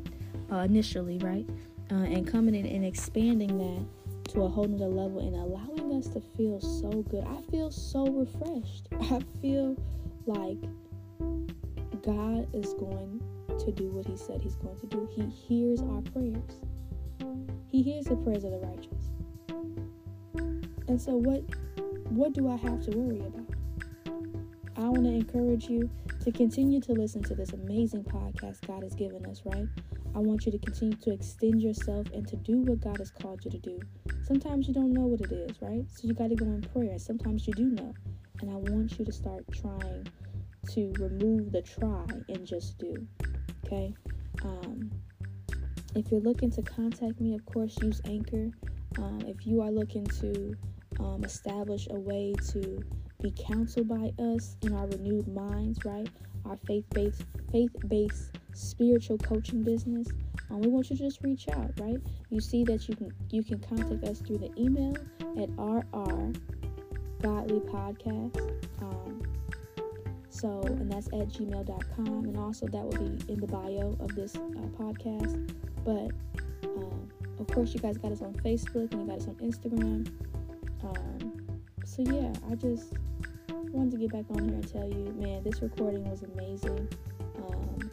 uh, 0.53 0.59
initially, 0.59 1.19
right? 1.19 1.49
Uh, 1.91 2.05
and 2.05 2.27
coming 2.27 2.55
in 2.55 2.67
and 2.67 2.85
expanding 2.85 3.59
that 3.59 4.04
to 4.35 4.43
a 4.43 4.49
whole 4.49 4.65
nother 4.65 4.87
level 4.87 5.21
and 5.21 5.37
allowing 5.37 5.97
us 5.97 6.09
to 6.09 6.21
feel 6.37 6.61
so 6.61 6.91
good. 7.09 7.25
I 7.25 7.41
feel 7.51 7.71
so 7.71 8.07
refreshed. 8.07 8.89
I 9.01 9.21
feel 9.41 9.77
like 10.27 10.61
God 12.03 12.49
is 12.53 12.75
going 12.75 13.23
to 13.59 13.73
do 13.73 13.91
what 13.91 14.07
He 14.07 14.17
said 14.17 14.43
He's 14.43 14.57
going 14.57 14.79
to 14.81 14.87
do. 14.87 15.09
He 15.15 15.27
hears 15.29 15.81
our 15.83 16.03
prayers, 16.13 16.61
He 17.71 17.83
hears 17.83 18.07
the 18.07 18.17
prayers 18.17 18.45
of 18.45 18.51
the 18.51 18.59
righteous. 18.59 18.91
And 20.89 21.01
so, 21.01 21.17
what 21.17 21.43
what 22.11 22.33
do 22.33 22.49
I 22.49 22.57
have 22.57 22.85
to 22.85 22.91
worry 22.97 23.21
about? 23.21 23.47
I 24.77 24.89
want 24.89 25.05
to 25.05 25.11
encourage 25.11 25.69
you 25.69 25.89
to 26.25 26.33
continue 26.33 26.81
to 26.81 26.93
listen 26.93 27.23
to 27.25 27.35
this 27.35 27.53
amazing 27.53 28.05
podcast 28.05 28.67
God 28.67 28.83
has 28.83 28.95
given 28.95 29.25
us, 29.27 29.43
right? 29.45 29.69
I 30.15 30.19
want 30.21 30.47
you 30.47 30.53
to 30.53 30.59
continue 30.59 30.97
to 30.97 31.13
extend 31.13 31.61
yourself 31.61 32.07
and 32.15 32.27
to 32.29 32.37
do 32.37 32.59
what 32.63 32.81
God 32.81 32.99
has 32.99 33.11
called 33.11 33.45
you 33.45 33.51
to 33.51 33.59
do. 33.59 33.81
Sometimes 34.23 34.69
you 34.69 34.75
don't 34.75 34.93
know 34.93 35.07
what 35.07 35.21
it 35.21 35.33
is, 35.33 35.61
right? 35.61 35.85
So 35.91 36.07
you 36.07 36.15
got 36.15 36.29
to 36.29 36.37
go 36.37 36.47
in 36.47 36.63
prayer. 36.63 36.99
Sometimes 36.99 37.47
you 37.47 37.53
do 37.55 37.65
know. 37.65 37.95
And 38.41 38.51
I 38.51 38.55
want 38.71 38.99
you 38.99 39.05
to 39.05 39.13
start 39.13 39.45
trying 39.53 40.07
to 40.71 40.93
remove 40.99 41.53
the 41.53 41.63
try 41.63 42.05
and 42.29 42.47
just 42.47 42.79
do. 42.79 42.95
Okay? 43.67 43.95
Um, 44.45 44.91
if 45.97 46.11
you're 46.11 46.21
looking 46.21 46.51
to 46.53 46.63
contact 46.63 47.21
me, 47.21 47.35
of 47.35 47.45
course, 47.47 47.77
use 47.83 48.01
Anchor. 48.05 48.51
Um, 48.99 49.21
if 49.27 49.47
you 49.47 49.61
are 49.63 49.71
looking 49.71 50.07
to 50.07 50.55
um, 51.01 51.25
establish 51.25 51.89
a 51.91 51.99
way 51.99 52.35
to 52.53 52.83
be 53.21 53.33
counseled 53.33 53.89
by 53.89 54.13
us 54.23 54.57
in 54.63 54.75
our 54.75 54.87
renewed 54.87 55.27
minds, 55.29 55.79
right? 55.85 56.09
Our 56.47 56.57
faith-based, 56.67 57.25
faith-based 57.51 58.31
spiritual 58.53 59.19
coaching 59.19 59.63
business, 59.63 60.09
um, 60.51 60.61
we 60.61 60.69
want 60.69 60.91
you 60.91 60.97
to 60.97 61.03
just 61.03 61.23
reach 61.23 61.49
out, 61.49 61.71
right? 61.81 61.99
You 62.31 62.41
see 62.41 62.65
that 62.65 62.89
you 62.89 62.97
can 62.97 63.13
you 63.31 63.43
can 63.43 63.59
contact 63.61 64.05
us 64.05 64.21
through 64.21 64.39
the 64.39 64.51
email 64.61 64.95
at 65.39 65.49
rr 65.59 66.33
godly 67.25 67.61
podcast. 67.61 68.39
Um, 68.83 69.23
so, 70.29 70.61
and 70.67 70.93
that's 70.93 71.07
at 71.07 71.29
gmail.com. 71.29 72.07
And 72.07 72.37
also, 72.37 72.67
that 72.67 72.85
will 72.85 72.99
be 72.99 73.33
in 73.33 73.41
the 73.41 73.47
bio 73.47 73.97
of 73.99 74.15
this 74.15 74.37
uh, 74.37 74.41
podcast. 74.79 75.51
But, 75.85 76.11
um, 76.65 77.09
of 77.39 77.47
course, 77.47 77.73
you 77.73 77.81
guys 77.81 77.97
got 77.97 78.13
us 78.13 78.21
on 78.21 78.35
Facebook 78.35 78.93
and 78.93 79.03
you 79.03 79.07
got 79.07 79.19
us 79.19 79.29
on 79.29 79.37
Instagram. 79.37 80.07
Um, 80.83 81.61
so, 81.87 82.03
yeah, 82.03 82.33
I 82.51 82.57
just 82.57 82.93
wanted 83.75 83.91
to 83.91 83.99
get 83.99 84.13
back 84.13 84.25
on 84.31 84.49
here 84.49 84.55
and 84.55 84.73
tell 84.73 84.89
you, 84.89 85.13
man, 85.19 85.43
this 85.43 85.61
recording 85.61 86.09
was 86.09 86.23
amazing. 86.23 86.89
Um, 87.37 87.91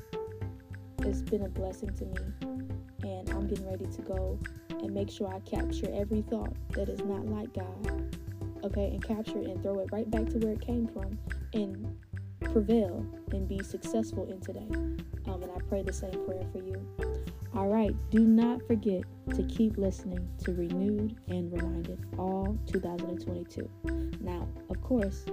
it's 0.99 1.23
been 1.23 1.41
a 1.41 1.49
blessing 1.49 1.91
to 1.95 2.05
me. 2.05 2.59
And 3.01 3.27
I'm 3.31 3.47
getting 3.47 3.67
ready 3.67 3.87
to 3.87 4.01
go 4.03 4.39
and 4.69 4.93
make 4.93 5.09
sure 5.09 5.27
I 5.27 5.39
capture 5.39 5.91
every 5.91 6.21
thought 6.21 6.53
that 6.73 6.87
is 6.87 6.99
not 6.99 7.25
like 7.25 7.51
God. 7.53 8.15
Okay, 8.63 8.91
and 8.91 9.03
capture 9.03 9.39
it 9.39 9.47
and 9.47 9.63
throw 9.63 9.79
it 9.79 9.89
right 9.91 10.09
back 10.11 10.27
to 10.29 10.37
where 10.37 10.53
it 10.53 10.61
came 10.61 10.87
from 10.87 11.17
and 11.53 11.97
prevail 12.53 13.03
and 13.31 13.47
be 13.47 13.63
successful 13.63 14.29
in 14.29 14.39
today. 14.39 14.67
Um, 15.25 15.41
and 15.41 15.51
I 15.51 15.59
pray 15.67 15.81
the 15.81 15.93
same 15.93 16.11
prayer 16.25 16.45
for 16.51 16.59
you. 16.59 16.85
All 17.55 17.69
right, 17.69 17.95
do 18.11 18.19
not 18.19 18.65
forget 18.67 19.01
to 19.35 19.43
keep 19.43 19.77
listening 19.77 20.29
to 20.43 20.53
Renewed 20.53 21.17
and 21.27 21.51
Reminded 21.51 22.05
all 22.19 22.55
2022. 22.67 23.67
Now, 24.21 24.47
of 24.69 24.81
course, 24.81 25.25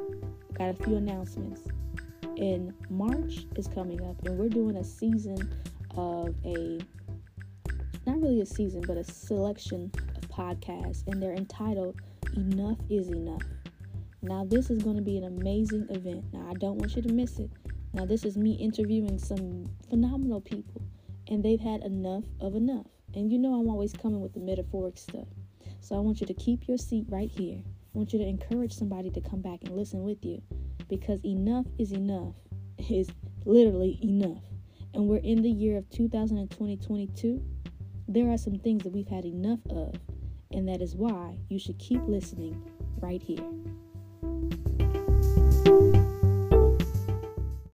got 0.58 0.70
a 0.70 0.84
few 0.84 0.96
announcements. 0.96 1.62
In 2.36 2.74
March 2.90 3.46
is 3.56 3.68
coming 3.68 4.02
up, 4.04 4.16
and 4.26 4.36
we're 4.36 4.48
doing 4.48 4.76
a 4.76 4.84
season 4.84 5.50
of 5.96 6.34
a 6.44 6.78
not 8.06 8.20
really 8.20 8.40
a 8.40 8.46
season, 8.46 8.82
but 8.86 8.96
a 8.96 9.04
selection 9.04 9.90
of 10.16 10.28
podcasts, 10.28 11.06
and 11.06 11.22
they're 11.22 11.34
entitled 11.34 12.00
Enough 12.36 12.78
is 12.88 13.08
Enough. 13.08 13.42
Now, 14.22 14.44
this 14.44 14.70
is 14.70 14.82
going 14.82 14.96
to 14.96 15.02
be 15.02 15.16
an 15.18 15.24
amazing 15.24 15.86
event. 15.90 16.24
Now, 16.32 16.48
I 16.50 16.54
don't 16.54 16.78
want 16.78 16.96
you 16.96 17.02
to 17.02 17.12
miss 17.12 17.38
it. 17.38 17.50
Now, 17.92 18.04
this 18.04 18.24
is 18.24 18.36
me 18.36 18.52
interviewing 18.54 19.18
some 19.18 19.68
phenomenal 19.88 20.40
people, 20.40 20.82
and 21.28 21.44
they've 21.44 21.60
had 21.60 21.82
enough 21.82 22.24
of 22.40 22.56
enough. 22.56 22.86
And 23.14 23.30
you 23.30 23.38
know, 23.38 23.54
I'm 23.54 23.68
always 23.68 23.92
coming 23.92 24.20
with 24.20 24.32
the 24.32 24.40
metaphoric 24.40 24.98
stuff. 24.98 25.28
So, 25.80 25.96
I 25.96 26.00
want 26.00 26.20
you 26.20 26.26
to 26.26 26.34
keep 26.34 26.66
your 26.66 26.78
seat 26.78 27.06
right 27.08 27.30
here. 27.30 27.62
I 27.94 27.98
want 27.98 28.12
you 28.12 28.18
to 28.18 28.26
encourage 28.26 28.72
somebody 28.72 29.10
to 29.10 29.20
come 29.20 29.40
back 29.40 29.60
and 29.64 29.74
listen 29.74 30.02
with 30.02 30.24
you 30.24 30.42
because 30.88 31.24
enough 31.24 31.66
is 31.78 31.92
enough, 31.92 32.34
is 32.90 33.08
literally 33.44 33.98
enough. 34.02 34.42
and 34.94 35.08
we're 35.08 35.18
in 35.18 35.42
the 35.42 35.50
year 35.50 35.76
of 35.76 35.88
2020 35.90 37.40
there 38.10 38.30
are 38.30 38.38
some 38.38 38.58
things 38.58 38.82
that 38.84 38.92
we've 38.92 39.08
had 39.08 39.26
enough 39.26 39.60
of, 39.68 39.94
and 40.50 40.66
that 40.66 40.80
is 40.80 40.96
why 40.96 41.34
you 41.50 41.58
should 41.58 41.78
keep 41.78 42.00
listening 42.06 42.62
right 43.00 43.22
here. 43.22 43.44